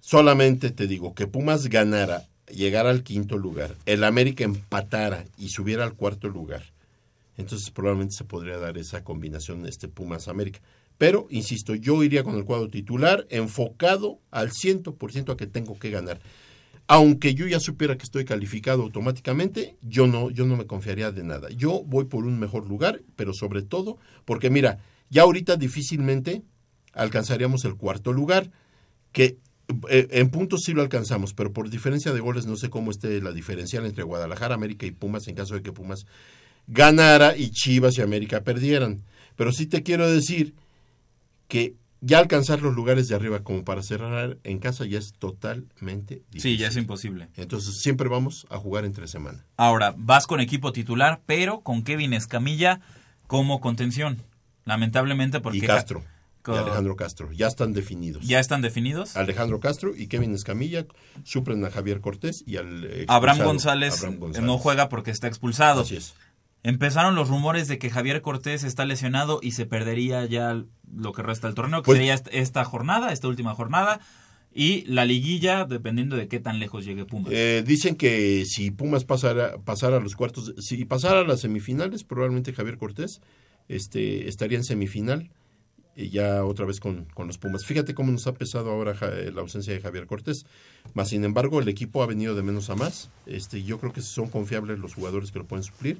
[0.00, 5.84] solamente te digo que Pumas ganara, llegara al quinto lugar, el América empatara y subiera
[5.84, 6.62] al cuarto lugar.
[7.36, 10.60] Entonces probablemente se podría dar esa combinación este Pumas América.
[10.98, 15.90] Pero, insisto, yo iría con el cuadro titular enfocado al 100% a que tengo que
[15.90, 16.20] ganar.
[16.86, 21.24] Aunque yo ya supiera que estoy calificado automáticamente, yo no, yo no me confiaría de
[21.24, 21.48] nada.
[21.50, 26.42] Yo voy por un mejor lugar, pero sobre todo, porque mira, ya ahorita difícilmente
[26.92, 28.50] alcanzaríamos el cuarto lugar,
[29.12, 29.38] que
[29.88, 33.32] en puntos sí lo alcanzamos, pero por diferencia de goles no sé cómo esté la
[33.32, 36.06] diferencial entre Guadalajara, América y Pumas en caso de que Pumas
[36.66, 39.02] ganara y Chivas y América perdieran.
[39.36, 40.54] Pero sí te quiero decir
[41.48, 46.22] que ya alcanzar los lugares de arriba como para cerrar en casa ya es totalmente
[46.30, 46.52] difícil.
[46.52, 47.28] Sí, ya es imposible.
[47.36, 49.44] Entonces siempre vamos a jugar entre semana.
[49.56, 52.80] Ahora, vas con equipo titular, pero con Kevin Escamilla
[53.26, 54.22] como contención.
[54.64, 55.58] Lamentablemente porque...
[55.58, 56.04] Y Castro.
[56.46, 57.32] Y Alejandro Castro.
[57.32, 58.26] Ya están definidos.
[58.26, 59.16] ¿Ya están definidos?
[59.16, 60.86] Alejandro Castro y Kevin Escamilla
[61.24, 64.46] suplen a Javier Cortés y al Abraham González, Abraham eh, González.
[64.46, 65.82] no juega porque está expulsado.
[65.82, 66.14] Así es.
[66.62, 70.62] Empezaron los rumores de que Javier Cortés está lesionado y se perdería ya
[70.94, 74.00] lo que resta del torneo, que Pues- sería est- esta jornada, esta última jornada,
[74.54, 77.32] y la liguilla, dependiendo de qué tan lejos llegue Pumas.
[77.34, 82.04] Eh, dicen que si Pumas pasara, pasara a los cuartos, si pasara a las semifinales,
[82.04, 83.20] probablemente Javier Cortés
[83.68, 85.30] este, estaría en semifinal,
[85.96, 87.64] y ya otra vez con, con los Pumas.
[87.64, 90.44] Fíjate cómo nos ha pesado ahora ja- la ausencia de Javier Cortés.
[90.94, 93.10] Más sin embargo, el equipo ha venido de menos a más.
[93.26, 95.98] Este, yo creo que son confiables los jugadores que lo pueden suplir.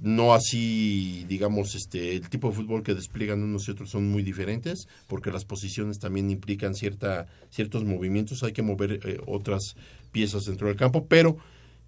[0.00, 4.22] No así, digamos, este, el tipo de fútbol que despliegan unos y otros son muy
[4.22, 9.76] diferentes, porque las posiciones también implican cierta, ciertos movimientos, hay que mover eh, otras
[10.10, 11.36] piezas dentro del campo, pero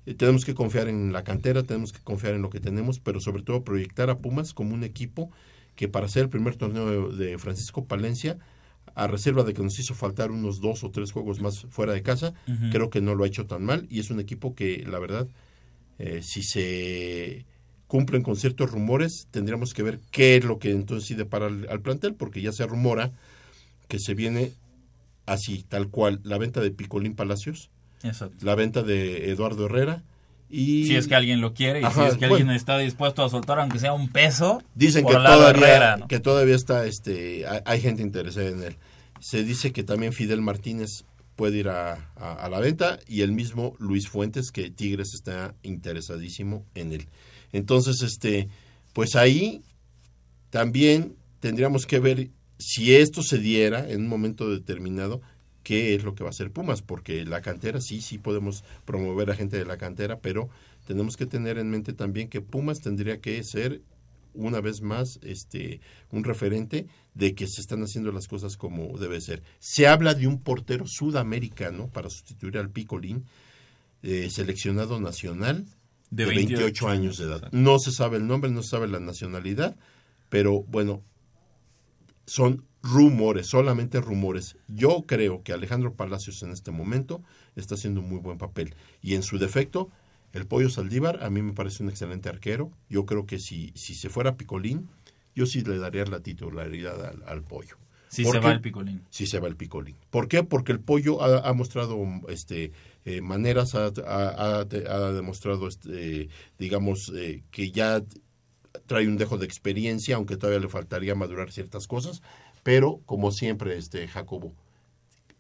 [0.05, 3.21] eh, tenemos que confiar en la cantera, tenemos que confiar en lo que tenemos, pero
[3.21, 5.31] sobre todo proyectar a Pumas como un equipo
[5.77, 8.39] que para ser el primer torneo de, Francisco Palencia,
[8.95, 12.03] a reserva de que nos hizo faltar unos dos o tres juegos más fuera de
[12.03, 12.35] casa,
[12.71, 15.27] creo que no lo ha hecho tan mal y es un equipo que, la verdad,
[15.99, 17.45] eh, si se
[17.87, 21.67] cumplen con ciertos rumores, tendríamos que ver qué es lo que entonces sí depara al,
[21.69, 23.13] al plantel, porque ya se rumora
[23.89, 24.53] que se viene
[25.27, 27.71] así, tal cual, la venta de Picolín Palacios,
[28.03, 28.45] Exacto.
[28.45, 30.03] la venta de Eduardo Herrera
[30.55, 30.87] y...
[30.87, 32.37] Si es que alguien lo quiere y Ajá, si es que bueno.
[32.37, 36.09] alguien está dispuesto a soltar, aunque sea un peso, Dicen por que todavía, Herrera, ¿no?
[36.09, 38.77] que todavía está, este, hay, hay gente interesada en él.
[39.21, 41.05] Se dice que también Fidel Martínez
[41.37, 45.55] puede ir a, a- a la venta y el mismo Luis Fuentes que Tigres está
[45.63, 47.09] interesadísimo en él.
[47.53, 48.49] Entonces, este,
[48.93, 49.63] pues ahí
[50.51, 55.21] también tendríamos que ver si esto se diera en un momento determinado,
[55.65, 59.31] qué es lo que va a hacer Pumas, porque la cantera sí, sí podemos promover
[59.31, 60.49] a gente de la cantera, pero
[60.87, 63.81] tenemos que tener en mente también que Pumas tendría que ser
[64.35, 65.81] una vez más este
[66.11, 69.43] un referente de que se están haciendo las cosas como debe ser.
[69.59, 73.25] Se habla de un portero sudamericano para sustituir al Picolín,
[74.03, 75.65] eh, seleccionado nacional
[76.11, 77.49] De de 28 28, años de edad.
[77.53, 79.77] No se sabe el nombre, no se sabe la nacionalidad,
[80.29, 81.01] pero bueno,
[82.27, 84.57] son rumores, solamente rumores.
[84.69, 87.23] Yo creo que Alejandro Palacios en este momento
[87.57, 88.75] está haciendo un muy buen papel.
[89.03, 89.89] Y en su defecto,
[90.35, 92.71] el Pollo Saldívar a mí me parece un excelente arquero.
[92.91, 94.89] Yo creo que si, si se fuera Picolín,
[95.35, 97.79] yo sí le daría la titularidad al, al Pollo.
[98.09, 99.03] Si ¿Por se va el picolín.
[99.11, 99.97] Si se va el Picolín.
[100.11, 100.45] ¿Por qué?
[100.45, 101.99] Porque el Pollo ha, ha mostrado
[102.29, 102.71] este
[103.05, 108.05] eh, maneras, ha- ha demostrado, este, digamos, eh, que ya
[108.87, 112.23] trae un dejo de experiencia, aunque todavía le faltaría madurar ciertas cosas,
[112.65, 114.53] pero como siempre, este Jacobo,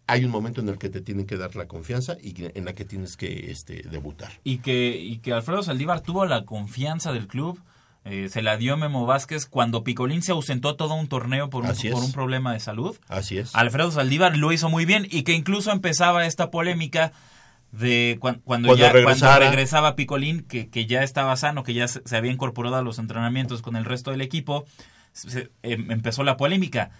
[0.07, 2.75] hay un momento en el que te tienen que dar la confianza y en la
[2.75, 4.31] que tienes que este, debutar.
[4.45, 7.59] Y que, y que Alfredo Saldívar tuvo la confianza del club.
[8.05, 11.69] eh, se la dio Memo Vázquez cuando Picolín se ausentó todo un torneo por un,
[11.95, 12.95] por un problema de salud.
[13.09, 13.55] Así es.
[13.55, 17.13] Alfredo Saldívar lo hizo muy bien y que incluso empezaba esta polémica
[17.73, 21.89] de cuan- cuando, Cuando ya cuando regresaba Picolín, que, que ya estaba sano, que ya
[21.89, 24.67] se, se había incorporado a los entrenamientos con el resto del equipo,
[25.13, 26.91] se- em- empezó la polémica.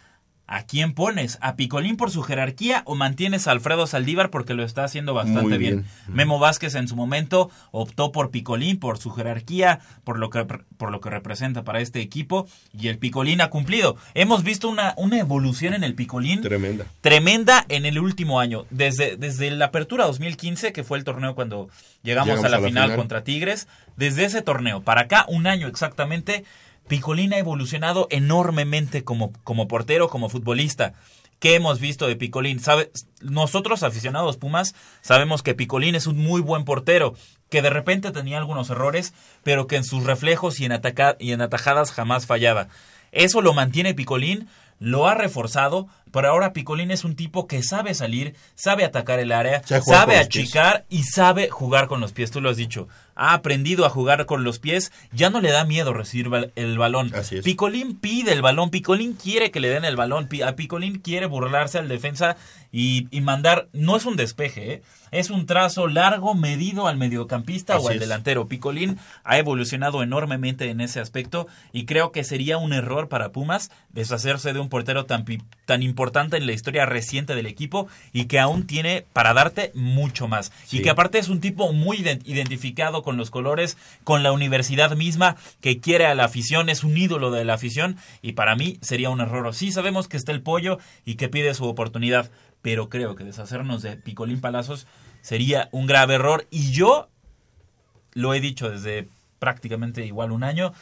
[0.47, 1.39] ¿A quién pones?
[1.41, 5.57] ¿A Picolín por su jerarquía o mantienes a Alfredo Saldívar porque lo está haciendo bastante
[5.57, 5.83] bien?
[5.83, 5.87] bien.
[6.15, 10.91] Memo Vázquez en su momento optó por Picolín, por su jerarquía, por lo que, por
[10.91, 12.47] lo que representa para este equipo
[12.79, 13.97] y el Picolín ha cumplido.
[14.13, 16.85] Hemos visto una, una evolución en el Picolín Tremenda.
[17.01, 18.67] tremenda en el último año.
[18.71, 21.69] Desde, desde la apertura 2015, que fue el torneo cuando
[22.03, 22.99] llegamos, Llegamos a la a la final, final.
[22.99, 23.67] contra Tigres,
[23.97, 26.45] desde ese torneo para acá, un año exactamente,
[26.89, 30.95] Picolín ha evolucionado enormemente como, como portero, como futbolista.
[31.39, 32.61] ¿Qué hemos visto de Picolín?
[32.61, 32.91] ¿Sabe?
[33.21, 37.15] Nosotros, aficionados Pumas, sabemos que Picolín es un muy buen portero,
[37.51, 39.13] que de repente tenía algunos errores,
[39.43, 42.69] pero que en sus reflejos y en, ataca- y en atajadas jamás fallaba.
[43.13, 44.49] Eso lo mantiene Picolín,
[44.81, 49.31] lo ha reforzado, pero ahora Picolín es un tipo que sabe salir, sabe atacar el
[49.33, 49.61] área,
[50.01, 52.89] Sabe achicar y sabe jugar con los pies, tú lo has dicho.
[53.17, 57.13] Ha aprendido a jugar con los pies, ya no le da miedo recibir el balón.
[57.15, 57.45] Así es.
[57.45, 61.79] Picolín pide el balón, Picolín quiere que le den el balón, a Picolín quiere burlarse
[61.79, 62.37] al defensa
[62.73, 64.83] y, y mandar, no es un despeje, ¿eh?
[65.13, 68.01] es un trazo largo medido al mediocampista Así o al es.
[68.01, 68.49] delantero.
[68.49, 73.71] Picolín ha evolucionado enormemente en ese aspecto y creo que sería un error para Pumas
[73.91, 75.25] deshacerse de un portero tan,
[75.67, 80.27] tan importante en la historia reciente del equipo y que aún tiene para darte mucho
[80.27, 80.51] más.
[80.73, 84.97] Y que aparte es un tipo muy ident- identificado con los colores, con la universidad
[84.97, 88.79] misma, que quiere a la afición, es un ídolo de la afición y para mí
[88.83, 89.55] sería un error.
[89.55, 92.31] Sí sabemos que está el pollo y que pide su oportunidad,
[92.63, 94.89] pero creo que deshacernos de Picolín Palazos
[95.21, 97.09] sería un grave error y yo
[98.15, 99.09] lo he dicho desde
[99.39, 100.73] prácticamente igual un año,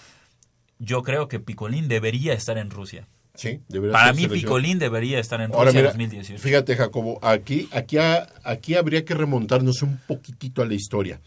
[0.78, 3.06] yo creo que Picolín debería estar en Rusia.
[3.34, 4.28] Sí, Para mí.
[4.28, 6.38] Picolín debería estar en Ahora Rusia mira, 2018.
[6.42, 11.18] fíjate Jacobo, aquí, aquí, aquí habría que remontarnos un poquitito a la historia.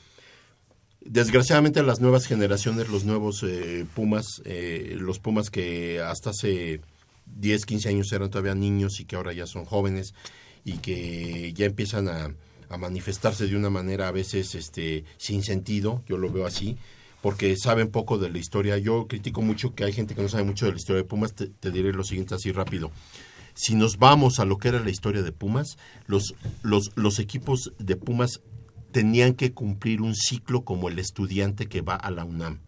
[1.05, 6.81] Desgraciadamente las nuevas generaciones, los nuevos eh, Pumas, eh, los Pumas que hasta hace
[7.27, 10.15] 10, 15 años eran todavía niños y que ahora ya son jóvenes
[10.63, 12.33] y que ya empiezan a,
[12.79, 16.77] manifestarse de una manera a veces este, sin sentido, yo lo veo así,
[17.21, 18.77] porque saben poco de la historia.
[18.77, 21.33] Yo critico mucho que hay gente que no sabe mucho de la historia de Pumas,
[21.33, 22.91] te, te diré lo siguiente así rápido
[23.55, 25.77] si nos vamos a lo que era la historia de Pumas,
[26.07, 28.41] los, los, los equipos de Pumas
[28.95, 32.59] tenían que cumplir un ciclo como el estudiante que va a la UNAM.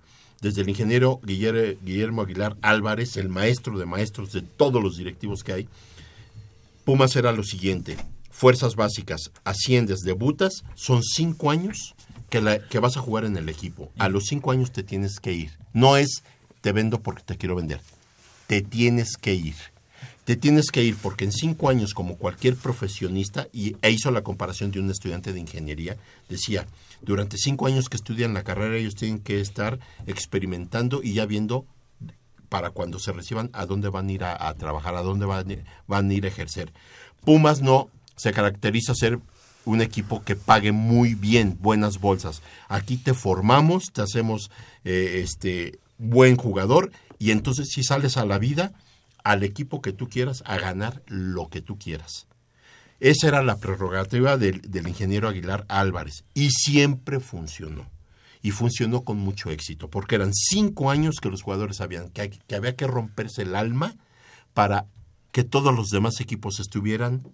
[0.42, 5.54] Desde el ingeniero Guillermo, Aguilar Álvarez, el maestro de maestros de todos los directivos que
[5.54, 5.70] hay,
[6.84, 7.96] Pumas era lo siguiente,
[8.30, 11.96] fuerzas básicas, asciendes, debutas, son cinco años
[12.30, 13.90] que, que vas a jugar en el equipo.
[13.98, 15.52] A los cinco años te tienes que ir.
[15.72, 16.24] No es
[16.60, 17.80] te vendo porque te quiero vender.
[18.48, 19.56] Te tienes que ir.
[20.28, 24.24] Te tienes que ir porque en cinco años, como cualquier profesionista, y, e hizo la
[24.24, 25.96] comparación de un estudiante de ingeniería,
[26.28, 26.68] decía,
[27.02, 31.66] durante cinco años que estudian la carrera, ellos tienen que estar experimentando y ya viendo
[32.50, 36.10] para cuando se reciban a dónde van a ir a, trabajar, a dónde van, van
[36.10, 36.74] a ir a ejercer.
[37.24, 39.22] Pumas no se caracteriza ser
[39.64, 42.42] un equipo que pague muy bien, buenas bolsas.
[42.68, 44.52] Aquí te formamos, te hacemos
[44.84, 48.74] eh, este buen jugador y entonces si sales a la vida,
[49.32, 52.28] al equipo que tú quieras, a ganar lo que tú quieras.
[53.00, 57.86] Esa era la prerrogativa del, del ingeniero Aguilar Álvarez y siempre funcionó.
[58.42, 62.56] Y funcionó con mucho éxito, porque eran cinco años que los jugadores sabían que, que
[62.56, 63.96] había que romperse el alma
[64.54, 64.86] para
[65.32, 67.28] que todos los demás equipos estuvieran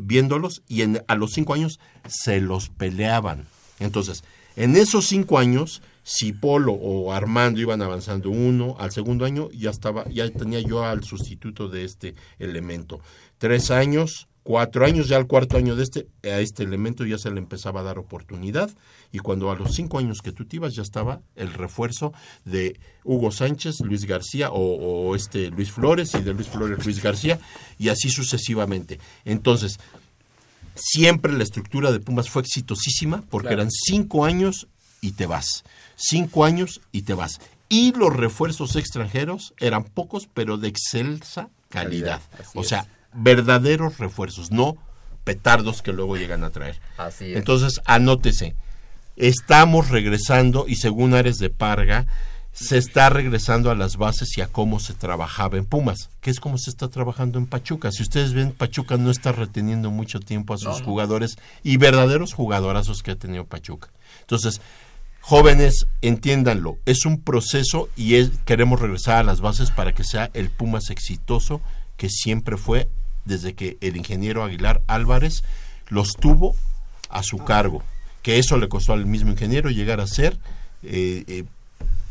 [0.00, 1.78] viéndolos y en- a los cinco años
[2.08, 3.46] se los peleaban.
[3.78, 4.24] Entonces,
[4.56, 9.70] en esos cinco años, si Polo o Armando iban avanzando uno, al segundo año ya
[9.70, 13.00] estaba, ya tenía yo al sustituto de este elemento.
[13.38, 17.30] Tres años, cuatro años, ya al cuarto año de este, a este elemento ya se
[17.30, 18.70] le empezaba a dar oportunidad
[19.12, 22.12] y cuando a los cinco años que tú te ibas ya estaba el refuerzo
[22.44, 24.58] de Hugo Sánchez, Luis García o,
[25.10, 27.38] o este Luis Flores y de Luis Flores Luis García
[27.78, 28.98] y así sucesivamente.
[29.24, 29.78] Entonces,
[30.74, 33.62] siempre la estructura de Pumas fue exitosísima porque Claro.
[33.62, 34.66] eran cinco años
[35.00, 35.64] y te vas.
[36.02, 37.40] Cinco años y te vas.
[37.68, 42.20] Y los refuerzos extranjeros eran pocos, pero de excelsa calidad.
[42.54, 42.68] O es.
[42.68, 44.76] sea, verdaderos refuerzos, no
[45.24, 46.80] petardos que luego llegan a traer.
[46.96, 47.36] Así es.
[47.36, 48.56] Entonces, anótese.
[49.16, 52.06] Estamos regresando, y según Ares de Parga,
[52.52, 56.40] se está regresando a las bases y a cómo se trabajaba en Pumas, que es
[56.40, 57.92] como se está trabajando en Pachuca.
[57.92, 60.84] Si ustedes ven, Pachuca no está reteniendo mucho tiempo a sus No, no.
[60.84, 63.90] jugadores y verdaderos jugadorazos que ha tenido Pachuca.
[64.22, 64.60] Entonces,
[65.20, 70.30] jóvenes, entiéndanlo, es un proceso y es, queremos regresar a las bases para que sea
[70.34, 71.60] el Pumas exitoso
[71.96, 72.88] que siempre fue
[73.24, 75.44] desde que el ingeniero Aguilar Álvarez
[75.88, 76.54] los tuvo
[77.08, 77.82] a su cargo,
[78.22, 80.38] que eso le costó al mismo ingeniero llegar a ser
[80.82, 81.44] eh, eh,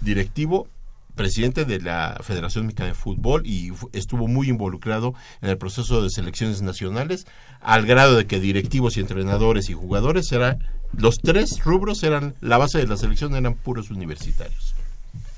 [0.02, 0.68] directivo
[1.16, 6.10] presidente de la Federación Mexicana de Fútbol y estuvo muy involucrado en el proceso de
[6.10, 7.28] selecciones nacionales
[7.60, 10.64] al grado de que directivos y entrenadores y jugadores eran
[10.98, 14.76] los tres rubros eran la base de la selección eran puros universitarios.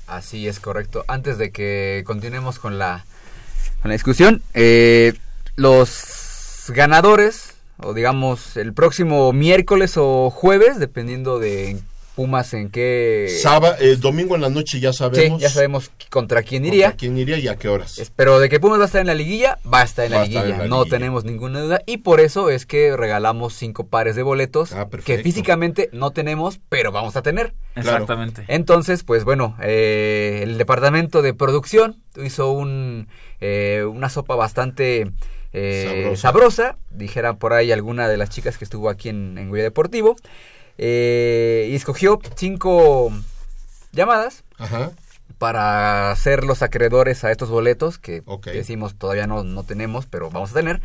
[0.06, 1.04] Así es correcto.
[1.08, 3.04] Antes de que continuemos con la,
[3.80, 5.14] con la discusión, eh,
[5.56, 11.78] los ganadores, o digamos el próximo miércoles o jueves, dependiendo de
[12.14, 13.34] Pumas en qué...
[13.40, 16.88] Sábado, el domingo en la noche ya Sí, sabemos ya sabemos contra quién iría.
[16.90, 18.12] contra quién iría y a qué horas.
[18.16, 20.16] Pero de que Pumas va a estar en la liguilla, va a estar en Va
[20.18, 20.54] la estar liguilla.
[20.56, 20.98] en la no liguilla.
[20.98, 21.80] tenemos ninguna duda.
[21.86, 26.60] Y por eso es que regalamos cinco pares de boletos Ah, que físicamente no tenemos,
[26.68, 27.54] pero vamos a tener.
[27.76, 28.44] Exactamente.
[28.48, 33.08] Entonces, pues bueno, eh, el departamento de producción hizo un,
[33.40, 35.10] eh, una sopa bastante
[35.54, 36.20] eh, Sabrosa.
[36.22, 36.76] sabrosa.
[36.90, 40.16] Dijera por ahí alguna de las chicas que estuvo aquí en, en Goya Deportivo.
[40.78, 43.12] Eh, y escogió cinco
[43.92, 44.92] llamadas Ajá.
[45.38, 48.22] para ser los acreedores a estos boletos que
[48.52, 50.80] decimos todavía no, no tenemos, pero vamos a tener.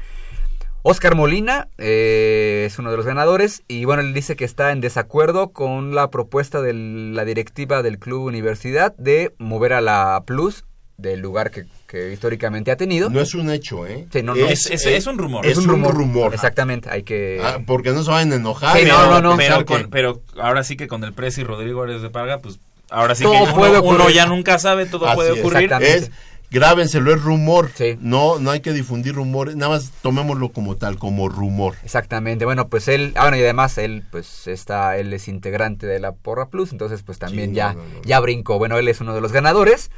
[0.83, 4.79] Oscar Molina eh, es uno de los ganadores y bueno, él dice que está en
[4.79, 10.63] desacuerdo con la propuesta de la directiva del Club Universidad de mover a la Plus
[10.97, 13.09] del lugar que, que históricamente ha tenido.
[13.09, 14.07] No es un hecho, ¿eh?
[14.11, 14.45] Sí, no, no.
[14.47, 15.45] Es- es- es un rumor.
[15.45, 16.33] Es, un rumor.
[16.33, 17.39] Exactamente, hay que...
[17.41, 18.75] Ah, porque no se van a enojar.
[18.77, 19.37] Sí, pero, no, no, no.
[19.37, 22.39] Pero, con- que- pero ahora sí que con el Presi y Rodrigo Ares de Parga,
[22.39, 22.59] pues
[22.89, 24.15] ahora sí Todo que uno, puede uno ocurrir.
[24.15, 25.39] ya nunca sabe, todo Así puede es.
[25.39, 25.71] ocurrir.
[25.81, 26.11] Es,
[26.49, 27.71] grábenselo, es rumor.
[27.75, 27.97] Sí.
[28.01, 31.75] No, no hay que difundir rumores, nada más tomémoslo como tal, como rumor.
[31.83, 35.99] Exactamente, bueno, pues él, ah, bueno, y además él, pues está, él es integrante de
[35.99, 38.01] la Porra Plus, entonces pues también Sí, ya, no, no, no.
[38.03, 38.57] ya brincó.
[38.59, 39.89] Bueno, él es uno de los ganadores.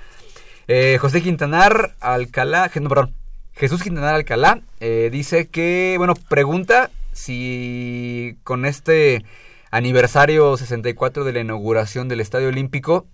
[0.71, 3.15] Eh, José Quintanar Alcalá, no, perdón,
[3.55, 9.25] Jesús Quintanar Alcalá eh, dice que, bueno, pregunta si con este
[9.71, 13.07] aniversario 64 de la inauguración del Estadio Olímpico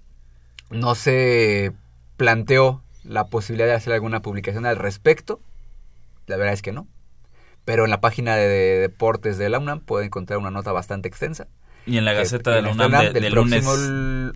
[0.69, 1.71] no se
[2.17, 5.39] planteó la posibilidad de hacer alguna publicación al respecto.
[6.27, 6.87] La verdad es que no.
[7.63, 11.47] Pero en la página de deportes de la UNAM puede encontrar una nota bastante extensa.
[11.85, 13.63] Y en la que- Gaceta de la UNAM de- del del lunes.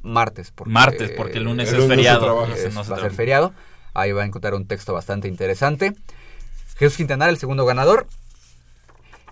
[0.03, 0.51] martes.
[0.51, 2.26] Porque, Martes, porque el lunes El es lunes no se feriado.
[2.26, 2.53] trabaja.
[2.53, 3.53] ese es- no se va a ser feriado.
[3.93, 5.93] Ahí va a encontrar un texto bastante interesante.
[6.77, 8.07] Jesús Quintanar, el segundo ganador.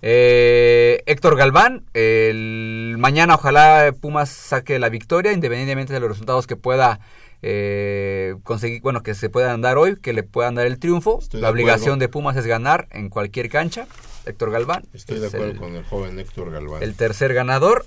[0.02, 6.56] Eh, Héctor Galván, el mañana ojalá Pumas saque la victoria, independientemente de los resultados que
[6.56, 7.00] pueda
[7.44, 11.20] eh, conseguir, bueno, que se puedan dar hoy, que le puedan dar el triunfo.
[11.22, 12.00] Estoy de la obligación acuerdo.
[12.00, 13.88] de Pumas es ganar en cualquier cancha.
[14.26, 14.84] Héctor Galván.
[14.94, 16.82] Estoy de acuerdo el- con el joven Héctor Galván.
[16.84, 17.86] el tercer ganador.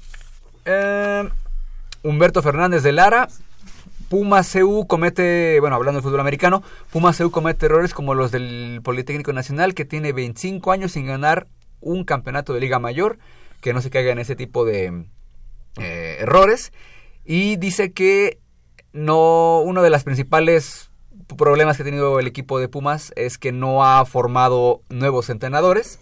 [0.70, 1.28] Eh,
[2.02, 3.28] Humberto Fernández de Lara.
[4.08, 8.80] Puma CU comete, bueno, hablando del fútbol americano, Puma CU comete errores como los del
[8.82, 11.46] Politécnico Nacional, que tiene 25 años sin ganar
[11.80, 13.18] un campeonato de Liga Mayor,
[13.60, 15.04] que no se caiga en ese tipo de
[15.78, 16.72] eh, errores.
[17.24, 18.38] Y dice que
[18.92, 20.90] no, uno de los principales
[21.36, 26.00] problemas que ha tenido el equipo de Pumas es que no ha formado nuevos entrenadores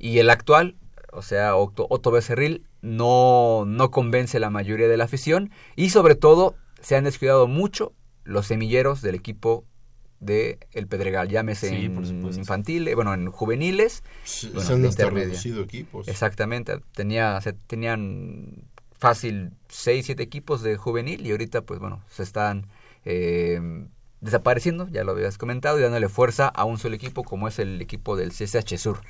[0.00, 0.74] y el actual,
[1.12, 5.90] o sea, Otto, Otto Becerril, no, no convence a la mayoría de la afición y
[5.90, 7.92] sobre todo se han descuidado mucho
[8.24, 9.64] los semilleros del equipo
[10.20, 12.38] de El Pedregal, llámese Sí, en supuesto.
[12.40, 14.02] infantil, eh, bueno, en juveniles,
[14.52, 16.08] bueno, se han hasta reducido equipos.
[16.08, 18.64] Exactamente, tenía, se, tenían
[18.98, 22.66] fácil 6, 7 equipos de juvenil y ahorita pues bueno, se están
[23.04, 23.60] eh,
[24.20, 27.80] desapareciendo, ya lo habías comentado, y dándole fuerza a un solo equipo como es el
[27.80, 29.00] equipo del CSH Sur.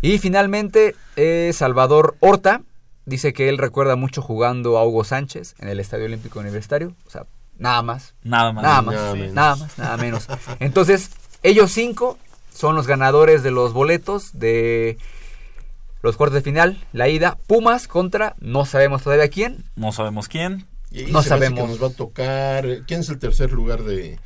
[0.00, 2.62] Y finalmente, eh, Salvador Horta
[3.06, 7.10] dice que él recuerda mucho jugando a Hugo Sánchez en el Estadio Olímpico Universitario, o
[7.10, 7.26] sea,
[7.58, 8.62] nada más, Nada más.
[8.62, 9.34] nada más, Nada nada, menos.
[9.60, 10.26] más, nada menos.
[10.60, 11.10] Entonces,
[11.42, 12.18] ellos cinco
[12.54, 14.98] son los ganadores de los boletos de
[16.02, 19.64] los cuartos de final, la ida, Pumas contra no sabemos todavía quién.
[19.76, 20.66] No sabemos quién.
[20.90, 21.60] Y no sabemos.
[21.60, 22.66] que nos va a tocar.
[22.86, 24.18] ¿Quién es el tercer lugar de.?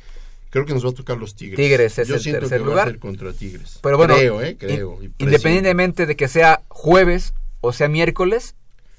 [0.49, 1.55] Creo que nos va a tocar los Tigres.
[1.57, 2.79] Tigres es Yo el siento tercer que lugar.
[2.79, 3.79] Va a ser contra Tigres.
[3.81, 4.57] Pero bueno, creo, ¿eh?
[4.57, 5.01] Creo.
[5.03, 8.55] in- independientemente de que sea jueves o sea miércoles,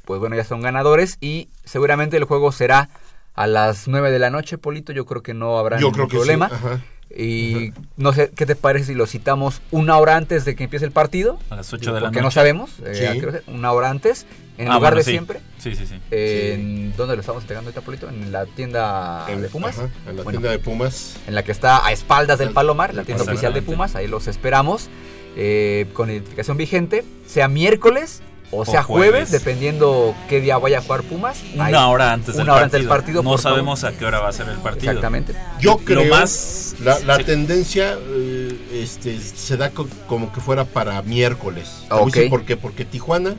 [0.09, 2.89] pues bueno, ya son ganadores y seguramente el juego será
[3.35, 4.91] a las 9 de la noche, Polito.
[4.95, 6.49] Yo creo que no habrá Yo ningún creo que problema.
[6.49, 6.55] sí.
[6.55, 6.81] Ajá.
[7.15, 10.87] Y no sé, ¿qué te parece si lo citamos una hora antes de que empiece
[10.87, 11.39] el partido?
[11.51, 12.25] A las 8 de la Porque noche.
[12.25, 13.51] no sabemos, eh, Sí.
[13.51, 14.25] una hora antes,
[14.57, 15.11] en el Ah, lugar bueno, de sí.
[15.11, 15.41] siempre.
[15.59, 16.01] Sí, sí, sí.
[16.11, 18.09] ¿En dónde lo estamos entregando ahorita, Polito?
[18.09, 19.79] En la tienda En- de Pumas.
[19.79, 21.17] ajá, en la Bueno, tienda de Pumas.
[21.27, 23.61] en la que está a espaldas del Palomar, la tienda oficial de.
[23.63, 24.89] Pumas, ahí los esperamos
[25.37, 29.31] eh, con identificación vigente, sea miércoles o sea jueves, jueves.
[29.31, 31.39] dependiendo qué día vaya a jugar Pumas.
[31.55, 32.65] Una hora antes del una hora partido.
[32.65, 33.23] antes del partido.
[33.23, 33.41] No favor.
[33.41, 34.91] sabemos a qué hora va a ser el partido.
[34.93, 35.35] Exactamente.
[35.61, 36.05] Yo Lo creo.
[36.15, 37.25] más- La, la sí.
[37.25, 41.69] tendencia eh, este, se da co- como que fuera para miércoles.
[41.81, 42.31] Te Ah, voy a decir ok.
[42.31, 42.57] ¿Por qué?
[42.57, 43.35] Porque Tijuana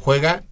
[0.00, 0.42] juega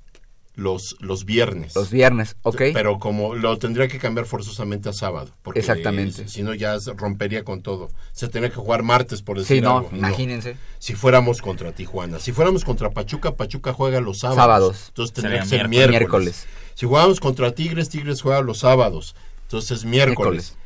[0.54, 1.74] los, los viernes.
[1.74, 2.62] Los viernes, ok.
[2.72, 5.30] Pero como lo tendría que cambiar forzosamente a sábado.
[5.42, 6.28] Porque Exactamente.
[6.28, 7.90] Si no, ya rompería con todo.
[8.12, 9.90] Se tendría que jugar martes, por decir Sí, no, algo.
[9.92, 10.56] imagínense.
[10.78, 12.20] Si fuéramos contra Tijuana.
[12.20, 14.36] Si fuéramos contra Pachuca, Pachuca juega los sábados.
[14.42, 14.84] Sábados.
[14.88, 16.46] Entonces tendría Sería que ser miércoles.
[16.74, 19.16] Si jugamos contra Tigres, Tigres juega los sábados.
[19.42, 20.54] Entonces miércoles.
[20.54, 20.56] Miércoles.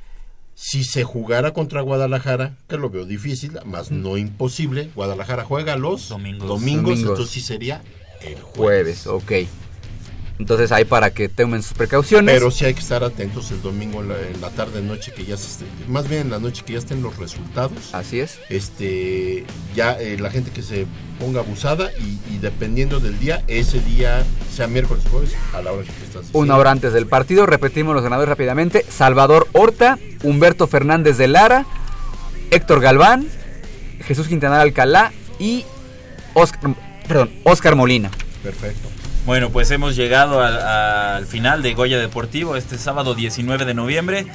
[0.54, 6.08] Si se jugara contra Guadalajara, que lo veo difícil, más no imposible, Guadalajara juega los
[6.08, 6.98] domingos, Domingos.
[6.98, 7.80] entonces sí sería
[8.22, 9.32] el Jueves, ok.
[10.38, 12.32] Entonces ahí para que tomen sus precauciones.
[12.34, 15.24] Pero sí hay que estar atentos el domingo en la, en la tarde, noche, que
[15.24, 17.92] ya se esté- más bien en la noche que ya estén los resultados.
[17.92, 18.38] Así es.
[18.48, 19.44] Este,
[19.74, 20.86] ya eh, la gente que se
[21.18, 24.24] ponga abusada y, y dependiendo del día, ese día,
[24.54, 26.26] sea miércoles o jueves, a la hora que estás.
[26.32, 28.84] Una hora antes del partido, repetimos los ganadores rápidamente.
[28.88, 31.66] Salvador Horta, Humberto Fernández de Lara,
[32.52, 33.26] Héctor Galván,
[34.06, 35.64] Jesús Quintanar Alcalá y
[36.34, 36.74] Oscar,
[37.08, 38.10] perdón, Oscar Molina.
[38.42, 38.88] Perfecto.
[39.28, 44.26] Bueno, pues hemos llegado al, al final de Goya Deportivo este sábado 19 de noviembre.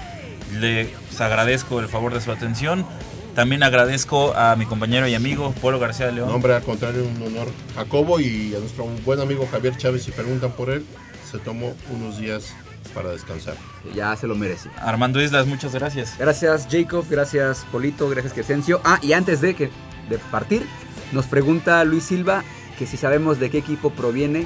[0.59, 0.87] Les
[1.19, 2.85] agradezco el favor de su atención.
[3.33, 6.29] También agradezco a mi compañero y amigo Polo García de León.
[6.29, 7.47] No, hombre, al contrario, un honor.
[7.73, 10.85] Jacobo y a nuestro buen amigo Javier Chávez, si preguntan por él,
[11.31, 12.53] se tomó unos días
[12.93, 13.55] para descansar.
[13.95, 14.69] Ya se lo merece.
[14.77, 16.19] Armando Islas, muchas gracias.
[16.19, 18.79] Gracias Jacob, gracias Polito, gracias Crescencio.
[18.83, 19.71] Ah, y antes de, que,
[20.07, 20.67] de partir,
[21.11, 22.43] nos pregunta Luis Silva
[22.77, 24.45] que si sabemos de qué equipo proviene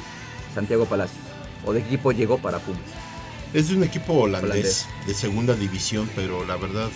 [0.58, 1.20] Santiago Palacios
[1.66, 2.82] o de qué equipo llegó para Pumas.
[3.54, 4.88] Es de un equipo holandés, Holandés.
[5.06, 6.90] de segunda división, pero la verdad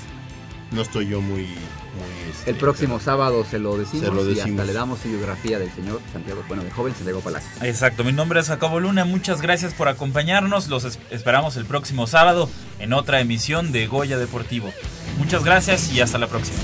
[0.71, 1.41] no estoy yo muy...
[1.43, 4.65] muy este, El próximo sábado se lo decimos, Se lo y hasta decimos.
[4.65, 7.51] le damos biografía del señor Santiago, bueno, de joven Santiago Palacios.
[7.61, 12.07] Exacto, mi nombre es Jacobo Luna, muchas gracias por acompañarnos, los es- esperamos el próximo
[12.07, 14.71] sábado en otra emisión de Goya Deportivo.
[15.17, 16.57] Muchas gracias y hasta la próxima.